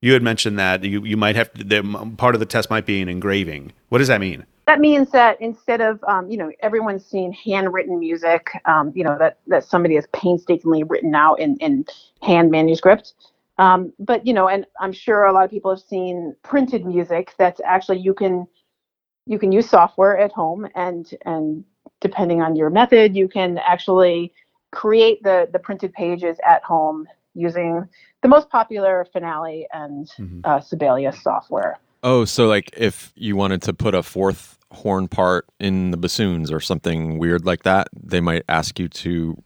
You 0.00 0.12
had 0.12 0.22
mentioned 0.22 0.58
that 0.58 0.82
you, 0.82 1.04
you 1.04 1.16
might 1.16 1.36
have 1.36 1.52
to, 1.54 1.64
the, 1.64 2.14
part 2.16 2.34
of 2.34 2.40
the 2.40 2.46
test 2.46 2.70
might 2.70 2.86
be 2.86 3.00
an 3.00 3.08
engraving. 3.08 3.72
What 3.88 3.98
does 3.98 4.08
that 4.08 4.20
mean? 4.20 4.44
That 4.66 4.80
means 4.80 5.10
that 5.12 5.40
instead 5.40 5.80
of 5.80 6.02
um, 6.06 6.30
you 6.30 6.36
know 6.36 6.52
everyone's 6.60 7.04
seen 7.04 7.32
handwritten 7.32 7.98
music 7.98 8.50
um, 8.64 8.92
you 8.94 9.04
know 9.04 9.16
that 9.18 9.38
that 9.48 9.64
somebody 9.64 9.96
has 9.96 10.06
painstakingly 10.12 10.82
written 10.84 11.14
out 11.14 11.40
in 11.40 11.56
in 11.56 11.84
hand 12.22 12.50
manuscript 12.50 13.14
um, 13.58 13.92
but 13.98 14.24
you 14.26 14.32
know 14.32 14.48
and 14.48 14.64
i'm 14.80 14.92
sure 14.92 15.24
a 15.24 15.32
lot 15.32 15.44
of 15.44 15.50
people 15.50 15.70
have 15.70 15.80
seen 15.80 16.34
printed 16.42 16.86
music 16.86 17.34
that's 17.38 17.60
actually 17.64 17.98
you 17.98 18.14
can 18.14 18.46
you 19.26 19.38
can 19.38 19.52
use 19.52 19.68
software 19.68 20.18
at 20.18 20.32
home 20.32 20.68
and 20.74 21.14
and 21.24 21.64
depending 22.00 22.42
on 22.42 22.56
your 22.56 22.70
method 22.70 23.14
you 23.14 23.28
can 23.28 23.58
actually 23.58 24.32
create 24.70 25.22
the 25.22 25.48
the 25.52 25.58
printed 25.58 25.92
pages 25.92 26.38
at 26.46 26.62
home 26.64 27.06
using 27.34 27.86
the 28.22 28.28
most 28.28 28.50
popular 28.50 29.06
finale 29.12 29.66
and 29.72 30.08
Mhm. 30.18 30.40
uh, 30.44 30.60
sibelius 30.60 31.22
software 31.22 31.78
Oh, 32.04 32.24
so 32.24 32.48
like 32.48 32.70
if 32.76 33.12
you 33.14 33.36
wanted 33.36 33.62
to 33.62 33.72
put 33.72 33.94
a 33.94 34.02
fourth 34.02 34.58
horn 34.72 35.06
part 35.06 35.46
in 35.60 35.92
the 35.92 35.96
bassoons 35.96 36.50
or 36.50 36.58
something 36.58 37.16
weird 37.18 37.46
like 37.46 37.62
that, 37.62 37.86
they 37.94 38.20
might 38.20 38.42
ask 38.48 38.80
you 38.80 38.88
to 38.88 39.40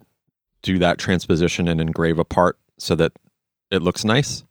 do 0.62 0.78
that 0.78 0.96
transposition 0.96 1.68
and 1.68 1.82
engrave 1.82 2.18
a 2.18 2.24
part 2.24 2.58
so 2.78 2.94
that 2.94 3.12
it 3.70 3.82
looks 3.82 4.06
nice. 4.06 4.42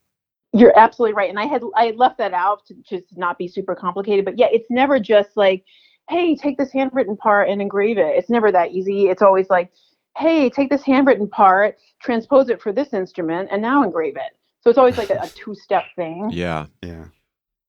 You're 0.55 0.77
absolutely 0.77 1.15
right, 1.15 1.29
and 1.29 1.37
I 1.37 1.45
had 1.45 1.61
I 1.75 1.85
had 1.85 1.97
left 1.97 2.17
that 2.19 2.33
out 2.33 2.65
to 2.67 2.75
just 2.75 3.17
not 3.17 3.37
be 3.37 3.47
super 3.47 3.75
complicated. 3.75 4.23
But 4.23 4.39
yeah, 4.39 4.47
it's 4.51 4.69
never 4.69 4.99
just 4.99 5.35
like, 5.35 5.65
hey, 6.09 6.35
take 6.35 6.57
this 6.57 6.71
handwritten 6.71 7.17
part 7.17 7.49
and 7.49 7.61
engrave 7.61 7.97
it. 7.97 8.15
It's 8.15 8.29
never 8.29 8.51
that 8.53 8.71
easy. 8.71 9.07
It's 9.07 9.21
always 9.21 9.49
like, 9.49 9.71
hey, 10.17 10.49
take 10.49 10.69
this 10.69 10.83
handwritten 10.83 11.27
part, 11.27 11.77
transpose 12.01 12.47
it 12.47 12.61
for 12.61 12.71
this 12.71 12.93
instrument, 12.93 13.49
and 13.51 13.61
now 13.61 13.83
engrave 13.83 14.15
it. 14.15 14.37
So 14.61 14.69
it's 14.69 14.79
always 14.79 14.97
like 14.97 15.09
a, 15.09 15.19
a 15.21 15.27
two-step 15.35 15.83
thing. 15.97 16.29
Yeah. 16.31 16.67
yeah 16.81 17.05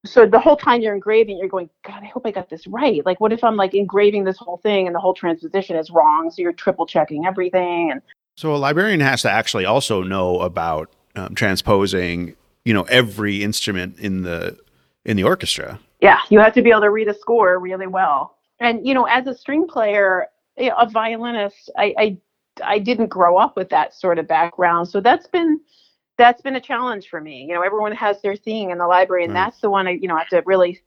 So 0.05 0.25
the 0.25 0.39
whole 0.39 0.57
time 0.57 0.81
you're 0.81 0.95
engraving, 0.95 1.39
you're 1.39 1.49
going, 1.49 1.69
God, 1.85 2.03
I 2.03 2.07
hope 2.07 2.25
I 2.25 2.31
got 2.31 2.49
this 2.49 2.69
right. 2.69 3.05
Like, 3.05 3.21
what 3.21 3.33
if 3.33 3.43
I'm 3.43 3.57
like 3.57 3.75
engraving 3.75 4.23
this 4.23 4.39
whole 4.39 4.59
thing 4.59 4.87
and 4.87 4.95
the 4.95 5.01
whole 5.01 5.15
transposition 5.15 5.77
is 5.77 5.91
wrong? 5.91 6.31
So 6.31 6.41
you're 6.41 6.53
triple 6.53 6.87
checking 6.87 7.27
everything, 7.27 7.91
and 7.91 8.01
so 8.37 8.55
a 8.55 8.59
librarian 8.59 9.01
has 9.01 9.23
to 9.23 9.31
actually 9.31 9.65
also 9.65 10.03
know 10.03 10.41
about 10.41 10.91
um, 11.17 11.35
transposing 11.35 12.37
you 12.67 12.75
know 12.75 12.83
every 12.83 13.43
instrument 13.43 13.99
in 13.99 14.23
the 14.23 14.59
in 15.05 15.17
the 15.17 15.25
orchestra 15.25 15.79
yeah, 16.03 16.19
you 16.29 16.39
have 16.41 16.53
to 16.53 16.61
be 16.63 16.69
able 16.71 16.83
to 16.83 16.91
read 16.91 17.09
a 17.09 17.15
score 17.15 17.59
really 17.59 17.87
well. 17.87 18.37
And 18.61 18.87
you 18.87 18.93
know, 18.93 19.05
as 19.05 19.27
a 19.27 19.35
string 19.35 19.67
player, 19.67 20.27
you 20.59 20.69
know, 20.69 20.77
a 20.77 20.87
violinist, 20.91 21.71
I, 21.79 21.95
I 21.99 22.19
I 22.63 22.79
didn't 22.81 23.07
grow 23.09 23.39
up 23.39 23.57
with 23.57 23.71
that 23.71 23.95
sort 23.95 24.19
of 24.19 24.29
background, 24.29 24.89
so 24.89 25.01
that's 25.01 25.27
been 25.27 25.59
that's 26.19 26.43
been 26.43 26.57
a 26.57 26.61
challenge 26.61 27.09
for 27.09 27.21
me. 27.23 27.47
You 27.49 27.55
know, 27.55 27.63
everyone 27.63 27.93
has 27.93 28.21
their 28.21 28.37
thing 28.37 28.71
in 28.73 28.79
the 28.79 28.87
library, 28.87 29.25
and 29.25 29.33
Right. 29.33 29.45
that's 29.47 29.61
the 29.63 29.71
one 29.71 29.87
I 29.87 29.93
you 29.93 30.07
know 30.07 30.17
I 30.17 30.21
have 30.21 30.29
to 30.29 30.43
really. 30.45 30.81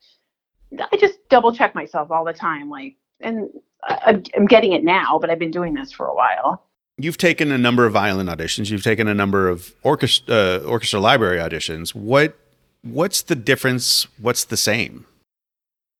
I 0.91 0.95
just 0.97 1.17
double 1.29 1.51
check 1.55 1.73
myself 1.73 2.11
all 2.11 2.23
the 2.23 2.31
time, 2.33 2.69
like, 2.69 2.95
and 3.19 3.49
I, 3.83 3.93
I'm- 4.05 4.23
I'm 4.35 4.45
getting 4.45 4.73
it 4.73 4.83
now, 4.83 5.17
but 5.19 5.31
I've 5.31 5.39
been 5.39 5.49
doing 5.59 5.73
this 5.73 5.91
for 5.91 6.05
a 6.05 6.13
while. 6.13 6.68
You've 6.99 7.17
taken 7.17 7.51
a 7.51 7.57
number 7.57 7.85
of 7.85 7.93
violin 7.93 8.27
auditions 8.27 8.69
you've 8.69 8.83
taken 8.83 9.07
a 9.07 9.13
number 9.13 9.47
of 9.49 9.73
orchestra 9.83 10.35
uh, 10.35 10.59
orchestra 10.65 10.99
library 10.99 11.39
auditions. 11.39 11.95
What 11.95 12.37
what's 12.83 13.21
the 13.23 13.35
difference? 13.35 14.07
What's 14.19 14.45
the 14.45 14.57
same? 14.57 15.05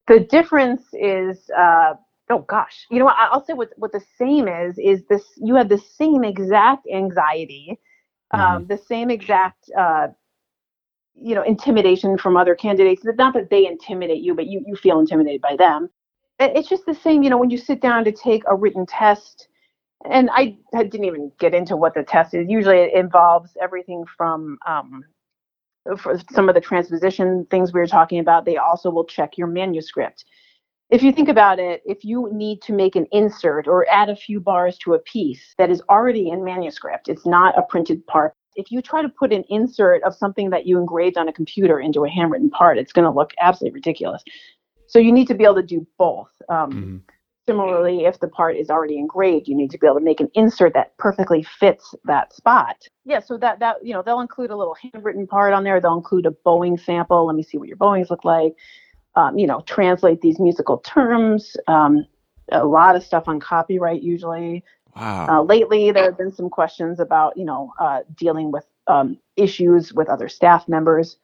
The 0.08 0.20
difference 0.20 0.84
is 0.94 1.50
uh 1.58 1.94
oh 2.30 2.40
gosh. 2.40 2.86
You 2.92 3.00
know 3.00 3.06
what? 3.06 3.16
I- 3.18 3.28
i'll 3.32 3.46
say 3.46 3.54
what 3.54 3.72
what 3.78 3.92
the 3.92 4.04
same 4.18 4.48
is 4.48 4.78
is 4.78 5.04
this 5.10 5.24
you 5.38 5.56
have 5.56 5.70
the 5.70 5.78
same 5.80 6.24
exact 6.24 6.88
anxiety 6.94 7.80
um 8.32 8.68
the 8.68 8.78
same 8.78 9.10
exact 9.10 9.70
uh 9.78 10.08
you 11.16 11.36
know 11.36 11.44
intimidation 11.44 12.18
from 12.18 12.38
other 12.38 12.56
candidates. 12.56 13.04
Not 13.06 13.34
that 13.34 13.50
they 13.50 13.66
intimidate 13.66 14.22
you 14.22 14.36
but 14.36 14.48
you 14.48 14.64
you 14.68 14.76
feel 14.76 15.00
intimidated 15.00 15.42
by 15.42 15.56
them. 15.56 15.90
It- 16.40 16.56
it's 16.58 16.70
just 16.70 16.86
the 16.86 16.96
same 16.96 17.24
you 17.24 17.30
know 17.30 17.38
when 17.38 17.50
you 17.50 17.58
sit 17.58 17.82
down 17.82 18.04
to 18.06 18.12
take 18.12 18.44
a 18.48 18.56
written 18.56 18.86
test 18.86 19.48
and 20.06 20.30
I, 20.32 20.58
I 20.74 20.84
didn't 20.84 21.06
even 21.06 21.32
get 21.40 21.54
into 21.54 21.76
what 21.76 21.94
the 21.94 22.04
test 22.04 22.34
is 22.34 22.48
usually 22.50 22.78
it 22.78 22.94
involves 22.94 23.52
everything 23.62 24.06
from 24.18 24.58
um 24.68 25.04
for 25.98 26.20
some 26.32 26.50
of 26.50 26.56
the 26.56 26.62
transposition 26.62 27.48
things 27.50 27.74
we 27.74 27.80
were 27.80 27.88
talking 27.88 28.20
about, 28.20 28.46
they 28.46 28.58
also 28.58 28.90
will 28.90 29.06
check 29.06 29.38
your 29.38 29.48
manuscript. 29.48 30.26
If 30.90 31.04
you 31.04 31.12
think 31.12 31.30
about 31.30 31.60
it, 31.60 31.82
if 31.86 32.04
you 32.04 32.30
need 32.34 32.62
to 32.64 32.74
make 32.74 32.96
an 32.96 33.06
insert 33.12 33.68
or 33.68 33.88
add 33.90 34.10
a 34.10 34.16
few 34.16 34.40
bars 34.40 34.78
to 34.80 34.96
a 34.96 35.00
piece 35.00 35.54
that 35.58 35.70
is 35.70 35.82
already 35.90 36.30
in 36.30 36.44
manuscript, 36.44 37.10
it's 37.10 37.26
not 37.26 37.58
a 37.58 37.62
printed 37.62 38.06
part. 38.08 38.34
If 38.56 38.72
you 38.72 38.82
try 38.82 39.02
to 39.02 39.10
put 39.10 39.32
an 39.32 39.44
insert 39.50 40.04
of 40.04 40.16
something 40.16 40.50
that 40.50 40.66
you 40.66 40.80
engraved 40.80 41.18
on 41.18 41.28
a 41.28 41.34
computer 41.34 41.80
into 41.80 42.06
a 42.06 42.10
handwritten 42.10 42.50
part, 42.50 42.78
it's 42.78 42.92
going 42.92 43.06
to 43.06 43.12
look 43.12 43.32
absolutely 43.40 43.76
ridiculous. 43.76 44.24
So 44.88 44.98
you 44.98 45.12
need 45.12 45.28
to 45.28 45.36
be 45.36 45.44
able 45.44 45.56
to 45.56 45.64
do 45.64 45.86
both. 45.98 46.32
Um, 46.50 46.72
Mhm. 46.72 47.02
Similarly, 47.50 48.06
if 48.06 48.20
the 48.20 48.28
part 48.28 48.58
is 48.58 48.70
already 48.70 49.00
engraved, 49.00 49.48
you 49.48 49.56
need 49.56 49.72
to 49.72 49.80
be 49.80 49.88
able 49.88 49.98
to 49.98 50.06
make 50.06 50.20
an 50.20 50.30
insert 50.36 50.72
that 50.76 50.96
perfectly 50.98 51.42
fits 51.42 51.96
that 52.06 52.32
spot. 52.32 52.88
Yeah, 53.06 53.22
so 53.22 53.40
that 53.40 53.58
that 53.58 53.84
you 53.84 53.92
know 53.92 54.04
they'll 54.04 54.20
include 54.20 54.52
a 54.52 54.56
little 54.56 54.76
handwritten 54.76 55.26
part 55.26 55.52
on 55.52 55.64
there. 55.64 55.82
They'll 55.82 55.98
include 55.98 56.28
a 56.28 56.32
bowing 56.46 56.78
sample. 56.78 57.26
Let 57.26 57.36
me 57.36 57.42
see 57.42 57.58
what 57.58 57.68
your 57.68 57.78
bowings 57.78 58.12
look 58.12 58.24
like. 58.24 58.54
Um, 59.16 59.40
you 59.40 59.48
know, 59.48 59.62
translate 59.62 60.22
these 60.22 60.40
musical 60.40 60.78
terms. 60.78 61.58
Um, 61.66 62.06
a 62.52 62.64
lot 62.64 62.96
of 62.96 63.02
stuff 63.02 63.24
on 63.28 63.40
copyright 63.40 64.04
usually. 64.04 64.64
Wow. 64.96 65.28
Uh, 65.28 65.42
lately, 65.42 65.92
there 65.92 66.04
have 66.04 66.18
been 66.20 66.32
some 66.32 66.52
questions 66.52 67.00
about 67.00 67.36
you 67.36 67.46
know 67.46 67.74
uh, 67.80 68.02
dealing 68.16 68.52
with 68.52 68.68
um, 68.86 69.18
issues 69.38 69.92
with 69.92 70.08
other 70.08 70.30
staff 70.30 70.68
members. 70.68 71.18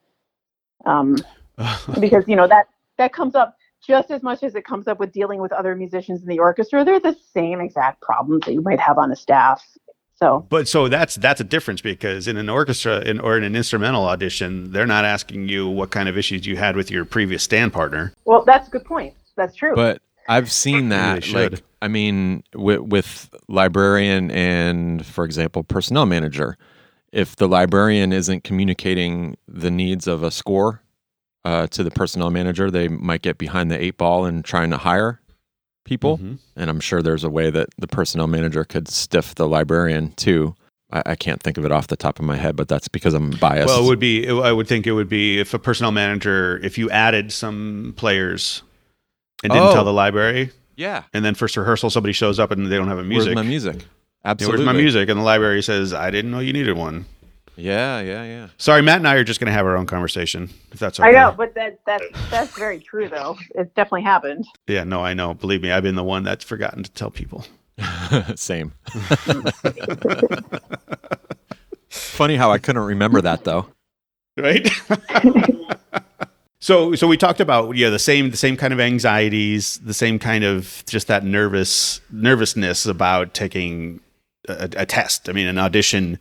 Um, 0.86 1.18
because 2.00 2.24
you 2.26 2.34
know 2.34 2.48
that 2.48 2.66
that 2.98 3.12
comes 3.12 3.36
up 3.36 3.56
just 3.84 4.10
as 4.10 4.22
much 4.22 4.42
as 4.42 4.54
it 4.54 4.64
comes 4.64 4.88
up 4.88 4.98
with 4.98 5.12
dealing 5.12 5.40
with 5.40 5.52
other 5.52 5.74
musicians 5.74 6.22
in 6.22 6.28
the 6.28 6.38
orchestra. 6.38 6.84
They're 6.84 7.00
the 7.00 7.16
same 7.32 7.60
exact 7.60 8.02
problems 8.02 8.44
that 8.46 8.52
you 8.52 8.62
might 8.62 8.80
have 8.80 8.98
on 8.98 9.10
a 9.10 9.16
staff. 9.16 9.64
So 10.14 10.46
But 10.48 10.66
so 10.66 10.88
that's 10.88 11.16
that's 11.16 11.40
a 11.42 11.44
difference 11.44 11.82
because 11.82 12.26
in 12.26 12.38
an 12.38 12.48
orchestra 12.48 13.00
in, 13.00 13.20
or 13.20 13.36
in 13.36 13.44
an 13.44 13.54
instrumental 13.54 14.06
audition, 14.06 14.72
they're 14.72 14.86
not 14.86 15.04
asking 15.04 15.48
you 15.48 15.68
what 15.68 15.90
kind 15.90 16.08
of 16.08 16.16
issues 16.16 16.46
you 16.46 16.56
had 16.56 16.74
with 16.74 16.90
your 16.90 17.04
previous 17.04 17.42
stand 17.42 17.72
partner. 17.72 18.14
well, 18.24 18.42
that's 18.44 18.68
a 18.68 18.70
good 18.70 18.84
point. 18.84 19.14
That's 19.36 19.54
true. 19.54 19.74
But 19.74 20.00
I've 20.28 20.50
seen 20.50 20.88
that. 20.88 21.16
they 21.16 21.20
should. 21.20 21.52
Like, 21.52 21.62
I 21.82 21.88
mean, 21.88 22.42
with, 22.54 22.80
with 22.80 23.30
librarian 23.48 24.30
and, 24.30 25.04
for 25.04 25.24
example, 25.24 25.62
personnel 25.62 26.06
manager, 26.06 26.56
if 27.12 27.36
the 27.36 27.48
librarian 27.48 28.12
isn't 28.12 28.44
communicating 28.44 29.36
the 29.46 29.70
needs 29.70 30.06
of 30.06 30.22
a 30.22 30.30
score 30.30 30.82
uh, 31.46 31.66
to 31.68 31.84
the 31.84 31.90
personnel 31.92 32.30
manager, 32.30 32.70
they 32.70 32.88
might 32.88 33.22
get 33.22 33.38
behind 33.38 33.70
the 33.70 33.80
eight 33.82 33.96
ball 33.96 34.26
in 34.26 34.42
trying 34.42 34.70
to 34.70 34.76
hire 34.76 35.20
people. 35.84 36.18
Mhm. 36.18 36.38
And 36.56 36.68
I'm 36.68 36.80
sure 36.80 37.00
there's 37.02 37.22
a 37.24 37.30
way 37.30 37.50
that 37.50 37.68
the 37.78 37.86
personnel 37.86 38.26
manager 38.26 38.64
could 38.64 38.88
stiff 38.88 39.34
the 39.36 39.46
librarian 39.48 40.10
too. 40.16 40.54
I, 40.92 41.02
I 41.06 41.14
can't 41.14 41.40
think 41.40 41.56
of 41.58 41.64
it 41.64 41.70
off 41.70 41.86
the 41.86 41.96
top 41.96 42.18
of 42.18 42.24
my 42.24 42.36
head, 42.36 42.56
but 42.56 42.66
that's 42.68 42.88
because 42.88 43.14
I'm 43.14 43.30
biased. 43.30 43.68
Well, 43.68 43.84
it 43.84 43.86
would 43.86 44.00
be. 44.00 44.28
I 44.28 44.50
would 44.50 44.66
think 44.66 44.86
it 44.86 44.92
would 44.92 45.08
be 45.08 45.38
if 45.38 45.54
a 45.54 45.58
personnel 45.60 45.92
manager, 45.92 46.58
if 46.64 46.76
you 46.78 46.90
added 46.90 47.32
some 47.32 47.94
players 47.96 48.62
and 49.44 49.52
didn't 49.52 49.68
Oh. 49.68 49.72
tell 49.74 49.84
the 49.84 49.92
library, 49.92 50.50
yeah. 50.76 51.04
and 51.14 51.24
then 51.24 51.34
first 51.36 51.56
rehearsal 51.56 51.90
somebody 51.90 52.12
shows 52.12 52.38
up 52.40 52.50
and 52.50 52.66
they 52.70 52.76
don't 52.76 52.88
have 52.88 52.98
a 52.98 53.04
music. 53.04 53.34
Where's 53.34 53.44
my 53.44 53.48
music? 53.48 53.84
Absolutely. 54.24 54.64
Where's 54.64 54.74
my 54.74 54.80
music? 54.80 55.08
And 55.08 55.20
the 55.20 55.24
library 55.24 55.62
says, 55.62 55.92
"I 55.94 56.10
didn't 56.10 56.32
know 56.32 56.40
you 56.40 56.52
needed 56.52 56.76
one." 56.76 57.04
Yeah, 57.56 58.00
yeah, 58.00 58.24
yeah. 58.24 58.48
Sorry, 58.58 58.82
Matt 58.82 58.98
and 58.98 59.08
I 59.08 59.14
are 59.14 59.24
just 59.24 59.40
going 59.40 59.46
to 59.46 59.52
have 59.52 59.64
our 59.66 59.76
own 59.76 59.86
conversation. 59.86 60.50
If 60.72 60.78
that's 60.78 61.00
okay. 61.00 61.08
I 61.08 61.12
know, 61.12 61.32
but 61.36 61.54
that 61.54 61.80
that's 61.86 62.04
that's 62.30 62.56
very 62.56 62.80
true 62.80 63.08
though. 63.08 63.38
It 63.54 63.74
definitely 63.74 64.02
happened. 64.02 64.44
Yeah, 64.66 64.84
no, 64.84 65.02
I 65.02 65.14
know. 65.14 65.34
Believe 65.34 65.62
me, 65.62 65.70
I've 65.72 65.82
been 65.82 65.94
the 65.94 66.04
one 66.04 66.22
that's 66.22 66.44
forgotten 66.44 66.82
to 66.82 66.90
tell 66.92 67.10
people. 67.10 67.46
Same. 68.36 68.72
Funny 71.88 72.36
how 72.36 72.50
I 72.50 72.58
couldn't 72.58 72.82
remember 72.82 73.20
that 73.22 73.44
though. 73.44 73.66
right 74.36 74.68
so 76.58 76.94
so 76.94 77.06
we 77.06 77.16
talked 77.16 77.40
about 77.40 77.74
yeah 77.74 77.88
the 77.88 77.98
same 77.98 78.30
the 78.30 78.36
same 78.36 78.54
kind 78.56 78.74
of 78.74 78.80
anxieties 78.80 79.78
the 79.78 79.94
same 79.94 80.18
kind 80.18 80.44
of 80.44 80.82
just 80.86 81.06
that 81.06 81.24
nervous 81.24 82.02
nervousness 82.10 82.84
about 82.84 83.32
taking 83.32 83.98
a, 84.48 84.68
a 84.76 84.84
test 84.84 85.30
i 85.30 85.32
mean 85.32 85.46
an 85.46 85.56
audition 85.58 86.18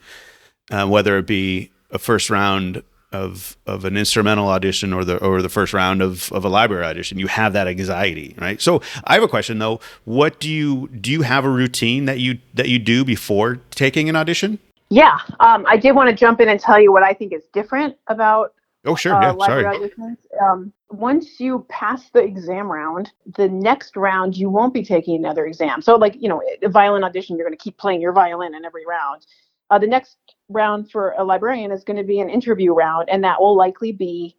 uh, 0.72 0.88
whether 0.88 1.18
it 1.18 1.28
be 1.28 1.72
a 1.91 1.99
first 1.99 2.30
round 2.30 2.84
of 3.11 3.55
of 3.66 3.86
an 3.86 3.95
instrumental 3.95 4.47
audition 4.49 4.91
or 4.91 5.05
the 5.05 5.18
or 5.24 5.41
the 5.41 5.49
first 5.49 5.74
round 5.74 6.01
of 6.01 6.32
of 6.34 6.43
a 6.43 6.49
library 6.49 6.84
audition 6.84 7.18
you 7.18 7.28
have 7.28 7.53
that 7.53 7.68
anxiety 7.68 8.36
right 8.39 8.59
so 8.61 8.82
i 9.05 9.13
have 9.13 9.24
a 9.24 9.28
question 9.28 9.59
though 9.59 9.80
what 10.03 10.39
do 10.39 10.49
you 10.49 10.89
do 10.89 11.11
you 11.11 11.22
have 11.22 11.45
a 11.45 11.49
routine 11.49 12.05
that 12.05 12.20
you 12.20 12.39
that 12.53 12.68
you 12.68 12.78
do 12.78 13.05
before 13.05 13.61
taking 13.72 14.09
an 14.09 14.16
audition 14.16 14.59
Yeah, 14.89 15.18
um, 15.39 15.66
I 15.68 15.78
did 15.78 15.93
want 15.93 16.09
to 16.09 16.16
jump 16.16 16.39
in 16.41 16.49
and 16.49 16.59
tell 16.59 16.80
you 16.80 16.91
what 16.91 17.03
I 17.03 17.13
think 17.13 17.34
is 17.34 17.43
different 17.53 17.97
about 18.07 18.53
oh 18.86 18.95
sure 18.95 19.13
uh, 19.13 19.22
yeah 19.22 19.32
library 19.32 19.63
sorry 19.63 19.89
auditions. 19.89 20.18
Um, 20.41 20.74
once 20.91 21.39
you 21.39 21.66
pass 21.70 22.09
the 22.11 22.20
exam 22.20 22.72
round, 22.72 23.11
the 23.36 23.49
next 23.49 23.97
round 23.97 24.38
you 24.38 24.49
won't 24.49 24.74
be 24.74 24.84
taking 24.84 25.16
another 25.16 25.45
exam. 25.45 25.82
So, 25.82 25.95
like 25.95 26.16
you 26.22 26.30
know, 26.30 26.41
a 26.61 26.70
violin 26.70 27.03
audition, 27.03 27.36
you're 27.36 27.47
going 27.47 27.57
to 27.57 27.63
keep 27.63 27.78
playing 27.78 28.01
your 28.01 28.13
violin 28.13 28.53
in 28.53 28.63
every 28.63 28.86
round. 28.86 29.26
Uh, 29.70 29.80
the 29.80 29.88
next 29.88 30.18
round 30.49 30.91
for 30.91 31.16
a 31.18 31.24
librarian 31.24 31.72
is 31.72 31.84
going 31.84 31.97
to 31.97 32.03
be 32.03 32.20
an 32.20 32.30
interview 32.30 32.74
round, 32.74 33.09
and 33.09 33.24
that 33.24 33.39
will 33.39 33.55
likely 33.55 33.91
be. 33.91 34.36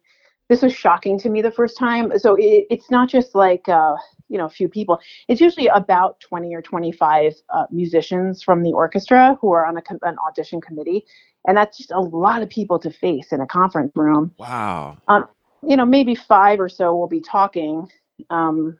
This 0.49 0.61
was 0.61 0.73
shocking 0.73 1.19
to 1.19 1.29
me 1.29 1.41
the 1.41 1.51
first 1.51 1.77
time. 1.77 2.17
So 2.17 2.35
it, 2.35 2.67
it's 2.69 2.89
not 2.89 3.09
just 3.09 3.35
like 3.35 3.67
uh, 3.67 3.95
you 4.29 4.37
know 4.37 4.45
a 4.45 4.49
few 4.49 4.69
people. 4.69 4.99
It's 5.27 5.41
usually 5.41 5.67
about 5.67 6.21
20 6.21 6.55
or 6.55 6.61
25 6.61 7.33
uh, 7.49 7.65
musicians 7.69 8.41
from 8.41 8.63
the 8.63 8.71
orchestra 8.71 9.37
who 9.41 9.51
are 9.51 9.65
on 9.65 9.77
a, 9.77 9.81
an 10.03 10.15
audition 10.25 10.61
committee, 10.61 11.03
and 11.47 11.57
that's 11.57 11.77
just 11.77 11.91
a 11.91 11.99
lot 11.99 12.41
of 12.41 12.49
people 12.49 12.79
to 12.79 12.89
face 12.89 13.33
in 13.33 13.41
a 13.41 13.47
conference 13.47 13.91
room 13.95 14.33
Wow. 14.37 14.97
Um, 15.07 15.27
you 15.63 15.75
know, 15.75 15.85
maybe 15.85 16.15
five 16.15 16.59
or 16.59 16.69
so 16.69 16.95
will 16.95 17.07
be 17.07 17.21
talking. 17.21 17.89
Um, 18.29 18.77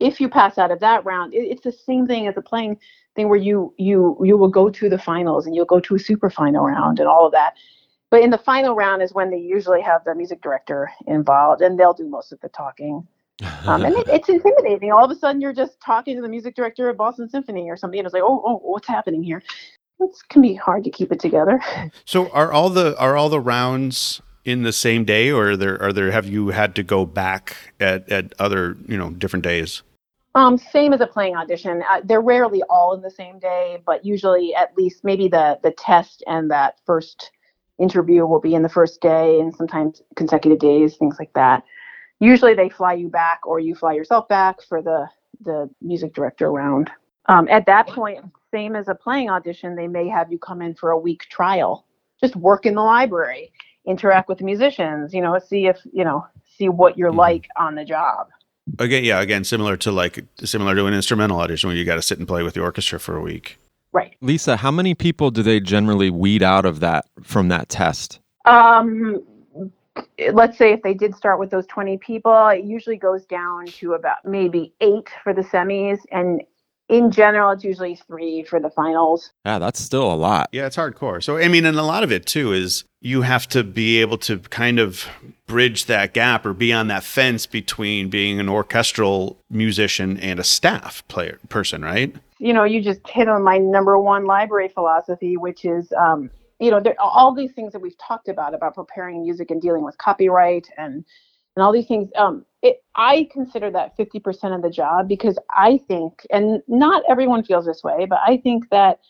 if 0.00 0.20
you 0.20 0.28
pass 0.28 0.58
out 0.58 0.70
of 0.70 0.80
that 0.80 1.04
round, 1.04 1.34
it, 1.34 1.38
it's 1.38 1.62
the 1.62 1.72
same 1.72 2.06
thing 2.06 2.26
as 2.26 2.36
a 2.36 2.42
playing 2.42 2.78
thing 3.16 3.28
where 3.28 3.38
you 3.38 3.74
you 3.78 4.16
you 4.24 4.36
will 4.36 4.48
go 4.48 4.70
to 4.70 4.88
the 4.88 4.98
finals 4.98 5.46
and 5.46 5.54
you'll 5.54 5.64
go 5.64 5.80
to 5.80 5.96
a 5.96 5.98
super 5.98 6.30
final 6.30 6.64
round 6.64 7.00
and 7.00 7.08
all 7.08 7.26
of 7.26 7.32
that. 7.32 7.54
But 8.10 8.22
in 8.22 8.30
the 8.30 8.38
final 8.38 8.74
round 8.74 9.02
is 9.02 9.12
when 9.12 9.30
they 9.30 9.38
usually 9.38 9.82
have 9.82 10.02
the 10.04 10.14
music 10.14 10.40
director 10.40 10.90
involved 11.06 11.60
and 11.60 11.78
they'll 11.78 11.92
do 11.92 12.08
most 12.08 12.32
of 12.32 12.40
the 12.40 12.48
talking. 12.48 13.06
Um, 13.66 13.84
and 13.84 13.94
it, 13.94 14.08
it's 14.12 14.28
intimidating. 14.28 14.92
All 14.92 15.04
of 15.04 15.10
a 15.10 15.14
sudden, 15.14 15.40
you're 15.40 15.52
just 15.52 15.80
talking 15.80 16.16
to 16.16 16.22
the 16.22 16.28
music 16.28 16.54
director 16.54 16.88
of 16.88 16.96
Boston 16.96 17.28
Symphony 17.28 17.68
or 17.68 17.76
something, 17.76 17.98
and 18.00 18.06
it's 18.06 18.14
like, 18.14 18.22
oh, 18.22 18.42
oh, 18.46 18.60
what's 18.62 18.88
happening 18.88 19.22
here? 19.22 19.42
It 20.00 20.10
can 20.28 20.42
be 20.42 20.54
hard 20.54 20.84
to 20.84 20.90
keep 20.90 21.12
it 21.12 21.20
together. 21.20 21.60
So 22.04 22.30
are 22.30 22.52
all 22.52 22.70
the 22.70 22.96
are 22.98 23.16
all 23.16 23.28
the 23.28 23.40
rounds 23.40 24.22
in 24.44 24.62
the 24.62 24.72
same 24.72 25.04
day, 25.04 25.30
or 25.30 25.50
are 25.50 25.56
there 25.56 25.82
are 25.82 25.92
there 25.92 26.10
have 26.10 26.26
you 26.26 26.48
had 26.48 26.74
to 26.76 26.82
go 26.82 27.04
back 27.04 27.56
at 27.78 28.10
at 28.10 28.32
other 28.38 28.76
you 28.86 28.96
know 28.96 29.10
different 29.10 29.42
days? 29.42 29.82
Um, 30.38 30.56
same 30.56 30.92
as 30.92 31.00
a 31.00 31.06
playing 31.06 31.34
audition. 31.34 31.82
Uh, 31.90 32.00
they're 32.04 32.20
rarely 32.20 32.62
all 32.70 32.94
in 32.94 33.02
the 33.02 33.10
same 33.10 33.40
day, 33.40 33.82
but 33.84 34.04
usually 34.04 34.54
at 34.54 34.76
least 34.76 35.02
maybe 35.02 35.26
the 35.26 35.58
the 35.64 35.72
test 35.72 36.22
and 36.28 36.48
that 36.52 36.76
first 36.86 37.32
interview 37.80 38.24
will 38.24 38.38
be 38.38 38.54
in 38.54 38.62
the 38.62 38.68
first 38.68 39.00
day, 39.00 39.40
and 39.40 39.52
sometimes 39.52 40.00
consecutive 40.14 40.60
days, 40.60 40.96
things 40.96 41.16
like 41.18 41.32
that. 41.32 41.64
Usually 42.20 42.54
they 42.54 42.68
fly 42.68 42.92
you 42.92 43.08
back, 43.08 43.40
or 43.44 43.58
you 43.58 43.74
fly 43.74 43.94
yourself 43.94 44.28
back 44.28 44.62
for 44.62 44.80
the 44.80 45.08
the 45.44 45.68
music 45.82 46.14
director 46.14 46.52
round. 46.52 46.88
Um, 47.26 47.48
at 47.48 47.66
that 47.66 47.88
point, 47.88 48.24
same 48.52 48.76
as 48.76 48.86
a 48.86 48.94
playing 48.94 49.30
audition, 49.30 49.74
they 49.74 49.88
may 49.88 50.06
have 50.06 50.30
you 50.30 50.38
come 50.38 50.62
in 50.62 50.76
for 50.76 50.92
a 50.92 50.98
week 50.98 51.22
trial, 51.28 51.84
just 52.20 52.36
work 52.36 52.64
in 52.64 52.76
the 52.76 52.82
library, 52.82 53.52
interact 53.86 54.28
with 54.28 54.38
the 54.38 54.44
musicians, 54.44 55.12
you 55.12 55.20
know, 55.20 55.36
see 55.40 55.66
if 55.66 55.80
you 55.92 56.04
know, 56.04 56.24
see 56.44 56.68
what 56.68 56.96
you're 56.96 57.10
Mhm. 57.10 57.16
like 57.16 57.48
on 57.56 57.74
the 57.74 57.84
job. 57.84 58.28
Again, 58.78 59.04
yeah, 59.04 59.20
again, 59.20 59.44
similar 59.44 59.76
to 59.78 59.92
like 59.92 60.24
similar 60.44 60.74
to 60.74 60.86
an 60.86 60.94
instrumental 60.94 61.40
audition 61.40 61.68
where 61.68 61.76
you 61.76 61.84
got 61.84 61.96
to 61.96 62.02
sit 62.02 62.18
and 62.18 62.26
play 62.26 62.42
with 62.42 62.54
the 62.54 62.60
orchestra 62.60 63.00
for 63.00 63.16
a 63.16 63.20
week. 63.20 63.58
Right. 63.92 64.16
Lisa, 64.20 64.56
how 64.56 64.70
many 64.70 64.94
people 64.94 65.30
do 65.30 65.42
they 65.42 65.60
generally 65.60 66.10
weed 66.10 66.42
out 66.42 66.66
of 66.66 66.80
that 66.80 67.06
from 67.22 67.48
that 67.48 67.68
test? 67.68 68.20
Um, 68.44 69.22
let's 70.32 70.58
say 70.58 70.72
if 70.72 70.82
they 70.82 70.94
did 70.94 71.14
start 71.14 71.38
with 71.38 71.50
those 71.50 71.66
20 71.66 71.98
people, 71.98 72.48
it 72.48 72.64
usually 72.64 72.96
goes 72.96 73.24
down 73.24 73.66
to 73.66 73.94
about 73.94 74.18
maybe 74.24 74.72
eight 74.80 75.08
for 75.22 75.32
the 75.32 75.42
semis. 75.42 75.98
And 76.12 76.42
in 76.88 77.10
general, 77.10 77.50
it's 77.50 77.64
usually 77.64 77.96
three 77.96 78.42
for 78.44 78.58
the 78.60 78.70
finals. 78.70 79.30
Yeah, 79.44 79.58
that's 79.58 79.80
still 79.80 80.10
a 80.12 80.14
lot. 80.14 80.48
Yeah, 80.52 80.66
it's 80.66 80.76
hardcore. 80.76 81.22
So 81.22 81.36
I 81.36 81.48
mean, 81.48 81.64
and 81.64 81.78
a 81.78 81.82
lot 81.82 82.02
of 82.02 82.10
it 82.10 82.26
too 82.26 82.52
is 82.52 82.84
you 83.00 83.22
have 83.22 83.46
to 83.48 83.62
be 83.62 84.00
able 84.00 84.18
to 84.18 84.38
kind 84.38 84.78
of 84.78 85.06
bridge 85.46 85.86
that 85.86 86.14
gap 86.14 86.44
or 86.44 86.52
be 86.52 86.72
on 86.72 86.88
that 86.88 87.04
fence 87.04 87.46
between 87.46 88.08
being 88.08 88.40
an 88.40 88.48
orchestral 88.48 89.38
musician 89.50 90.18
and 90.18 90.40
a 90.40 90.44
staff 90.44 91.06
player 91.08 91.38
person, 91.48 91.82
right? 91.82 92.14
You 92.38 92.52
know, 92.52 92.64
you 92.64 92.82
just 92.82 93.06
hit 93.08 93.28
on 93.28 93.42
my 93.42 93.58
number 93.58 93.98
one 93.98 94.24
library 94.24 94.68
philosophy, 94.68 95.36
which 95.36 95.64
is, 95.64 95.92
um, 95.92 96.30
you 96.58 96.70
know, 96.70 96.80
there, 96.80 96.96
all 97.00 97.34
these 97.34 97.52
things 97.52 97.72
that 97.72 97.80
we've 97.80 97.98
talked 97.98 98.28
about, 98.28 98.54
about 98.54 98.74
preparing 98.74 99.22
music 99.22 99.50
and 99.50 99.60
dealing 99.60 99.84
with 99.84 99.96
copyright 99.98 100.68
and 100.76 101.04
and 101.58 101.64
all 101.64 101.72
these 101.72 101.86
things. 101.86 102.08
Um, 102.14 102.44
it, 102.62 102.84
I 102.94 103.28
consider 103.32 103.68
that 103.72 103.98
50% 103.98 104.54
of 104.54 104.62
the 104.62 104.70
job 104.70 105.08
because 105.08 105.36
I 105.50 105.80
think, 105.88 106.24
and 106.30 106.62
not 106.68 107.02
everyone 107.08 107.42
feels 107.42 107.66
this 107.66 107.82
way, 107.82 108.06
but 108.08 108.20
I 108.24 108.36
think 108.36 108.70
that 108.70 109.00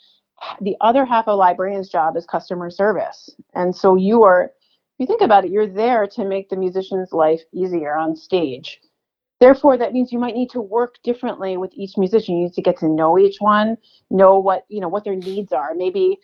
the 0.63 0.75
other 0.81 1.05
half 1.05 1.29
of 1.29 1.35
a 1.35 1.37
librarian's 1.37 1.91
job 1.91 2.17
is 2.17 2.25
customer 2.25 2.71
service. 2.71 3.29
And 3.55 3.77
so 3.77 3.97
you 3.97 4.23
are, 4.23 4.45
if 4.45 4.51
you 4.99 5.07
think 5.07 5.21
about 5.21 5.45
it, 5.45 5.51
you're 5.51 5.67
there 5.67 6.07
to 6.07 6.25
make 6.25 6.49
the 6.49 6.57
musician's 6.57 7.13
life 7.13 7.43
easier 7.53 7.95
on 7.95 8.17
stage. 8.17 8.81
Therefore, 9.41 9.77
that 9.77 9.93
means 9.93 10.11
you 10.11 10.19
might 10.19 10.35
need 10.35 10.51
to 10.51 10.63
work 10.63 10.97
differently 11.05 11.59
with 11.59 11.73
each 11.75 11.99
musician. 11.99 12.37
You 12.37 12.45
need 12.45 12.55
to 12.55 12.63
get 12.63 12.79
to 12.79 12.89
know 12.89 13.19
each 13.19 13.37
one, 13.41 13.77
know 14.11 14.39
what 14.39 14.65
you 14.69 14.81
know 14.81 14.89
what 14.89 15.05
their 15.05 15.15
needs 15.15 15.53
are. 15.53 15.75
Maybe 15.77 16.19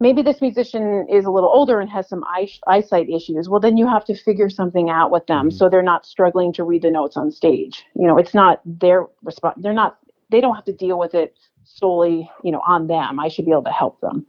maybe 0.00 0.22
this 0.22 0.40
musician 0.40 1.06
is 1.08 1.26
a 1.26 1.30
little 1.30 1.50
older 1.52 1.80
and 1.80 1.88
has 1.90 2.08
some 2.08 2.24
eye, 2.24 2.48
eyesight 2.66 3.08
issues. 3.10 3.48
Well, 3.48 3.60
then 3.60 3.76
you 3.76 3.86
have 3.86 4.04
to 4.06 4.14
figure 4.14 4.48
something 4.48 4.88
out 4.90 5.10
with 5.10 5.26
them 5.26 5.50
Mhm. 5.50 5.52
so 5.52 5.68
they're 5.68 5.82
not 5.82 6.06
struggling 6.06 6.52
to 6.54 6.64
read 6.64 6.82
the 6.82 6.90
notes 6.90 7.16
on 7.16 7.30
stage. 7.30 7.84
You 7.94 8.06
know, 8.06 8.16
it's 8.18 8.34
not 8.34 8.60
their 8.64 9.06
response. 9.22 9.58
They're 9.62 9.72
not. 9.74 9.98
They 10.30 10.40
don't 10.40 10.54
have 10.54 10.64
to 10.64 10.72
deal 10.72 10.98
with 10.98 11.14
it 11.14 11.34
solely. 11.64 12.30
You 12.42 12.52
know, 12.52 12.62
on 12.66 12.86
them. 12.86 13.20
I 13.20 13.28
should 13.28 13.44
be 13.44 13.52
able 13.52 13.64
to 13.64 13.70
help 13.70 14.00
them. 14.00 14.26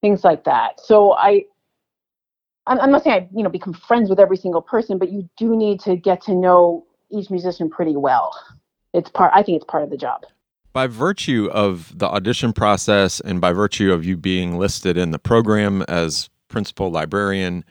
Things 0.00 0.24
like 0.24 0.44
that. 0.44 0.80
So 0.80 1.12
I. 1.12 1.44
I'm 2.66 2.80
I'm 2.80 2.90
not 2.90 3.02
saying 3.04 3.22
I, 3.22 3.28
you 3.36 3.42
know, 3.42 3.50
become 3.50 3.74
friends 3.74 4.08
with 4.08 4.18
every 4.18 4.38
single 4.38 4.62
person, 4.62 4.96
but 4.96 5.10
you 5.12 5.28
do 5.36 5.54
need 5.54 5.80
to 5.80 5.96
get 5.96 6.22
to 6.22 6.34
know 6.34 6.86
each 7.10 7.30
musician 7.30 7.68
pretty 7.68 7.94
well. 7.94 8.34
It's 8.94 9.10
part. 9.10 9.32
I 9.34 9.42
think 9.42 9.56
it's 9.56 9.66
part 9.66 9.82
of 9.82 9.90
the 9.90 9.98
job. 9.98 10.24
By 10.74 10.88
virtue 10.88 11.48
of 11.52 11.96
the 11.96 12.08
audition 12.08 12.52
process 12.52 13.20
and 13.20 13.40
by 13.40 13.52
virtue 13.52 13.92
of 13.92 14.04
you 14.04 14.16
being 14.16 14.58
listed 14.58 14.96
in 14.96 15.12
the 15.12 15.20
program 15.20 15.82
as 15.82 16.28
principal 16.48 16.90
librarian, 16.90 17.64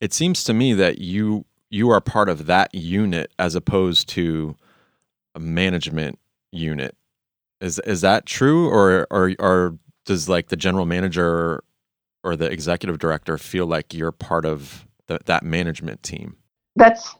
it 0.00 0.14
seems 0.14 0.42
to 0.44 0.54
me 0.54 0.72
that 0.72 0.98
you 0.98 1.44
you 1.68 1.90
are 1.90 2.00
part 2.00 2.30
of 2.30 2.46
that 2.46 2.74
unit 2.74 3.30
as 3.38 3.54
opposed 3.54 4.08
to 4.08 4.56
a 5.34 5.38
management 5.38 6.18
unit. 6.50 6.96
Is 7.60 7.78
is 7.80 8.00
that 8.00 8.24
true 8.24 8.68
or 8.70 9.06
or 9.10 9.34
or 9.38 9.78
does 10.06 10.26
like 10.26 10.48
the 10.48 10.56
general 10.56 10.86
manager 10.86 11.62
or 12.24 12.36
the 12.36 12.50
executive 12.50 12.98
director 12.98 13.36
feel 13.36 13.66
like 13.66 13.92
you're 13.92 14.12
part 14.12 14.46
of 14.46 14.86
the, 15.08 15.18
that 15.26 15.42
management 15.42 16.02
team? 16.02 16.36
That's 16.74 17.14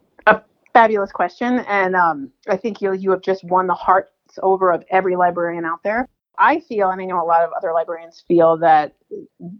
fabulous 0.72 1.12
question, 1.12 1.60
and 1.60 1.94
um, 1.96 2.30
I 2.48 2.56
think 2.56 2.80
you 2.80 2.92
you 2.92 3.10
have 3.10 3.22
just 3.22 3.44
won 3.44 3.66
the 3.66 3.74
hearts 3.74 4.10
over 4.42 4.72
of 4.72 4.84
every 4.90 5.16
librarian 5.16 5.64
out 5.64 5.82
there. 5.82 6.08
I 6.38 6.60
feel, 6.60 6.90
and 6.90 7.02
I 7.02 7.04
know 7.04 7.22
a 7.22 7.26
lot 7.26 7.42
of 7.42 7.50
other 7.54 7.72
librarians 7.72 8.24
feel, 8.26 8.56
that 8.58 8.94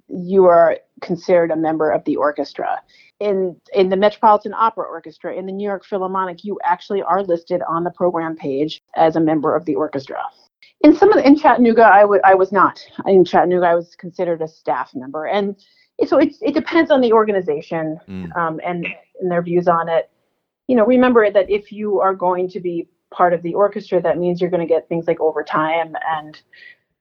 you 0.08 0.46
are 0.46 0.78
considered 1.02 1.50
a 1.50 1.56
member 1.56 1.90
of 1.90 2.02
the 2.04 2.16
orchestra. 2.16 2.80
In 3.18 3.56
in 3.74 3.90
the 3.90 3.96
Metropolitan 3.96 4.54
Opera 4.54 4.86
Orchestra, 4.86 5.34
in 5.34 5.44
the 5.46 5.52
New 5.52 5.66
York 5.68 5.84
Philharmonic, 5.84 6.42
you 6.42 6.58
actually 6.64 7.02
are 7.02 7.22
listed 7.22 7.60
on 7.68 7.84
the 7.84 7.90
program 7.90 8.34
page 8.36 8.82
as 8.96 9.16
a 9.16 9.20
member 9.20 9.54
of 9.54 9.64
the 9.66 9.74
orchestra. 9.74 10.22
In 10.82 10.96
some 10.96 11.10
of 11.10 11.16
the, 11.18 11.26
in 11.26 11.36
Chattanooga, 11.36 11.84
I, 11.84 12.00
w- 12.00 12.22
I 12.24 12.34
was 12.34 12.52
not. 12.52 12.80
In 13.06 13.22
Chattanooga, 13.22 13.66
I 13.66 13.74
was 13.74 13.94
considered 13.96 14.40
a 14.40 14.48
staff 14.48 14.92
member, 14.94 15.26
and 15.26 15.56
so 16.06 16.16
it 16.16 16.34
it 16.40 16.54
depends 16.54 16.90
on 16.90 17.02
the 17.02 17.12
organization 17.12 18.00
Mm. 18.08 18.34
um, 18.36 18.60
and 18.64 18.86
and 19.20 19.30
their 19.30 19.42
views 19.42 19.68
on 19.68 19.90
it. 19.90 20.10
You 20.70 20.76
know, 20.76 20.86
remember 20.86 21.28
that 21.28 21.50
if 21.50 21.72
you 21.72 21.98
are 21.98 22.14
going 22.14 22.48
to 22.50 22.60
be 22.60 22.86
part 23.10 23.34
of 23.34 23.42
the 23.42 23.54
orchestra, 23.54 24.00
that 24.02 24.18
means 24.18 24.40
you're 24.40 24.50
going 24.50 24.64
to 24.64 24.72
get 24.72 24.88
things 24.88 25.08
like 25.08 25.18
overtime 25.18 25.96
and 26.08 26.40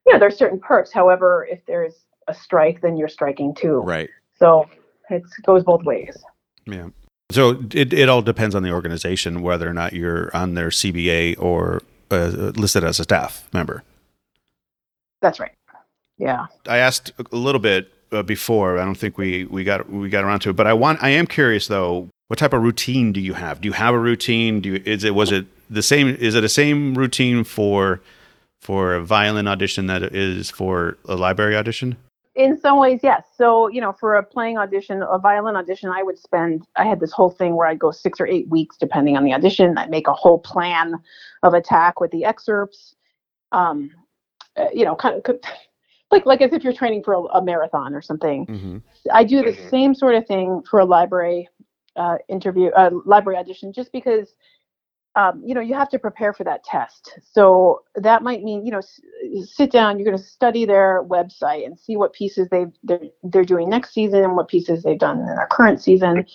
you 0.08 0.14
know 0.14 0.18
there's 0.18 0.36
certain 0.36 0.60
perks. 0.60 0.92
However, 0.92 1.48
if 1.48 1.64
there's 1.68 1.94
a 2.28 2.34
strike, 2.34 2.82
then 2.82 2.98
you're 2.98 3.08
striking 3.08 3.54
too. 3.54 3.82
Right. 3.82 4.10
So 4.40 4.68
it 5.12 5.22
goes 5.44 5.64
both 5.64 5.84
ways. 5.84 6.18
Yeah. 6.66 6.90
So 7.30 7.64
it, 7.72 7.94
it 7.94 8.10
all 8.10 8.24
depends 8.24 8.56
on 8.56 8.64
the 8.64 8.72
organization 8.72 9.44
whether 9.44 9.70
or 9.70 9.74
not 9.74 9.94
you're 9.94 10.36
on 10.36 10.56
their 10.56 10.70
CBA 10.70 11.40
or 11.40 11.84
uh, 12.10 12.52
listed 12.56 12.84
as 12.84 13.00
a 13.00 13.04
staff 13.04 13.48
member. 13.54 13.84
That's 15.22 15.40
right. 15.40 15.54
Yeah. 16.18 16.48
I 16.68 16.78
asked 16.78 17.12
a 17.20 17.36
little 17.36 17.62
bit 17.62 17.94
uh, 18.12 18.24
before. 18.24 18.80
I 18.80 18.84
don't 18.84 18.98
think 18.98 19.20
we, 19.20 19.46
we 19.46 19.64
got 19.64 19.88
we 19.92 20.10
got 20.10 20.24
around 20.24 20.40
to 20.40 20.50
it, 20.50 20.56
but 20.56 20.66
I 20.66 20.74
want 20.74 21.04
I 21.04 21.10
am 21.10 21.28
curious 21.28 21.68
though. 21.68 22.10
What 22.30 22.38
type 22.38 22.54
of 22.54 22.62
routine 22.62 23.12
do 23.12 23.20
you 23.20 23.34
have? 23.34 23.60
Do 23.60 23.68
you 23.68 23.74
have 23.74 23.96
a 23.96 24.00
routine? 24.00 24.62
Do 24.62 24.70
you, 24.70 24.84
is 24.86 25.04
it 25.04 25.16
was 25.16 25.32
it 25.32 25.48
the 25.68 25.82
same? 25.82 26.10
Is 26.10 26.36
it 26.36 26.44
a 26.44 26.50
same 26.50 26.94
routine 26.94 27.44
for 27.44 28.02
for 28.60 28.94
a 28.94 29.04
violin 29.04 29.48
audition 29.48 29.88
that 29.88 30.04
it 30.04 30.16
is 30.16 30.52
for 30.52 31.00
a 31.06 31.16
library 31.16 31.56
audition? 31.56 31.98
In 32.36 32.60
some 32.62 32.78
ways, 32.78 33.00
yes. 33.02 33.24
So, 33.36 33.68
you 33.68 33.82
know, 33.82 33.94
for 33.94 34.16
a 34.16 34.24
playing 34.24 34.60
audition, 34.60 35.02
a 35.02 35.18
violin 35.18 35.56
audition, 35.56 35.90
I 35.90 36.04
would 36.04 36.20
spend, 36.20 36.68
I 36.78 36.86
had 36.86 37.00
this 37.00 37.12
whole 37.12 37.32
thing 37.32 37.56
where 37.56 37.68
I'd 37.68 37.80
go 37.80 37.90
six 37.90 38.22
or 38.22 38.28
eight 38.28 38.48
weeks 38.48 38.78
depending 38.78 39.18
on 39.18 39.24
the 39.24 39.34
audition. 39.34 39.78
I'd 39.78 39.90
make 39.90 40.08
a 40.08 40.14
whole 40.14 40.38
plan 40.38 40.94
of 41.42 41.56
attack 41.56 42.00
with 42.00 42.12
the 42.12 42.26
excerpts. 42.26 42.96
Um, 43.52 43.90
uh, 44.56 44.68
you 44.72 44.86
know, 44.86 44.96
kind 44.96 45.16
of 45.16 45.40
like, 46.12 46.26
like 46.28 46.42
as 46.42 46.54
if 46.54 46.64
you're 46.64 46.74
training 46.74 47.04
for 47.04 47.16
a, 47.16 47.22
a 47.22 47.44
marathon 47.44 47.96
or 47.96 48.02
something. 48.02 48.46
Mm-hmm. 48.46 48.78
I 49.12 49.24
do 49.24 49.42
the 49.42 49.58
same 49.70 49.96
sort 49.96 50.14
of 50.14 50.28
thing 50.28 50.62
for 50.70 50.80
a 50.80 50.86
library 50.86 51.50
uh, 52.00 52.18
interview, 52.30 52.70
uh, 52.72 52.90
library 53.06 53.38
audition, 53.38 53.74
just 53.74 53.92
because 53.92 54.34
um, 55.16 55.44
you 55.46 55.54
know 55.54 55.62
you 55.62 55.76
have 55.76 55.90
to 55.90 56.00
prepare 56.00 56.34
for 56.34 56.46
that 56.46 56.64
test. 56.64 57.20
So 57.34 57.84
that 57.96 58.24
might 58.24 58.44
mean 58.44 58.66
you 58.66 58.72
know 58.72 58.80
s- 58.80 59.02
sit 59.44 59.72
down. 59.72 60.00
You're 60.00 60.06
going 60.06 60.18
to 60.18 60.24
study 60.24 60.66
their 60.66 61.04
website 61.04 61.66
and 61.66 61.78
see 61.80 61.98
what 61.98 62.14
pieces 62.14 62.48
they 62.50 62.68
they're, 62.84 63.02
they're 63.24 63.44
doing 63.44 63.70
next 63.70 63.94
season 63.94 64.24
and 64.24 64.36
what 64.36 64.48
pieces 64.48 64.84
they've 64.84 65.00
done 65.00 65.20
in 65.20 65.26
their 65.28 65.48
current 65.52 65.82
season. 65.84 66.26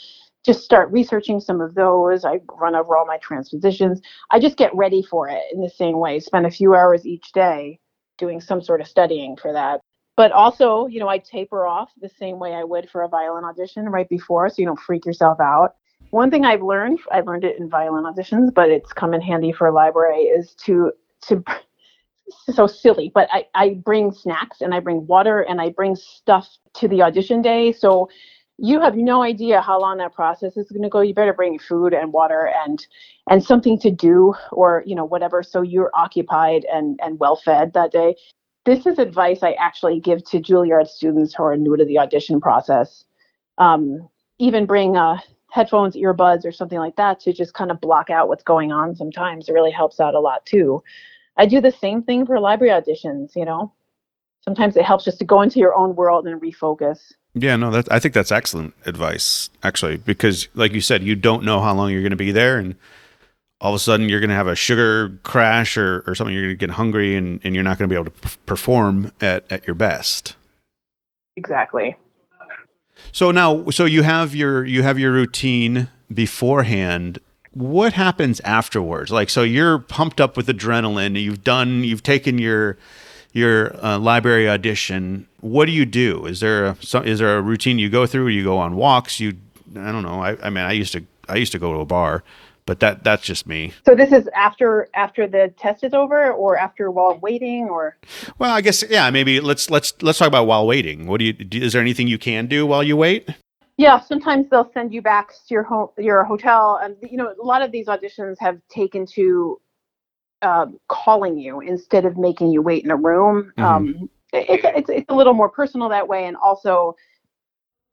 Just 0.45 0.63
start 0.65 0.93
researching 0.93 1.41
some 1.41 1.63
of 1.63 1.75
those. 1.75 2.25
I 2.27 2.41
run 2.61 2.77
over 2.77 2.97
all 2.97 3.07
my 3.07 3.17
transpositions. 3.19 4.03
I 4.31 4.39
just 4.41 4.59
get 4.59 4.75
ready 4.77 5.03
for 5.03 5.29
it 5.29 5.43
in 5.55 5.63
the 5.63 5.71
same 5.71 5.99
way. 5.99 6.21
Spend 6.21 6.47
a 6.47 6.51
few 6.51 6.75
hours 6.75 7.07
each 7.07 7.33
day 7.33 7.81
doing 8.19 8.41
some 8.41 8.63
sort 8.63 8.83
of 8.83 8.87
studying 8.87 9.37
for 9.37 9.53
that 9.55 9.81
but 10.17 10.33
also, 10.33 10.87
you 10.87 11.01
know, 11.01 11.09
I 11.09 11.19
taper 11.19 11.67
off 11.67 11.91
the 12.01 12.09
same 12.09 12.39
way 12.39 12.55
I 12.55 12.65
would 12.65 12.89
for 12.91 13.03
a 13.03 13.09
violin 13.09 13.45
audition 13.45 13.89
right 13.89 14.09
before, 14.09 14.49
so 14.49 14.57
you 14.59 14.67
don't 14.67 14.79
freak 14.79 15.05
yourself 15.05 15.41
out. 15.41 15.75
One 16.11 16.31
thing 16.31 16.45
I've 16.45 16.63
learned, 16.63 17.01
I 17.11 17.21
learned 17.21 17.45
it 17.45 17.59
in 17.59 17.69
violin 17.69 18.05
auditions, 18.05 18.55
but 18.55 18.71
it's 18.71 18.93
come 18.93 19.15
in 19.15 19.21
handy 19.21 19.53
for 19.53 19.67
a 19.67 19.73
library, 19.73 20.23
is 20.23 20.55
to 20.67 20.93
to 21.23 21.43
so 22.53 22.67
silly, 22.67 23.11
but 23.15 23.29
I, 23.33 23.47
I 23.55 23.71
bring 23.85 24.13
snacks 24.13 24.61
and 24.61 24.75
I 24.75 24.81
bring 24.81 25.07
water 25.07 25.41
and 25.41 25.61
I 25.61 25.71
bring 25.71 25.97
stuff 25.97 26.49
to 26.75 26.89
the 26.89 27.03
audition 27.03 27.43
day. 27.43 27.73
So 27.73 28.09
you 28.57 28.81
have 28.81 28.97
no 28.97 29.23
idea 29.23 29.61
how 29.61 29.81
long 29.81 29.99
that 29.99 30.15
process 30.15 30.57
is 30.57 30.71
going 30.71 30.83
to 30.83 30.89
go. 30.89 31.01
You 31.01 31.13
better 31.13 31.33
bring 31.33 31.59
food 31.59 31.93
and 31.93 32.13
water 32.13 32.53
and 32.65 32.87
and 33.29 33.43
something 33.43 33.79
to 33.81 33.91
do 33.91 34.35
or 34.53 34.85
you 34.87 34.95
know 34.95 35.05
whatever, 35.05 35.43
so 35.43 35.63
you're 35.63 35.91
occupied 35.95 36.65
and 36.73 37.01
and 37.03 37.19
well 37.19 37.37
fed 37.37 37.73
that 37.73 37.91
day 37.91 38.15
this 38.65 38.87
is 38.87 38.99
advice 38.99 39.43
I 39.43 39.53
actually 39.53 40.01
give 40.01 40.25
to 40.31 40.41
Juilliard 40.41 40.89
students 40.89 41.35
who 41.35 41.45
are 41.45 41.57
new 41.57 41.77
to 41.77 41.85
the 41.85 41.99
audition 41.99 42.41
process. 42.41 43.05
Um, 43.59 44.09
even 44.39 44.67
bring 44.67 44.97
uh, 44.97 45.19
headphones, 45.51 45.95
earbuds, 45.95 46.45
or 46.45 46.53
something 46.53 46.79
like 46.79 46.97
that 46.97 47.21
to 47.21 47.33
just 47.33 47.55
kind 47.55 47.71
of 47.71 47.81
block 47.81 48.11
out 48.11 48.29
what's 48.29 48.43
going 48.43 48.73
on 48.73 48.97
sometimes. 48.97 49.49
It 49.49 49.53
really 49.53 49.71
helps 49.71 50.01
out 50.01 50.15
a 50.15 50.21
lot 50.21 50.45
too. 50.45 50.83
I 51.37 51.47
do 51.47 51.61
the 51.61 51.71
same 51.71 52.03
thing 52.03 52.27
for 52.27 52.41
library 52.41 52.73
auditions, 52.73 53.37
you 53.37 53.45
know. 53.45 53.73
Sometimes 54.43 54.77
it 54.77 54.85
helps 54.85 55.05
just 55.05 55.19
to 55.21 55.25
go 55.25 55.41
into 55.41 55.59
your 55.59 55.75
own 55.75 55.95
world 55.95 56.27
and 56.27 56.41
refocus. 56.41 57.13
Yeah, 57.35 57.57
no, 57.57 57.71
that 57.71 57.91
I 57.91 57.99
think 57.99 58.15
that's 58.15 58.31
excellent 58.31 58.75
advice 58.87 59.51
actually, 59.63 59.97
because 59.97 60.49
like 60.55 60.73
you 60.73 60.81
said, 60.81 61.03
you 61.03 61.17
don't 61.17 61.45
know 61.45 61.61
how 61.61 61.75
long 61.75 61.91
you're 61.91 62.03
going 62.03 62.11
to 62.11 62.17
be 62.17 62.33
there, 62.33 62.59
and 62.59 62.77
all 63.65 63.71
of 63.71 63.77
a 63.77 63.79
sudden 63.79 64.11
you're 64.11 64.21
going 64.21 64.29
to 64.29 64.37
have 64.37 64.47
a 64.47 64.55
sugar 64.55 65.19
crash 65.23 65.79
or, 65.79 66.05
or 66.07 66.15
something. 66.15 66.35
You're 66.35 66.43
going 66.45 66.59
to 66.59 66.67
get 66.67 66.71
hungry, 66.73 67.17
and, 67.17 67.41
and 67.43 67.55
you're 67.55 67.65
not 67.65 67.79
going 67.79 67.89
to 67.89 67.93
be 67.93 67.99
able 67.99 68.11
to 68.13 68.29
p- 68.29 68.37
perform 68.45 69.11
at, 69.23 69.51
at 69.51 69.67
your 69.67 69.75
best. 69.75 70.37
Exactly. 71.37 71.97
So 73.11 73.31
now, 73.31 73.71
so 73.71 73.87
you 73.87 74.03
have 74.03 74.35
your 74.35 74.67
you 74.67 74.83
have 74.83 74.99
your 74.99 75.13
routine 75.13 75.89
beforehand. 76.13 77.19
What 77.53 77.95
happens 77.95 78.41
afterwards? 78.41 79.11
Like, 79.11 79.31
so 79.31 79.43
you're 79.43 79.79
pumped 79.79 80.21
up 80.21 80.37
with 80.37 80.47
adrenaline. 80.47 81.21
You've 81.21 81.43
done. 81.43 81.85
You've 81.85 82.03
taken 82.03 82.37
your 82.37 82.77
your 83.33 83.75
uh, 83.83 83.99
library 83.99 84.47
audition. 84.47 85.27
What 85.41 85.65
do 85.65 85.73
you 85.73 85.87
do? 85.87 86.27
Is 86.27 86.41
there 86.41 86.67
a 86.67 86.77
so, 86.81 87.01
is 87.01 87.19
there 87.19 87.39
a 87.39 87.41
routine 87.41 87.79
you 87.79 87.89
go 87.89 88.05
through? 88.05 88.29
You 88.29 88.45
go 88.45 88.59
on 88.59 88.77
walks. 88.77 89.21
You 89.21 89.39
I 89.75 89.91
don't 89.91 90.03
know. 90.03 90.23
I, 90.23 90.37
I 90.43 90.51
mean, 90.51 90.65
I 90.65 90.73
used 90.73 90.93
to 90.93 91.05
I 91.29 91.37
used 91.37 91.53
to 91.53 91.59
go 91.59 91.73
to 91.73 91.79
a 91.79 91.87
bar, 91.87 92.23
but 92.67 92.81
that 92.81 93.05
that's 93.05 93.23
just 93.25 93.47
me. 93.47 93.73
So 93.85 93.95
this 93.95 94.13
is 94.13 94.29
after 94.29 94.89
after 94.95 95.27
the 95.27 95.53
test 95.59 95.85
is 95.85 95.93
over, 95.95 96.33
or 96.33 96.57
after 96.57 96.91
while 96.91 97.19
waiting, 97.21 97.69
or 97.69 97.97
Well, 98.39 98.51
I 98.53 98.61
guess 98.61 98.83
yeah. 98.89 99.11
Maybe 99.11 99.41
let's 99.41 99.71
let's 99.71 99.95
let's 100.03 100.19
talk 100.19 100.29
about 100.29 100.47
while 100.47 100.67
waiting. 100.67 101.07
What 101.07 101.19
do 101.19 101.25
you? 101.27 101.33
Do, 101.33 101.61
is 101.61 101.73
there 101.73 101.83
anything 101.83 102.09
you 102.09 102.19
can 102.19 102.47
do 102.47 102.67
while 102.67 102.83
you 102.83 102.97
wait? 102.97 103.29
Yeah, 103.77 104.01
sometimes 104.01 104.49
they'll 104.51 104.71
send 104.73 104.95
you 104.95 105.03
back 105.03 105.31
to 105.31 105.51
your 105.51 105.65
home, 105.65 105.89
your 105.99 106.25
hotel, 106.25 106.79
and 106.83 106.97
you 107.03 107.17
know 107.17 107.35
a 107.41 107.45
lot 107.45 107.63
of 107.63 107.71
these 107.73 107.87
auditions 107.87 108.37
have 108.39 108.61
taken 108.69 109.05
to 109.15 109.61
um, 110.43 110.79
calling 110.89 111.39
you 111.39 111.61
instead 111.61 112.05
of 112.05 112.17
making 112.17 112.51
you 112.51 112.63
wait 112.63 112.85
in 112.85 112.91
a 112.91 112.97
room. 112.97 113.53
Mhm. 113.59 113.65
Um, 113.65 114.11
it- 114.33 114.47
it's 114.49 114.65
it's 114.65 114.91
it's 114.91 115.11
a 115.11 115.15
little 115.15 115.35
more 115.35 115.49
personal 115.49 115.89
that 115.91 116.09
way, 116.09 116.25
and 116.27 116.37
also 116.37 116.97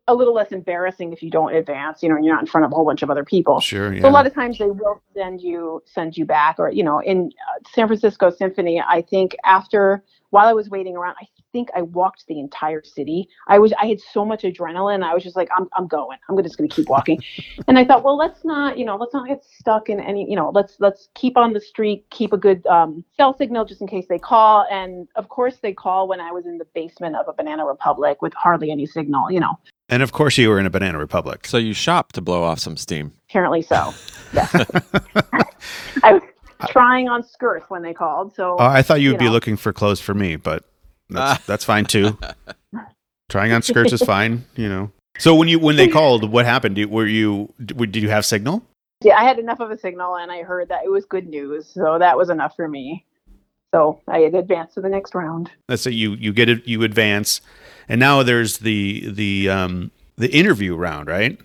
a 0.08 0.16
little 0.16 0.34
less 0.34 0.52
embarrassing 0.52 1.14
if 1.14 1.22
you 1.22 1.30
don't 1.30 1.54
advance. 1.54 2.02
You 2.02 2.10
know, 2.10 2.18
you're 2.18 2.34
not 2.34 2.42
in 2.42 2.48
front 2.48 2.66
of 2.66 2.72
a 2.72 2.76
whole 2.76 2.86
bunch 2.86 3.02
of 3.02 3.10
other 3.10 3.24
people. 3.24 3.60
Sure. 3.60 3.94
Yeah. 3.94 4.02
So 4.02 4.10
a 4.10 4.12
lot 4.12 4.26
of 4.26 4.34
times 4.34 4.58
they 4.58 4.66
will 4.66 5.02
send 5.14 5.42
you 5.42 5.84
send 5.86 6.18
you 6.18 6.26
back, 6.26 6.58
or 6.60 6.72
you 6.72 6.84
know, 6.84 7.00
in 7.00 7.32
uh, 7.50 7.70
San 7.74 7.88
Francisco 7.88 8.30
Symphony, 8.30 8.82
I 8.82 9.02
think 9.02 9.36
after 9.46 10.04
while 10.32 10.48
I 10.48 10.54
was 10.54 10.70
waiting 10.70 10.96
around, 10.96 11.16
I 11.22 11.28
think 11.52 11.70
I 11.76 11.82
walked 11.82 12.26
the 12.28 12.40
entire 12.40 12.84
city. 12.84 13.28
I 13.48 13.60
was 13.60 13.74
I 13.74 13.86
had 13.86 14.00
so 14.00 14.26
much 14.26 14.44
adrenaline. 14.44 15.04
I 15.04 15.14
was 15.14 15.24
just 15.24 15.36
like, 15.36 15.50
I'm 15.56 15.68
I'm 15.74 15.88
going. 15.88 16.18
I'm 16.28 16.42
just 16.42 16.58
going 16.58 16.70
to 16.70 16.76
keep 16.76 16.90
walking. 16.90 17.22
and 17.68 17.78
I 17.78 17.86
thought, 17.86 18.04
well, 18.04 18.18
let's 18.18 18.44
not, 18.44 18.78
you 18.78 18.86
know, 18.86 18.96
let's 18.96 19.14
not 19.14 19.28
get 19.28 19.44
stuck 19.44 19.90
in 19.90 20.00
any, 20.00 20.30
you 20.30 20.36
know, 20.36 20.50
let's 20.54 20.78
let's 20.80 21.10
keep 21.14 21.38
on 21.38 21.54
the 21.54 21.62
street, 21.62 22.06
keep 22.10 22.34
a 22.34 22.38
good 22.38 22.66
um, 22.68 23.04
cell 23.18 23.38
signal 23.38 23.66
just 23.66 23.82
in 23.82 23.88
case 23.88 24.06
they 24.10 24.20
call. 24.20 24.66
And 24.72 25.08
of 25.16 25.30
course, 25.30 25.58
they 25.62 25.74
call 25.74 26.08
when 26.08 26.20
I 26.20 26.32
was 26.32 26.46
in 26.46 26.58
the 26.58 26.68
basement 26.74 27.16
of 27.16 27.28
a 27.28 27.34
Banana 27.34 27.66
Republic 27.66 28.22
with 28.22 28.34
hardly 28.34 28.72
any 28.72 28.86
signal. 28.86 29.30
You 29.30 29.42
know, 29.42 29.60
and 29.92 30.02
of 30.02 30.12
course, 30.12 30.38
you 30.38 30.50
were 30.50 30.60
in 30.60 30.66
a 30.66 30.70
Banana 30.72 30.98
Republic. 30.98 31.46
So 31.46 31.58
you 31.58 31.74
shop 31.74 32.14
to 32.14 32.22
blow 32.22 32.44
off 32.44 32.58
some 32.60 32.78
steam. 32.78 33.14
apparently 33.30 33.62
so. 33.62 33.94
Yeah. 34.34 34.48
I 36.04 36.14
was 36.14 36.22
trying 36.70 37.10
on 37.10 37.22
skirts 37.22 37.66
when 37.70 37.82
they 37.82 37.94
called. 37.94 38.34
So 38.34 38.56
Oh, 38.58 38.66
I 38.66 38.82
thought 38.82 39.02
you'd 39.02 39.12
you 39.14 39.18
be 39.18 39.28
looking 39.30 39.58
for 39.58 39.74
clothes 39.74 40.00
for 40.00 40.14
me, 40.14 40.38
but 40.38 40.64
that's 41.10 41.46
that's 41.52 41.66
fine 41.66 41.84
too. 41.84 42.18
Trying 43.30 43.52
on 43.52 43.62
skirts 43.62 43.92
is 43.92 44.02
fine, 44.02 44.46
you 44.56 44.70
know. 44.70 44.90
So 45.20 45.36
when 45.36 45.50
you 45.50 45.60
when 45.60 45.76
they 45.76 45.90
called, 45.90 46.32
what 46.32 46.46
happened? 46.46 46.76
Did, 46.76 46.90
were 46.90 47.06
you 47.06 47.54
did, 47.64 47.78
did 47.92 47.98
you 47.98 48.10
have 48.10 48.26
signal? 48.26 48.64
yeah, 49.04 49.18
I 49.18 49.24
had 49.26 49.38
enough 49.40 49.60
of 49.60 49.72
a 49.72 49.78
signal, 49.78 50.16
and 50.16 50.32
I 50.32 50.44
heard 50.44 50.70
that 50.70 50.86
it 50.86 50.90
was 50.90 51.06
good 51.06 51.28
news. 51.28 51.68
So 51.68 51.98
that 52.00 52.16
was 52.18 52.30
enough 52.30 52.56
for 52.56 52.68
me. 52.70 53.06
So 53.74 54.00
I 54.08 54.20
had 54.20 54.36
advanced 54.36 54.76
to 54.76 54.82
the 54.82 54.90
next 54.90 55.14
round. 55.14 55.52
Let's 55.68 55.82
say 55.82 55.92
you 55.92 56.14
you 56.14 56.32
get 56.32 56.48
it, 56.50 56.66
you 56.68 56.84
advance, 56.84 57.42
and 57.92 58.00
now 58.00 58.24
there's 58.24 58.60
the 58.60 59.10
the 59.12 59.50
um 59.50 59.92
the 60.16 60.32
interview 60.32 60.76
round, 60.76 61.08
right? 61.08 61.38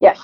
Yes. 0.00 0.20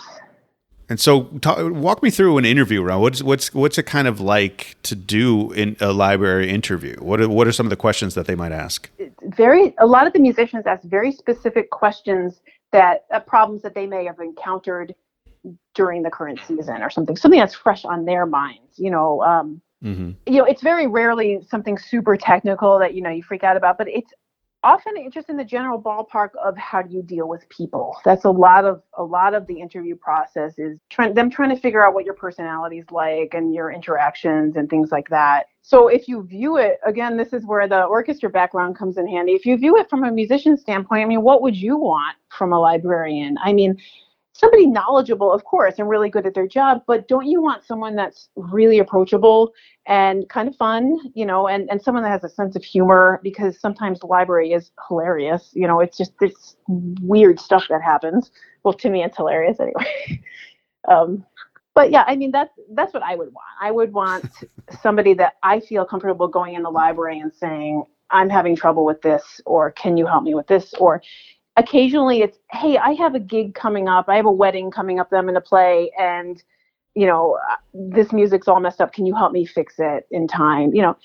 And 0.90 0.98
so, 0.98 1.24
talk, 1.40 1.58
walk 1.72 2.02
me 2.02 2.10
through 2.10 2.38
an 2.38 2.44
interview 2.44 2.80
round. 2.80 3.02
What's 3.02 3.22
what's 3.22 3.52
what's 3.52 3.76
it 3.76 3.82
kind 3.82 4.06
of 4.06 4.20
like 4.20 4.76
to 4.84 4.94
do 4.94 5.50
in 5.52 5.76
a 5.80 5.92
library 5.92 6.48
interview? 6.48 6.96
What 7.00 7.20
are, 7.20 7.28
what 7.28 7.48
are 7.48 7.52
some 7.52 7.66
of 7.66 7.70
the 7.70 7.76
questions 7.76 8.14
that 8.14 8.26
they 8.26 8.36
might 8.36 8.52
ask? 8.52 8.88
very 9.36 9.74
a 9.78 9.86
lot 9.86 10.06
of 10.06 10.12
the 10.12 10.20
musicians 10.20 10.64
ask 10.64 10.84
very 10.84 11.10
specific 11.10 11.70
questions 11.70 12.40
that 12.70 13.04
uh, 13.12 13.18
problems 13.18 13.62
that 13.62 13.74
they 13.74 13.86
may 13.86 14.04
have 14.04 14.20
encountered 14.20 14.94
during 15.74 16.02
the 16.02 16.10
current 16.10 16.38
season 16.46 16.82
or 16.82 16.88
something 16.88 17.16
something 17.16 17.40
that's 17.40 17.54
fresh 17.54 17.84
on 17.84 18.04
their 18.04 18.24
minds 18.26 18.78
you 18.78 18.90
know 18.90 19.22
um, 19.22 19.60
mm-hmm. 19.84 20.10
you 20.26 20.38
know, 20.38 20.44
it's 20.44 20.62
very 20.62 20.86
rarely 20.86 21.40
something 21.48 21.78
super 21.78 22.16
technical 22.16 22.78
that 22.78 22.94
you 22.94 23.02
know 23.02 23.10
you 23.10 23.22
freak 23.22 23.44
out 23.44 23.56
about, 23.56 23.78
but 23.78 23.88
it's 23.88 24.12
often 24.64 24.94
just 25.12 25.28
in 25.28 25.36
the 25.36 25.44
general 25.44 25.80
ballpark 25.80 26.30
of 26.42 26.56
how 26.56 26.82
do 26.82 26.94
you 26.94 27.02
deal 27.02 27.28
with 27.28 27.48
people. 27.48 27.96
That's 28.04 28.24
a 28.24 28.30
lot 28.30 28.64
of 28.64 28.82
a 28.96 29.02
lot 29.02 29.34
of 29.34 29.46
the 29.46 29.60
interview 29.60 29.94
process 29.96 30.58
is 30.58 30.78
trying 30.90 31.14
them 31.14 31.30
trying 31.30 31.50
to 31.50 31.60
figure 31.60 31.86
out 31.86 31.94
what 31.94 32.04
your 32.04 32.14
personality 32.14 32.78
is 32.78 32.90
like 32.90 33.34
and 33.34 33.54
your 33.54 33.70
interactions 33.70 34.56
and 34.56 34.68
things 34.68 34.90
like 34.90 35.08
that. 35.10 35.44
So 35.62 35.88
if 35.88 36.08
you 36.08 36.22
view 36.24 36.56
it 36.56 36.78
again 36.84 37.16
this 37.16 37.32
is 37.32 37.44
where 37.46 37.68
the 37.68 37.84
orchestra 37.84 38.30
background 38.30 38.76
comes 38.76 38.98
in 38.98 39.06
handy. 39.06 39.32
If 39.32 39.46
you 39.46 39.56
view 39.56 39.76
it 39.76 39.88
from 39.88 40.04
a 40.04 40.10
musician 40.10 40.56
standpoint 40.56 41.02
i 41.02 41.06
mean 41.06 41.22
what 41.22 41.42
would 41.42 41.56
you 41.56 41.76
want 41.76 42.16
from 42.28 42.52
a 42.52 42.58
librarian? 42.58 43.36
I 43.42 43.52
mean 43.52 43.78
somebody 44.38 44.66
knowledgeable, 44.66 45.32
of 45.32 45.42
course, 45.44 45.74
and 45.78 45.88
really 45.88 46.08
good 46.08 46.24
at 46.24 46.32
their 46.32 46.46
job, 46.46 46.82
but 46.86 47.08
don't 47.08 47.26
you 47.26 47.42
want 47.42 47.64
someone 47.64 47.96
that's 47.96 48.28
really 48.36 48.78
approachable 48.78 49.52
and 49.86 50.28
kind 50.28 50.48
of 50.48 50.54
fun, 50.54 50.96
you 51.14 51.26
know, 51.26 51.48
and, 51.48 51.68
and 51.70 51.82
someone 51.82 52.04
that 52.04 52.10
has 52.10 52.22
a 52.22 52.28
sense 52.32 52.54
of 52.54 52.62
humor 52.62 53.18
because 53.24 53.60
sometimes 53.60 53.98
the 53.98 54.06
library 54.06 54.52
is 54.52 54.70
hilarious. 54.86 55.50
You 55.54 55.66
know, 55.66 55.80
it's 55.80 55.98
just 55.98 56.12
this 56.20 56.56
weird 56.68 57.40
stuff 57.40 57.64
that 57.68 57.82
happens. 57.82 58.30
Well, 58.62 58.74
to 58.74 58.88
me, 58.88 59.02
it's 59.02 59.16
hilarious 59.16 59.58
anyway. 59.58 60.22
um, 60.88 61.26
but 61.74 61.90
yeah, 61.90 62.04
I 62.06 62.16
mean 62.16 62.32
that's 62.32 62.52
that's 62.72 62.92
what 62.92 63.04
I 63.04 63.14
would 63.14 63.28
want. 63.28 63.46
I 63.60 63.70
would 63.70 63.92
want 63.92 64.28
somebody 64.82 65.14
that 65.14 65.34
I 65.44 65.60
feel 65.60 65.84
comfortable 65.84 66.26
going 66.26 66.54
in 66.54 66.62
the 66.62 66.70
library 66.70 67.20
and 67.20 67.32
saying, 67.32 67.84
I'm 68.10 68.28
having 68.28 68.56
trouble 68.56 68.84
with 68.84 69.00
this, 69.02 69.40
or 69.46 69.70
can 69.72 69.96
you 69.96 70.06
help 70.06 70.24
me 70.24 70.34
with 70.34 70.46
this, 70.46 70.74
or 70.74 71.02
occasionally 71.58 72.22
it's 72.22 72.38
hey 72.52 72.78
i 72.78 72.92
have 72.92 73.14
a 73.14 73.20
gig 73.20 73.54
coming 73.54 73.88
up. 73.88 74.08
I 74.08 74.16
have 74.16 74.26
a 74.26 74.32
wedding 74.32 74.70
coming 74.70 74.98
up 74.98 75.10
that 75.10 75.16
i'm 75.16 75.24
going 75.24 75.34
to 75.34 75.40
play 75.40 75.90
and 75.98 76.42
you 76.94 77.06
know 77.06 77.38
uh, 77.50 77.56
this 77.74 78.12
music's 78.12 78.48
all 78.48 78.60
messed 78.60 78.80
up. 78.80 78.92
Can 78.92 79.04
you 79.04 79.14
help 79.14 79.32
me 79.32 79.44
fix 79.44 79.74
it 79.78 80.06
in 80.10 80.26
time? 80.26 80.74
You 80.74 80.82
know 80.82 80.96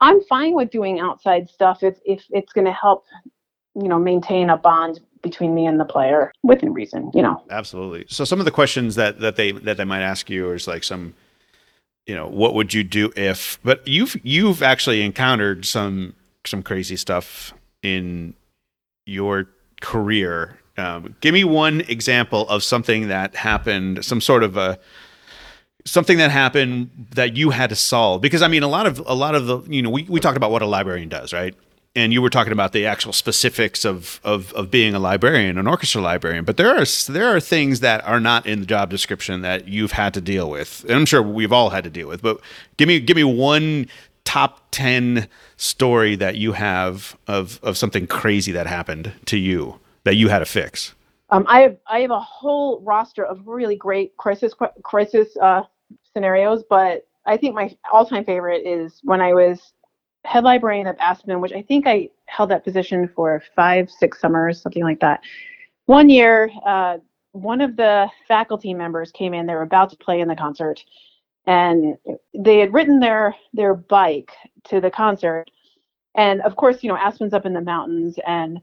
i'm 0.00 0.20
fine 0.22 0.54
with 0.54 0.70
doing 0.70 1.00
outside 1.00 1.48
stuff 1.48 1.82
if 1.82 1.96
if 2.04 2.24
it's 2.30 2.52
going 2.52 2.64
to 2.64 2.72
help 2.72 3.04
you 3.80 3.88
know 3.88 3.98
maintain 3.98 4.50
a 4.50 4.56
bond 4.56 5.00
between 5.22 5.54
me 5.54 5.66
and 5.66 5.78
the 5.78 5.84
player 5.84 6.32
within 6.42 6.72
reason 6.72 7.10
you 7.14 7.22
know? 7.22 7.42
Absolutely. 7.48 8.04
So 8.08 8.24
some 8.24 8.40
of 8.40 8.44
the 8.44 8.50
questions 8.50 8.96
that 8.96 9.20
that 9.20 9.36
they 9.36 9.52
that 9.52 9.76
they 9.76 9.84
might 9.84 10.02
ask 10.02 10.28
you 10.28 10.50
is 10.52 10.66
like 10.66 10.84
some 10.84 11.14
you 12.06 12.14
know 12.14 12.26
what 12.26 12.54
would 12.54 12.74
you 12.74 12.82
do 12.82 13.12
if? 13.16 13.58
But 13.62 13.86
you've 13.86 14.16
you've 14.24 14.62
actually 14.62 15.02
encountered 15.02 15.64
some 15.64 16.14
some 16.44 16.62
crazy 16.62 16.96
stuff 16.96 17.54
in 17.82 18.34
your 19.06 19.48
career. 19.82 20.58
Um, 20.78 21.14
give 21.20 21.34
me 21.34 21.44
one 21.44 21.82
example 21.82 22.48
of 22.48 22.64
something 22.64 23.08
that 23.08 23.36
happened, 23.36 24.02
some 24.02 24.22
sort 24.22 24.42
of 24.42 24.56
a 24.56 24.78
something 25.84 26.16
that 26.18 26.30
happened 26.30 26.90
that 27.10 27.36
you 27.36 27.50
had 27.50 27.68
to 27.68 27.76
solve. 27.76 28.22
Because 28.22 28.40
I 28.40 28.48
mean, 28.48 28.62
a 28.62 28.68
lot 28.68 28.86
of 28.86 29.02
a 29.04 29.14
lot 29.14 29.34
of 29.34 29.46
the 29.46 29.60
you 29.68 29.82
know 29.82 29.90
we 29.90 30.04
we 30.04 30.20
talked 30.20 30.38
about 30.38 30.50
what 30.50 30.62
a 30.62 30.66
librarian 30.66 31.10
does, 31.10 31.34
right? 31.34 31.54
And 31.94 32.10
you 32.10 32.22
were 32.22 32.30
talking 32.30 32.54
about 32.54 32.72
the 32.72 32.86
actual 32.86 33.12
specifics 33.12 33.84
of, 33.84 34.18
of 34.24 34.54
of 34.54 34.70
being 34.70 34.94
a 34.94 34.98
librarian, 34.98 35.58
an 35.58 35.66
orchestra 35.66 36.00
librarian. 36.00 36.46
But 36.46 36.56
there 36.56 36.74
are 36.74 36.86
there 37.08 37.36
are 37.36 37.40
things 37.40 37.80
that 37.80 38.02
are 38.06 38.20
not 38.20 38.46
in 38.46 38.60
the 38.60 38.66
job 38.66 38.88
description 38.88 39.42
that 39.42 39.68
you've 39.68 39.92
had 39.92 40.14
to 40.14 40.22
deal 40.22 40.48
with. 40.48 40.84
And 40.84 40.92
I'm 40.92 41.06
sure 41.06 41.20
we've 41.20 41.52
all 41.52 41.68
had 41.68 41.84
to 41.84 41.90
deal 41.90 42.08
with. 42.08 42.22
But 42.22 42.40
give 42.78 42.88
me 42.88 42.98
give 42.98 43.16
me 43.16 43.24
one 43.24 43.88
top 44.24 44.62
10 44.70 45.28
story 45.62 46.16
that 46.16 46.36
you 46.36 46.52
have 46.52 47.16
of 47.28 47.60
of 47.62 47.76
something 47.76 48.06
crazy 48.06 48.50
that 48.50 48.66
happened 48.66 49.12
to 49.26 49.38
you 49.38 49.78
that 50.04 50.16
you 50.16 50.28
had 50.28 50.40
to 50.40 50.44
fix? 50.44 50.94
Um, 51.30 51.46
I 51.48 51.60
have 51.60 51.76
I 51.86 52.00
have 52.00 52.10
a 52.10 52.20
whole 52.20 52.80
roster 52.80 53.24
of 53.24 53.46
really 53.46 53.76
great 53.76 54.16
crisis 54.16 54.52
crisis 54.82 55.36
uh, 55.40 55.62
scenarios, 56.12 56.64
but 56.68 57.06
I 57.24 57.36
think 57.36 57.54
my 57.54 57.74
all-time 57.92 58.24
favorite 58.24 58.66
is 58.66 59.00
when 59.04 59.20
I 59.20 59.32
was 59.32 59.72
head 60.24 60.42
librarian 60.44 60.88
of 60.88 60.96
Aspen, 60.98 61.40
which 61.40 61.52
I 61.52 61.62
think 61.62 61.86
I 61.86 62.08
held 62.26 62.50
that 62.50 62.64
position 62.64 63.08
for 63.14 63.42
five, 63.54 63.88
six 63.90 64.20
summers, 64.20 64.60
something 64.60 64.82
like 64.82 65.00
that. 65.00 65.20
One 65.86 66.08
year, 66.08 66.50
uh, 66.66 66.98
one 67.32 67.60
of 67.60 67.76
the 67.76 68.08
faculty 68.26 68.74
members 68.74 69.12
came 69.12 69.32
in. 69.32 69.46
They 69.46 69.54
were 69.54 69.62
about 69.62 69.90
to 69.90 69.96
play 69.96 70.20
in 70.20 70.28
the 70.28 70.36
concert, 70.36 70.84
and 71.46 71.96
they 72.34 72.58
had 72.58 72.72
ridden 72.72 73.00
their 73.00 73.34
their 73.52 73.74
bike 73.74 74.30
to 74.64 74.80
the 74.80 74.90
concert. 74.90 75.50
And 76.14 76.40
of 76.42 76.56
course, 76.56 76.82
you 76.82 76.88
know, 76.88 76.96
Aspen's 76.96 77.32
up 77.32 77.46
in 77.46 77.54
the 77.54 77.60
mountains, 77.60 78.18
and 78.26 78.60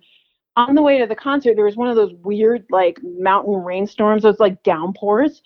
on 0.56 0.76
the 0.76 0.82
way 0.82 1.00
to 1.00 1.08
the 1.08 1.16
concert, 1.16 1.56
there 1.56 1.66
was 1.66 1.76
one 1.76 1.88
of 1.88 1.96
those 1.96 2.14
weird 2.24 2.66
like 2.70 3.00
mountain 3.04 3.56
rainstorms, 3.56 4.24
those 4.24 4.40
like 4.40 4.62
downpours, 4.64 5.42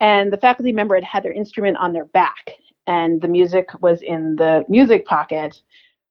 and 0.00 0.32
the 0.32 0.36
faculty 0.36 0.72
member 0.72 0.94
had 0.94 1.04
had 1.04 1.22
their 1.22 1.32
instrument 1.32 1.76
on 1.78 1.92
their 1.92 2.06
back, 2.06 2.52
and 2.86 3.20
the 3.20 3.28
music 3.28 3.68
was 3.80 4.02
in 4.02 4.36
the 4.36 4.64
music 4.68 5.06
pocket. 5.06 5.60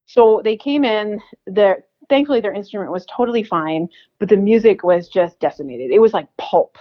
So 0.06 0.42
they 0.44 0.58
came 0.58 0.84
in. 0.84 1.22
Their 1.46 1.84
thankfully 2.10 2.40
their 2.42 2.54
instrument 2.54 2.92
was 2.92 3.06
totally 3.06 3.44
fine, 3.44 3.90
but 4.20 4.30
the 4.30 4.38
music 4.38 4.84
was 4.84 5.10
just 5.10 5.40
decimated. 5.40 5.92
It 5.92 6.00
was 6.00 6.14
like 6.14 6.28
pulp, 6.38 6.78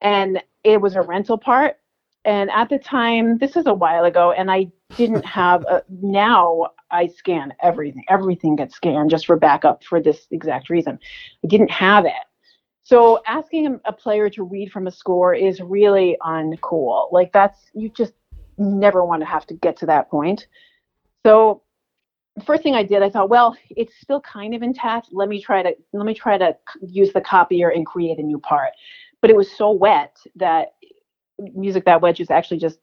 and 0.00 0.42
it 0.64 0.80
was 0.80 0.96
a 0.96 1.02
rental 1.02 1.38
part. 1.38 1.76
And 2.26 2.50
at 2.50 2.68
the 2.68 2.78
time, 2.78 3.38
this 3.38 3.54
was 3.54 3.66
a 3.66 3.72
while 3.72 4.04
ago, 4.04 4.32
and 4.32 4.50
I 4.50 4.66
didn't 4.96 5.24
have 5.40 5.62
a, 5.62 5.82
now 5.88 6.70
I 6.90 7.06
scan 7.06 7.54
everything. 7.62 8.04
Everything 8.08 8.56
gets 8.56 8.74
scanned 8.74 9.10
just 9.10 9.26
for 9.26 9.36
backup 9.36 9.84
for 9.84 10.02
this 10.02 10.26
exact 10.30 10.68
reason. 10.68 10.98
I 11.44 11.46
didn't 11.46 11.70
have 11.70 12.04
it. 12.04 12.12
So 12.82 13.20
asking 13.26 13.80
a 13.84 13.92
player 13.92 14.30
to 14.30 14.44
read 14.44 14.70
from 14.70 14.86
a 14.86 14.92
score 14.92 15.34
is 15.34 15.60
really 15.60 16.16
uncool. 16.22 17.10
Like 17.12 17.32
that's 17.32 17.58
you 17.74 17.88
just 17.88 18.12
never 18.58 19.04
want 19.04 19.22
to 19.22 19.26
have 19.26 19.44
to 19.46 19.54
get 19.54 19.76
to 19.78 19.86
that 19.86 20.08
point. 20.08 20.46
So 21.24 21.62
first 22.44 22.62
thing 22.62 22.76
I 22.76 22.84
did, 22.84 23.02
I 23.02 23.10
thought, 23.10 23.28
well, 23.28 23.56
it's 23.70 23.92
still 24.00 24.20
kind 24.20 24.54
of 24.54 24.62
intact. 24.62 25.08
Let 25.10 25.28
me 25.28 25.42
try 25.42 25.64
to 25.64 25.74
let 25.92 26.06
me 26.06 26.14
try 26.14 26.38
to 26.38 26.56
use 26.80 27.12
the 27.12 27.20
copier 27.20 27.70
and 27.70 27.84
create 27.84 28.18
a 28.18 28.22
new 28.22 28.38
part. 28.38 28.70
But 29.20 29.30
it 29.30 29.36
was 29.36 29.50
so 29.50 29.72
wet 29.72 30.16
that 30.36 30.74
music 31.38 31.84
that 31.84 32.00
wet 32.00 32.16
just 32.16 32.30
actually 32.30 32.58
just 32.58 32.78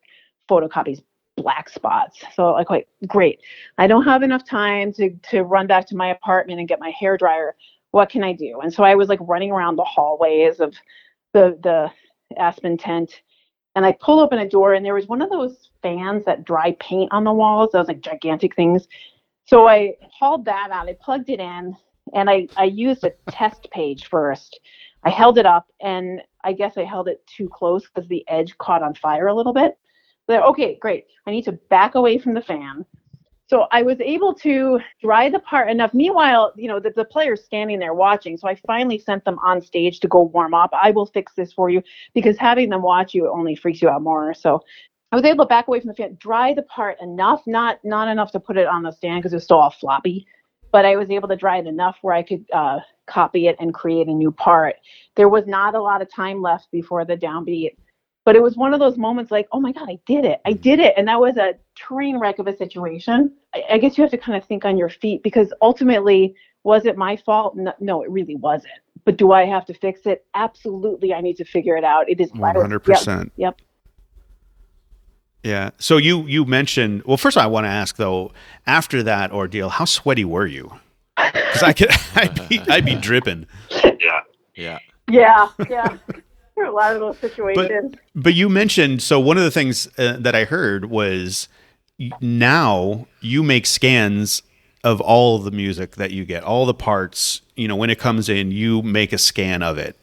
photocopies 0.50 1.02
black 1.36 1.70
spots. 1.70 2.24
So 2.36 2.52
like, 2.52 2.70
wait, 2.70 2.88
great. 3.08 3.40
I 3.78 3.88
don't 3.88 4.04
have 4.04 4.24
enough 4.24 4.46
time 4.46 4.94
to 4.94 5.12
to 5.32 5.44
run 5.44 5.68
back 5.68 5.88
to 5.88 5.96
my 5.96 6.10
apartment 6.10 6.60
and 6.60 6.68
get 6.68 6.80
my 6.80 6.92
hair 6.92 7.18
dryer. 7.18 7.56
What 7.92 8.10
can 8.10 8.24
I 8.24 8.34
do? 8.34 8.60
And 8.62 8.74
so 8.74 8.84
I 8.84 8.96
was 8.96 9.10
like 9.10 9.20
running 9.22 9.52
around 9.52 9.76
the 9.76 9.84
hallways 9.84 10.60
of 10.60 10.76
the 11.34 11.58
the 11.62 11.92
Aspen 12.38 12.78
tent, 12.78 13.22
and 13.76 13.86
I 13.86 13.92
pull 13.94 14.20
open 14.20 14.40
a 14.40 14.50
door, 14.50 14.74
and 14.74 14.86
there 14.86 14.96
was 14.96 15.08
one 15.08 15.22
of 15.22 15.30
those 15.30 15.70
fans 15.82 16.26
that 16.26 16.46
dry 16.46 16.76
paint 16.80 17.12
on 17.12 17.24
the 17.24 17.34
walls. 17.34 17.72
Those 17.72 17.88
like 17.88 18.02
gigantic 18.02 18.56
things. 18.56 18.88
So 19.46 19.68
I 19.68 19.96
hauled 20.12 20.46
that 20.46 20.70
out. 20.72 20.88
I 20.88 20.96
plugged 21.02 21.30
it 21.30 21.40
in, 21.40 21.76
and 22.14 22.30
I 22.30 22.48
I 22.56 22.66
used 22.66 23.04
a 23.04 23.14
test 23.30 23.70
page 23.72 24.06
first. 24.08 24.60
I 25.06 25.10
held 25.10 25.38
it 25.38 25.46
up, 25.46 25.68
and 25.82 26.22
I 26.44 26.54
guess 26.54 26.78
I 26.78 26.84
held 26.84 27.08
it 27.08 27.26
too 27.28 27.50
close 27.50 27.88
because 27.88 28.08
the 28.10 28.24
edge 28.30 28.58
caught 28.58 28.84
on 28.84 28.94
fire 28.96 29.28
a 29.28 29.34
little 29.34 29.54
bit 29.54 29.78
But 30.28 30.44
okay, 30.44 30.78
great. 30.82 31.06
I 31.28 31.32
need 31.32 31.46
to 31.46 31.54
back 31.54 31.96
away 31.96 32.18
from 32.18 32.34
the 32.34 32.42
fan. 32.42 32.86
So 33.48 33.68
I 33.72 33.84
was 33.84 34.00
able 34.00 34.34
to 34.36 34.80
dry 35.02 35.30
the 35.30 35.40
part 35.40 35.70
enough. 35.70 35.94
Meanwhile, 35.94 36.54
you 36.56 36.68
know, 36.68 36.80
the, 36.80 36.92
the 36.92 37.06
player's 37.06 37.44
standing 37.44 37.78
there 37.78 37.94
watching. 37.94 38.38
So 38.38 38.48
I 38.48 38.56
finally 38.66 38.98
sent 38.98 39.26
them 39.26 39.38
on 39.46 39.62
stage 39.62 40.00
to 40.00 40.08
go 40.08 40.24
warm 40.24 40.54
up. 40.54 40.72
I 40.74 40.92
will 40.92 41.06
fix 41.06 41.34
this 41.36 41.54
for 41.54 41.70
you 41.70 41.84
because 42.14 42.38
having 42.38 42.70
them 42.70 42.82
watch 42.82 43.14
you 43.14 43.30
only 43.30 43.56
freaks 43.56 43.82
you 43.82 43.90
out 43.90 44.02
more. 44.02 44.34
So 44.34 44.64
I 45.12 45.16
was 45.16 45.26
able 45.26 45.46
to 45.46 45.50
back 45.50 45.68
away 45.68 45.82
from 45.82 45.90
the 45.90 45.94
fan, 45.94 46.18
dry 46.20 46.54
the 46.54 46.64
part 46.64 47.00
enough, 47.02 47.44
not 47.46 47.80
not 47.84 48.08
enough 48.08 48.32
to 48.32 48.40
put 48.40 48.58
it 48.58 48.68
on 48.68 48.82
the 48.82 48.92
stand 48.92 49.22
because 49.22 49.34
it 49.34 49.38
was 49.38 49.44
still 49.44 49.60
all 49.60 49.70
floppy, 49.70 50.26
but 50.72 50.86
I 50.86 50.96
was 50.96 51.12
able 51.12 51.28
to 51.28 51.36
dry 51.36 51.58
it 51.58 51.68
enough 51.68 51.98
where 52.02 52.16
I 52.16 52.24
could 52.24 52.46
uh, 52.52 52.80
copy 53.06 53.48
it 53.48 53.56
and 53.60 53.74
create 53.74 54.08
a 54.08 54.14
new 54.14 54.32
part. 54.32 54.76
There 55.16 55.30
was 55.30 55.46
not 55.46 55.76
a 55.76 55.82
lot 55.82 56.02
of 56.02 56.12
time 56.12 56.42
left 56.42 56.72
before 56.72 57.06
the 57.06 57.18
downbeat 57.18 57.76
but 58.26 58.36
it 58.36 58.42
was 58.42 58.56
one 58.56 58.74
of 58.74 58.80
those 58.80 58.98
moments 58.98 59.32
like 59.32 59.48
oh 59.52 59.60
my 59.60 59.72
god 59.72 59.90
i 59.90 60.00
did 60.06 60.26
it. 60.26 60.42
I 60.46 60.52
mm-hmm. 60.52 60.62
did 60.62 60.80
it. 60.80 60.94
And 60.98 61.08
that 61.08 61.20
was 61.20 61.38
a 61.38 61.56
train 61.76 62.18
wreck 62.18 62.40
of 62.40 62.48
a 62.48 62.56
situation. 62.56 63.34
I, 63.54 63.64
I, 63.72 63.78
guess 63.78 63.98
you 63.98 64.04
have 64.04 64.12
to 64.12 64.18
kind 64.18 64.38
of 64.38 64.48
think 64.48 64.66
on 64.66 64.78
your 64.78 64.90
feet 64.90 65.24
because 65.24 65.54
ultimately 65.62 66.36
was 66.64 66.86
it 66.86 66.98
my 66.98 67.18
fault? 67.18 67.56
No, 67.58 67.74
no, 67.80 68.04
it 68.04 68.10
really 68.10 68.36
wasn't. 68.36 68.74
But 69.06 69.18
do 69.18 69.32
i 69.32 69.46
have 69.46 69.66
to 69.66 69.74
fix 69.74 70.02
it? 70.06 70.26
Absolutely 70.34 71.14
i 71.14 71.22
need 71.22 71.38
to 71.38 71.46
figure 71.46 71.76
it 71.76 71.84
out. 71.84 72.10
It 72.10 72.20
is 72.20 72.32
100% 72.32 73.18
yep, 73.18 73.32
yep. 73.36 73.62
yeah. 75.44 75.72
So 75.78 75.98
you 75.98 76.26
you 76.26 76.46
mentioned 76.46 77.04
well 77.04 77.18
first 77.18 77.38
all, 77.38 77.44
i 77.44 77.48
want 77.48 77.66
to 77.66 77.70
ask 77.70 77.98
though 77.98 78.32
after 78.66 79.04
that 79.04 79.32
ordeal 79.32 79.70
how 79.70 79.86
sweaty 79.86 80.26
were 80.26 80.48
you 80.48 80.80
because 81.34 81.64
i 81.64 81.74
could 81.74 81.90
i'd 82.16 82.50
be 82.50 82.60
i'd 82.70 82.86
be 82.86 82.96
dripping 82.96 83.46
yeah 84.00 84.22
yeah 84.56 84.80
yeah 85.10 85.50
yeah 85.70 85.98
a 86.58 86.72
lot 86.72 86.94
of 86.94 87.00
those 87.00 87.18
situations. 87.18 87.96
But, 88.14 88.24
but 88.24 88.34
you 88.34 88.50
mentioned 88.50 89.02
so 89.02 89.20
one 89.20 89.38
of 89.38 89.44
the 89.44 89.52
things 89.52 89.88
uh, 89.98 90.18
that 90.20 90.36
I 90.36 90.46
heard 90.46 90.86
was 90.86 91.48
now 92.22 93.08
you 93.22 93.44
make 93.44 93.66
scans 93.66 94.42
of 94.84 95.00
all 95.00 95.40
the 95.40 95.52
music 95.52 95.96
that 95.96 96.12
you 96.12 96.26
get, 96.26 96.44
all 96.44 96.66
the 96.66 96.74
parts. 96.74 97.42
You 97.56 97.68
know, 97.68 97.76
when 97.76 97.90
it 97.90 98.00
comes 98.00 98.30
in, 98.30 98.52
you 98.52 98.82
make 98.82 99.14
a 99.14 99.18
scan 99.18 99.64
of 99.64 99.78
it. 99.78 99.98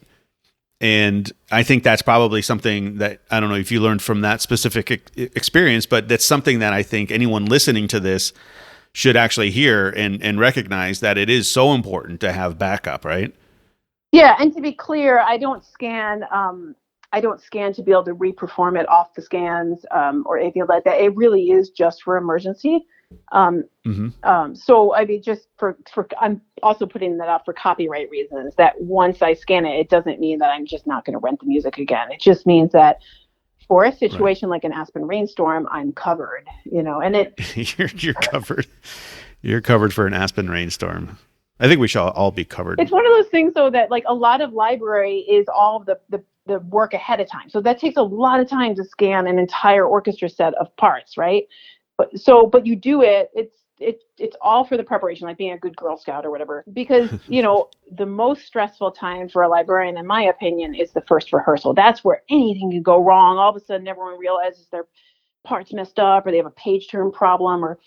And 0.81 1.31
I 1.51 1.63
think 1.63 1.83
that's 1.83 2.01
probably 2.01 2.41
something 2.41 2.97
that 2.99 3.21
I 3.31 3.39
don't 3.39 3.51
know 3.51 3.57
if 3.57 3.71
you 3.71 3.81
learned 3.81 4.01
from 4.01 4.23
that 4.23 4.41
specific 4.41 4.91
ex- 4.91 5.13
experience, 5.17 5.85
but 5.85 6.09
that's 6.09 6.25
something 6.25 6.61
that 6.61 6.73
I 6.73 6.83
think 6.83 7.11
anyone 7.11 7.45
listening 7.45 7.87
to 7.89 8.01
this 8.01 8.33
should 8.93 9.17
actually 9.17 9.51
hear 9.51 9.89
and, 9.91 10.23
and 10.23 10.41
recognize 10.41 11.01
that 11.01 11.17
it 11.17 11.31
is 11.31 11.51
so 11.51 11.73
important 11.73 12.21
to 12.21 12.33
have 12.33 12.59
backup, 12.59 13.05
right? 13.05 13.35
Yeah, 14.13 14.37
and 14.41 14.53
to 14.55 14.61
be 14.61 14.73
clear, 14.73 15.21
I 15.21 15.37
don't 15.37 15.65
scan. 15.65 16.25
Um, 16.33 16.75
I 17.13 17.21
don't 17.21 17.41
scan 17.41 17.73
to 17.75 17.83
be 17.83 17.93
able 17.93 18.05
to 18.05 18.15
reperform 18.15 18.79
it 18.81 18.89
off 18.89 19.15
the 19.15 19.23
scans 19.23 19.85
um, 19.91 20.25
or 20.27 20.39
anything 20.39 20.65
like 20.69 20.85
that. 20.85 21.01
It 21.01 21.15
really 21.17 21.51
is 21.51 21.71
just 21.71 22.03
for 22.03 22.17
emergency. 22.17 22.87
Um, 23.33 23.65
mm-hmm. 23.85 24.09
um, 24.23 24.55
so 24.55 24.95
I 24.95 25.05
mean, 25.05 25.23
just 25.23 25.49
for 25.57 25.77
for 25.93 26.07
I'm 26.21 26.41
also 26.63 26.87
putting 26.87 27.17
that 27.19 27.29
up 27.29 27.45
for 27.45 27.53
copyright 27.53 28.09
reasons. 28.11 28.55
That 28.57 28.81
once 28.81 29.23
I 29.23 29.35
scan 29.35 29.65
it, 29.65 29.79
it 29.79 29.89
doesn't 29.89 30.21
mean 30.21 30.39
that 30.39 30.51
I'm 30.51 30.67
just 30.67 30.87
not 30.87 31.05
going 31.05 31.15
to 31.15 31.19
rent 31.19 31.41
the 31.41 31.47
music 31.47 31.79
again. 31.79 32.13
It 32.13 32.21
just 32.21 32.47
means 32.47 32.71
that 32.73 32.99
for 33.71 33.85
a 33.85 33.97
situation 33.97 34.49
right. 34.49 34.57
like 34.57 34.65
an 34.65 34.73
Aspen 34.73 35.07
rainstorm, 35.07 35.69
I'm 35.71 35.93
covered. 35.93 36.45
You 36.65 36.83
know, 36.83 37.01
and 37.01 37.15
it 37.15 37.79
you're 37.79 37.89
you're 37.97 38.15
covered. 38.15 38.67
You're 39.43 39.61
covered 39.61 39.95
for 39.95 40.09
an 40.09 40.13
Aspen 40.13 40.51
rainstorm. 40.51 41.17
I 41.61 41.69
think 41.69 41.79
we 41.79 41.87
shall 41.87 42.09
all 42.11 42.33
be 42.33 42.45
covered. 42.45 42.81
It's 42.81 42.91
one 42.91 43.07
of 43.07 43.13
those 43.13 43.29
things, 43.29 43.55
though, 43.55 43.71
that 43.71 43.89
like 43.89 44.03
a 44.09 44.15
lot 44.15 44.41
of 44.41 44.53
library 44.53 45.21
is 45.21 45.47
all 45.55 45.85
the, 45.85 46.01
the 46.09 46.23
the 46.47 46.59
work 46.59 46.95
ahead 46.95 47.21
of 47.21 47.31
time. 47.31 47.49
So 47.49 47.61
that 47.61 47.79
takes 47.79 47.97
a 47.97 48.03
lot 48.03 48.41
of 48.41 48.49
time 48.49 48.75
to 48.75 48.85
scan 48.85 49.29
an 49.29 49.39
entire 49.39 49.87
orchestra 49.87 50.29
set 50.29 50.53
of 50.55 50.75
parts, 50.77 51.17
right? 51.17 51.45
But 51.97 52.19
so, 52.19 52.47
but 52.47 52.67
you 52.67 52.75
do 52.75 53.03
it. 53.03 53.31
It's 53.35 53.60
it, 53.81 54.03
it's 54.19 54.37
all 54.41 54.65
for 54.65 54.77
the 54.77 54.85
preparation, 54.85 55.27
like 55.27 55.39
being 55.39 55.53
a 55.53 55.59
good 55.59 55.77
Girl 55.77 55.97
Scout 55.97 56.25
or 56.25 56.31
whatever. 56.31 56.65
Because 56.73 57.11
you 57.29 57.43
know 57.43 57.71
the 57.97 58.07
most 58.07 58.47
stressful 58.47 58.93
time 58.93 59.29
for 59.29 59.43
a 59.43 59.49
librarian, 59.49 59.97
in 59.97 60.07
my 60.07 60.25
opinion, 60.25 60.75
is 60.75 60.93
the 60.93 61.03
first 61.03 61.33
rehearsal. 61.33 61.75
That's 61.75 62.05
where 62.05 62.23
anything 62.31 62.71
can 62.71 62.83
go 62.83 63.03
wrong. 63.03 63.39
All 63.39 63.51
of 63.51 63.57
a 63.57 63.65
sudden, 63.65 63.89
everyone 63.89 64.19
realizes 64.19 64.67
their 64.71 64.87
parts 65.45 65.73
messed 65.73 65.99
up, 65.99 66.27
or 66.27 66.31
they 66.31 66.37
have 66.37 66.47
a 66.47 66.51
page 66.51 66.89
turn 66.89 67.11
problem, 67.11 67.65
or 67.65 67.79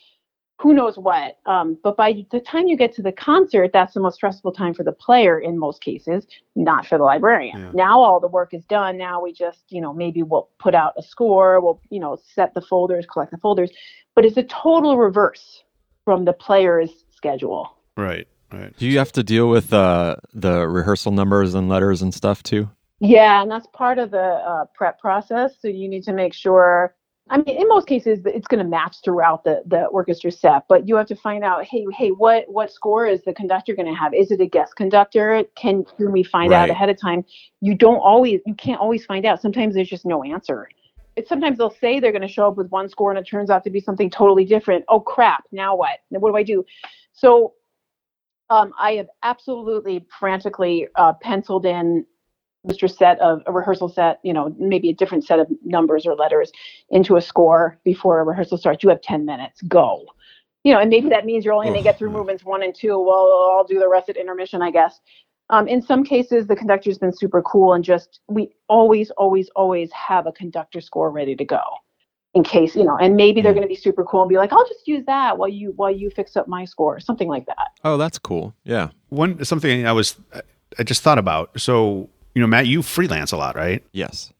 who 0.60 0.74
knows 0.74 0.98
what. 0.98 1.38
Um, 1.46 1.78
but 1.84 1.98
by 1.98 2.26
the 2.32 2.40
time 2.40 2.68
you 2.68 2.78
get 2.78 2.94
to 2.96 3.02
the 3.02 3.12
concert, 3.12 3.72
that's 3.74 3.94
the 3.94 4.00
most 4.00 4.16
stressful 4.16 4.54
time 4.54 4.74
for 4.74 4.84
the 4.84 4.92
player 4.92 5.40
in 5.40 5.58
most 5.58 5.82
cases, 5.82 6.26
not 6.56 6.86
for 6.86 6.98
the 6.98 7.04
librarian. 7.04 7.60
Yeah. 7.60 7.72
Now 7.74 8.00
all 8.00 8.20
the 8.20 8.28
work 8.28 8.54
is 8.54 8.64
done. 8.66 8.98
Now 8.98 9.22
we 9.22 9.34
just, 9.34 9.64
you 9.70 9.82
know, 9.82 9.94
maybe 9.94 10.24
we'll 10.24 10.50
put 10.60 10.74
out 10.74 10.94
a 10.98 11.04
score, 11.04 11.60
we'll, 11.60 11.82
you 11.90 12.00
know, 12.00 12.18
set 12.34 12.54
the 12.54 12.62
folders, 12.62 13.06
collect 13.12 13.32
the 13.32 13.38
folders. 13.38 13.72
But 14.16 14.26
it's 14.26 14.38
a 14.38 14.44
total 14.44 14.98
reverse 14.98 15.64
from 16.06 16.26
the 16.26 16.34
player's 16.34 17.06
schedule. 17.16 17.78
Right. 17.98 18.28
Right. 18.52 18.76
Do 18.78 18.86
you 18.86 19.00
have 19.00 19.12
to 19.14 19.24
deal 19.24 19.50
with 19.50 19.74
uh, 19.74 20.18
the 20.34 20.68
rehearsal 20.68 21.12
numbers 21.12 21.56
and 21.56 21.70
letters 21.70 22.04
and 22.04 22.14
stuff 22.14 22.44
too? 22.44 22.70
Yeah, 23.00 23.42
and 23.42 23.50
that's 23.50 23.66
part 23.74 23.98
of 23.98 24.12
the 24.12 24.20
uh, 24.20 24.66
prep 24.76 25.00
process. 25.00 25.56
So 25.60 25.68
you 25.68 25.90
need 25.90 26.04
to 26.04 26.14
make 26.14 26.34
sure 26.36 26.94
I 27.30 27.38
mean, 27.38 27.58
in 27.58 27.68
most 27.70 27.88
cases, 27.88 28.20
it's 28.26 28.48
going 28.48 28.62
to 28.62 28.70
match 28.70 28.98
throughout 29.04 29.46
the, 29.46 29.64
the 29.66 29.86
orchestra 29.86 30.30
set, 30.32 30.64
but 30.68 30.88
you 30.88 30.96
have 30.98 31.08
to 31.08 31.16
find 31.16 31.44
out, 31.44 31.64
hey, 31.64 31.86
hey, 31.96 32.10
what 32.10 32.44
what 32.50 32.72
score 32.72 33.06
is 33.06 33.24
the 33.24 33.34
conductor 33.34 33.74
going 33.76 33.88
to 33.88 33.94
have? 33.94 34.14
Is 34.14 34.30
it 34.30 34.42
a 34.42 34.46
guest 34.46 34.76
conductor? 34.76 35.44
Can 35.56 35.86
can 35.98 36.12
we 36.12 36.24
find 36.24 36.52
right. 36.52 36.64
out 36.64 36.70
ahead 36.70 36.90
of 36.90 37.00
time? 37.00 37.24
You 37.62 37.76
don't 37.76 37.98
always, 37.98 38.42
you 38.46 38.56
can't 38.56 38.80
always 38.80 39.06
find 39.06 39.26
out. 39.26 39.42
Sometimes 39.42 39.74
there's 39.74 39.90
just 39.90 40.06
no 40.06 40.24
answer. 40.24 40.68
Sometimes 41.28 41.58
they'll 41.58 41.76
say 41.80 42.00
they're 42.00 42.12
going 42.12 42.22
to 42.22 42.28
show 42.28 42.48
up 42.48 42.58
with 42.58 42.70
one 42.70 42.90
score 42.90 43.12
and 43.12 43.20
it 43.20 43.30
turns 43.30 43.50
out 43.50 43.64
to 43.64 43.70
be 43.70 43.80
something 43.80 44.10
totally 44.10 44.46
different. 44.46 44.84
Oh 44.88 45.00
crap! 45.00 45.44
Now 45.52 45.76
what? 45.76 46.00
Now 46.12 46.20
what 46.20 46.32
do 46.32 46.38
I 46.38 46.44
do? 46.44 46.66
So 47.14 47.54
um, 48.50 48.74
I 48.80 48.94
have 48.94 49.08
absolutely 49.24 50.06
frantically 50.20 50.88
uh, 50.96 51.14
penciled 51.14 51.66
in 51.66 52.06
Mr. 52.68 52.90
set 52.90 53.20
of 53.20 53.42
a 53.46 53.52
rehearsal 53.52 53.90
set, 53.90 54.20
you 54.24 54.32
know, 54.32 54.56
maybe 54.58 54.90
a 54.90 54.94
different 54.94 55.26
set 55.26 55.40
of 55.40 55.48
numbers 55.64 56.06
or 56.06 56.16
letters 56.16 56.52
into 56.90 57.18
a 57.18 57.22
score 57.22 57.78
before 57.84 58.20
a 58.20 58.24
rehearsal 58.24 58.58
starts. 58.58 58.84
You 58.84 58.90
have 58.90 59.02
10 59.02 59.26
minutes, 59.26 59.62
go. 59.64 60.06
You 60.64 60.74
know, 60.74 60.80
and 60.80 60.90
maybe 60.90 61.10
that 61.10 61.26
means 61.26 61.44
you're 61.44 61.54
only 61.54 61.68
going 61.68 61.78
to 61.78 61.84
get 61.84 61.98
through 61.98 62.12
movements 62.12 62.46
one 62.46 62.64
and 62.64 62.74
two. 62.74 62.98
Well, 62.98 63.52
I'll 63.58 63.66
do 63.66 63.80
the 63.80 63.90
rest 63.90 64.08
at 64.08 64.16
intermission, 64.16 64.62
I 64.62 64.72
guess. 64.72 65.02
Um, 65.54 65.68
in 65.68 65.82
some 65.82 66.04
cases, 66.04 66.48
the 66.48 66.56
conductor's 66.56 66.98
been 66.98 67.16
super 67.16 67.42
cool 67.42 67.74
and 67.74 67.84
just, 67.84 68.20
we 68.28 68.50
always, 68.68 69.12
always, 69.12 69.50
always 69.56 69.92
have 69.92 70.26
a 70.28 70.32
conductor 70.32 70.82
score 70.82 71.12
ready 71.12 71.36
to 71.36 71.46
go 71.46 71.62
in 72.34 72.44
case, 72.44 72.76
you 72.76 72.84
know, 72.84 72.98
and 72.98 73.16
maybe 73.16 73.42
they're 73.42 73.52
mm. 73.52 73.58
going 73.58 73.68
to 73.68 73.74
be 73.76 73.76
super 73.76 74.04
cool 74.04 74.24
and 74.24 74.30
be 74.30 74.38
like, 74.38 74.52
I'll 74.52 74.68
just 74.68 74.88
use 74.88 75.06
that 75.06 75.38
while 75.38 75.50
you, 75.50 75.74
while 75.76 75.92
you 75.92 76.10
fix 76.10 76.36
up 76.36 76.48
my 76.48 76.66
score, 76.66 77.00
something 77.00 77.28
like 77.28 77.46
that. 77.46 77.68
Oh, 77.84 77.98
that's 77.98 78.18
cool. 78.18 78.56
Yeah. 78.64 78.90
One, 79.10 79.46
something 79.46 79.86
I 79.86 79.92
was, 79.92 80.16
I 80.80 80.84
just 80.84 81.04
thought 81.04 81.20
about. 81.20 81.60
So 81.60 82.10
you 82.34 82.42
know, 82.42 82.48
Matt, 82.48 82.68
you 82.68 82.82
freelance 82.82 83.32
a 83.32 83.38
lot, 83.38 83.56
right? 83.56 83.84
Yes. 83.92 84.32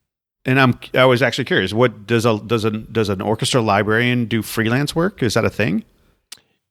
And 0.44 0.60
I'm 0.60 0.78
I 0.92 1.04
was 1.06 1.22
actually 1.22 1.44
curious. 1.44 1.72
What 1.72 2.06
does 2.06 2.26
a 2.26 2.38
does 2.38 2.64
a 2.64 2.70
does 2.70 3.08
an 3.08 3.20
orchestra 3.20 3.62
librarian 3.62 4.26
do 4.26 4.42
freelance 4.42 4.94
work? 4.94 5.22
Is 5.22 5.34
that 5.34 5.44
a 5.44 5.50
thing? 5.50 5.84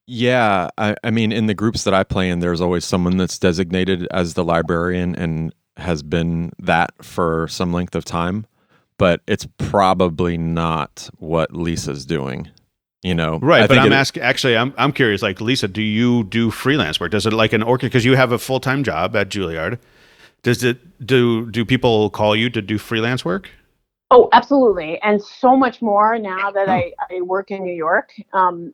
Yeah, 0.06 0.70
I, 0.78 0.96
I 1.04 1.12
mean, 1.12 1.32
in 1.32 1.46
the 1.46 1.54
groups 1.54 1.86
that 1.86 1.94
I 1.94 2.04
play 2.04 2.30
in, 2.30 2.40
there's 2.40 2.62
always 2.62 2.84
someone 2.86 3.18
that's 3.18 3.40
designated 3.40 4.08
as 4.12 4.34
the 4.34 4.44
librarian 4.44 5.16
and 5.16 5.54
has 5.78 6.04
been 6.04 6.52
that 6.60 6.92
for 7.04 7.48
some 7.48 7.72
length 7.72 7.96
of 7.96 8.06
time. 8.06 8.46
But 8.98 9.22
it's 9.28 9.48
probably 9.58 10.38
not 10.38 11.10
what 11.18 11.54
Lisa's 11.54 12.06
doing 12.06 12.50
you 13.06 13.14
know 13.14 13.38
right 13.40 13.64
I 13.64 13.68
but 13.68 13.78
i'm 13.80 13.92
asking 13.92 14.24
actually 14.24 14.56
I'm, 14.56 14.74
I'm 14.78 14.94
curious 14.94 15.22
like 15.22 15.42
lisa 15.42 15.68
do 15.68 15.82
you 15.82 16.24
do 16.24 16.50
freelance 16.50 17.02
work 17.02 17.12
does 17.12 17.26
it 17.26 17.34
like 17.34 17.52
an 17.52 17.62
orchestra 17.62 17.90
because 17.90 18.06
you 18.06 18.16
have 18.16 18.32
a 18.32 18.40
full-time 18.40 18.82
job 18.82 19.14
at 19.18 19.28
juilliard 19.28 19.78
does 20.44 20.64
it 20.64 21.06
do 21.06 21.50
do 21.50 21.66
people 21.66 22.10
call 22.10 22.36
you 22.36 22.50
to 22.50 22.62
do 22.62 22.78
freelance 22.78 23.26
work? 23.26 23.50
Oh, 24.12 24.30
absolutely, 24.32 25.00
and 25.02 25.24
so 25.24 25.56
much 25.56 25.82
more 25.82 26.20
now 26.20 26.52
that 26.52 26.70
I, 26.70 26.94
I 27.10 27.22
work 27.22 27.50
in 27.50 27.64
New 27.64 27.74
York. 27.74 28.12
Um, 28.34 28.74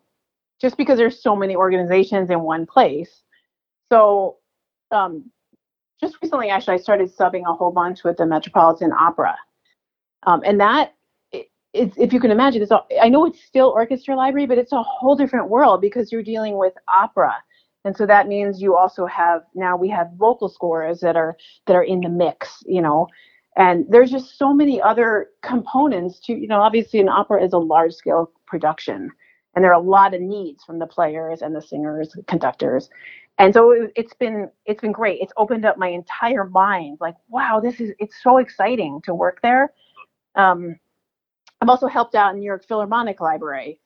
just 0.59 0.77
because 0.77 0.97
there's 0.97 1.21
so 1.21 1.35
many 1.35 1.55
organizations 1.55 2.29
in 2.29 2.41
one 2.41 2.65
place. 2.65 3.23
So, 3.91 4.37
um, 4.91 5.31
just 6.01 6.17
recently, 6.21 6.49
actually, 6.49 6.75
I 6.75 6.77
started 6.77 7.15
subbing 7.15 7.43
a 7.47 7.53
whole 7.53 7.71
bunch 7.71 8.03
with 8.03 8.17
the 8.17 8.25
Metropolitan 8.25 8.91
Opera, 8.93 9.35
um, 10.25 10.41
and 10.45 10.59
that 10.59 10.93
if 11.73 12.13
you 12.13 12.19
can 12.19 12.31
imagine, 12.31 12.61
it's 12.61 12.71
I 13.01 13.09
know 13.09 13.25
it's 13.25 13.43
still 13.43 13.69
orchestra 13.69 14.15
library, 14.15 14.47
but 14.47 14.57
it's 14.57 14.71
a 14.71 14.81
whole 14.81 15.15
different 15.15 15.49
world 15.49 15.81
because 15.81 16.11
you're 16.11 16.23
dealing 16.23 16.57
with 16.57 16.73
opera. 16.87 17.35
And 17.85 17.95
so 17.95 18.05
that 18.05 18.27
means 18.27 18.61
you 18.61 18.75
also 18.75 19.05
have 19.05 19.43
now 19.55 19.77
we 19.77 19.89
have 19.89 20.09
vocal 20.17 20.49
scores 20.49 20.99
that 21.01 21.15
are 21.15 21.37
that 21.67 21.75
are 21.75 21.83
in 21.83 22.01
the 22.01 22.09
mix 22.09 22.63
you 22.65 22.81
know? 22.81 23.07
And 23.55 23.85
there's 23.89 24.11
just 24.11 24.37
so 24.37 24.53
many 24.53 24.81
other 24.81 25.29
components 25.43 26.19
to 26.21 26.33
you 26.33 26.47
know 26.47 26.59
obviously 26.61 26.99
an 26.99 27.09
opera 27.09 27.43
is 27.43 27.53
a 27.53 27.57
large 27.57 27.93
scale 27.93 28.31
production 28.47 29.11
and 29.55 29.63
there 29.63 29.71
are 29.71 29.81
a 29.81 29.83
lot 29.83 30.13
of 30.13 30.21
needs 30.21 30.63
from 30.63 30.79
the 30.79 30.87
players 30.87 31.41
and 31.41 31.55
the 31.55 31.61
singers 31.61 32.15
conductors. 32.27 32.89
And 33.37 33.53
so 33.53 33.71
it, 33.71 33.91
has 33.95 34.13
been 34.19 34.49
it's 34.65 34.81
been 34.81 34.91
great. 34.91 35.21
It's 35.21 35.33
opened 35.37 35.65
up 35.65 35.77
my 35.77 35.87
entire 35.89 36.45
mind 36.45 36.97
like 37.01 37.15
wow 37.29 37.59
this 37.59 37.79
is 37.79 37.91
it's 37.99 38.21
so 38.21 38.37
exciting 38.37 39.01
to 39.05 39.13
work 39.13 39.39
there. 39.41 39.73
Um, 40.35 40.77
i've 41.61 41.69
also 41.69 41.87
helped 41.87 42.15
out 42.15 42.33
in 42.33 42.39
new 42.39 42.45
york 42.45 42.65
philharmonic 42.65 43.19
library 43.19 43.79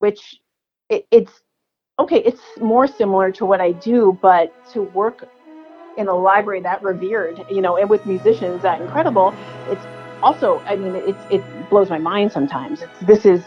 which 0.00 0.40
it, 0.88 1.06
it's 1.10 1.32
okay, 1.98 2.18
it's 2.18 2.40
more 2.60 2.86
similar 2.86 3.30
to 3.32 3.44
what 3.46 3.60
I 3.60 3.72
do, 3.72 4.18
but 4.22 4.52
to 4.72 4.82
work 4.82 5.28
in 5.98 6.08
a 6.08 6.14
library 6.14 6.60
that 6.62 6.82
revered, 6.82 7.44
you 7.50 7.60
know, 7.60 7.76
and 7.76 7.90
with 7.90 8.06
musicians 8.06 8.62
that 8.62 8.80
incredible, 8.80 9.34
it's 9.68 9.84
also, 10.22 10.60
I 10.60 10.76
mean, 10.76 10.94
it's 10.96 11.22
it 11.30 11.70
blows 11.70 11.90
my 11.90 11.98
mind 11.98 12.32
sometimes. 12.32 12.82
It's, 12.82 13.00
this 13.02 13.26
is 13.26 13.44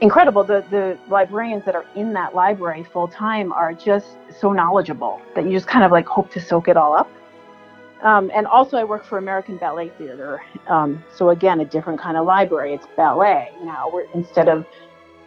incredible. 0.00 0.44
The 0.44 0.64
the 0.70 0.98
librarians 1.08 1.64
that 1.64 1.74
are 1.74 1.86
in 1.94 2.12
that 2.14 2.34
library 2.34 2.84
full 2.84 3.08
time 3.08 3.52
are 3.52 3.72
just 3.72 4.16
so 4.38 4.52
knowledgeable 4.52 5.20
that 5.34 5.44
you 5.44 5.50
just 5.50 5.66
kind 5.66 5.84
of 5.84 5.90
like 5.90 6.06
hope 6.06 6.30
to 6.32 6.40
soak 6.40 6.68
it 6.68 6.76
all 6.76 6.94
up. 6.94 7.10
Um, 8.02 8.30
and 8.32 8.46
also, 8.46 8.76
I 8.76 8.84
work 8.84 9.04
for 9.04 9.18
American 9.18 9.56
Ballet 9.56 9.88
Theater. 9.98 10.40
Um, 10.68 11.02
so 11.12 11.30
again, 11.30 11.60
a 11.60 11.64
different 11.64 12.00
kind 12.00 12.16
of 12.16 12.26
library. 12.26 12.74
It's 12.74 12.86
ballet 12.96 13.52
now. 13.62 13.90
We're 13.92 14.06
instead 14.14 14.48
of 14.48 14.64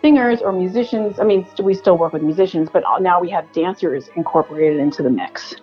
singers 0.02 0.42
or 0.42 0.52
musicians. 0.54 1.20
I 1.20 1.24
mean, 1.24 1.46
we 1.62 1.74
still 1.74 1.98
work 1.98 2.14
with 2.14 2.22
musicians, 2.22 2.70
but 2.72 2.84
now 3.02 3.20
we 3.20 3.30
have 3.30 3.52
dancers 3.52 4.10
incorporated 4.16 4.80
into 4.80 5.04
the 5.04 5.10
mix. 5.10 5.56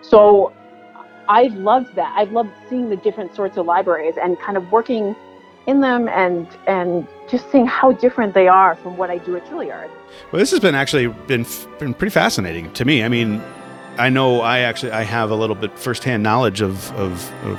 So 0.00 0.52
I've 1.28 1.54
loved 1.54 1.94
that. 1.94 2.14
I've 2.16 2.32
loved 2.32 2.50
seeing 2.68 2.88
the 2.88 2.96
different 2.96 3.34
sorts 3.34 3.56
of 3.56 3.66
libraries 3.66 4.14
and 4.20 4.38
kind 4.40 4.56
of 4.56 4.70
working 4.72 5.14
in 5.66 5.80
them 5.80 6.08
and 6.08 6.46
and 6.66 7.06
just 7.28 7.50
seeing 7.50 7.66
how 7.66 7.92
different 7.92 8.34
they 8.34 8.48
are 8.48 8.74
from 8.76 8.96
what 8.96 9.10
I 9.10 9.18
do 9.18 9.36
at 9.36 9.44
Juilliard. 9.46 9.90
Well, 10.30 10.40
this 10.40 10.50
has 10.50 10.60
been 10.60 10.74
actually 10.74 11.08
been 11.08 11.46
been 11.78 11.94
pretty 11.94 12.10
fascinating 12.10 12.72
to 12.74 12.84
me. 12.84 13.02
I 13.02 13.08
mean, 13.08 13.42
I 13.98 14.08
know 14.08 14.40
I 14.40 14.60
actually 14.60 14.92
I 14.92 15.02
have 15.02 15.30
a 15.30 15.34
little 15.34 15.56
bit 15.56 15.78
firsthand 15.78 16.22
knowledge 16.22 16.60
of 16.60 16.92
of, 16.92 17.32
of 17.44 17.58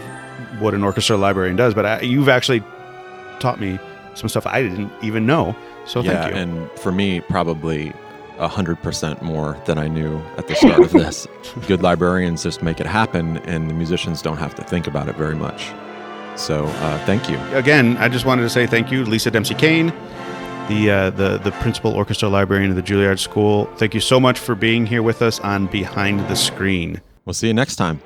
what 0.59 0.73
an 0.73 0.83
orchestra 0.83 1.17
librarian 1.17 1.55
does, 1.55 1.73
but 1.73 1.85
I, 1.85 2.01
you've 2.01 2.29
actually 2.29 2.63
taught 3.39 3.59
me 3.59 3.79
some 4.13 4.29
stuff 4.29 4.45
I 4.45 4.61
didn't 4.61 4.91
even 5.01 5.25
know. 5.25 5.55
So 5.85 6.01
yeah, 6.01 6.23
thank 6.23 6.35
you. 6.35 6.41
And 6.41 6.71
for 6.79 6.91
me, 6.91 7.19
probably 7.21 7.93
100% 8.37 9.21
more 9.21 9.57
than 9.65 9.77
I 9.77 9.87
knew 9.87 10.17
at 10.37 10.47
the 10.47 10.55
start 10.55 10.79
of 10.79 10.91
this. 10.91 11.27
Good 11.67 11.81
librarians 11.81 12.43
just 12.43 12.61
make 12.61 12.79
it 12.79 12.87
happen, 12.87 13.37
and 13.39 13.69
the 13.69 13.73
musicians 13.73 14.21
don't 14.21 14.37
have 14.37 14.55
to 14.55 14.63
think 14.63 14.87
about 14.87 15.07
it 15.07 15.15
very 15.15 15.35
much. 15.35 15.71
So, 16.35 16.65
uh, 16.65 17.05
thank 17.05 17.29
you. 17.29 17.37
Again, 17.53 17.97
I 17.97 18.09
just 18.09 18.25
wanted 18.25 18.43
to 18.43 18.49
say 18.49 18.67
thank 18.67 18.91
you, 18.91 19.05
Lisa 19.05 19.31
Dempsey 19.31 19.55
Kane, 19.55 19.87
the, 20.67 20.89
uh, 20.89 21.09
the, 21.11 21.37
the 21.37 21.51
principal 21.53 21.93
orchestra 21.93 22.29
librarian 22.29 22.69
of 22.71 22.75
the 22.75 22.83
Juilliard 22.83 23.19
School. 23.19 23.65
Thank 23.77 23.93
you 23.93 24.01
so 24.01 24.19
much 24.19 24.37
for 24.39 24.55
being 24.55 24.85
here 24.85 25.03
with 25.03 25.21
us 25.21 25.39
on 25.39 25.67
Behind 25.67 26.19
the 26.27 26.35
Screen. 26.35 27.01
We'll 27.25 27.33
see 27.33 27.47
you 27.47 27.53
next 27.53 27.77
time. 27.77 28.01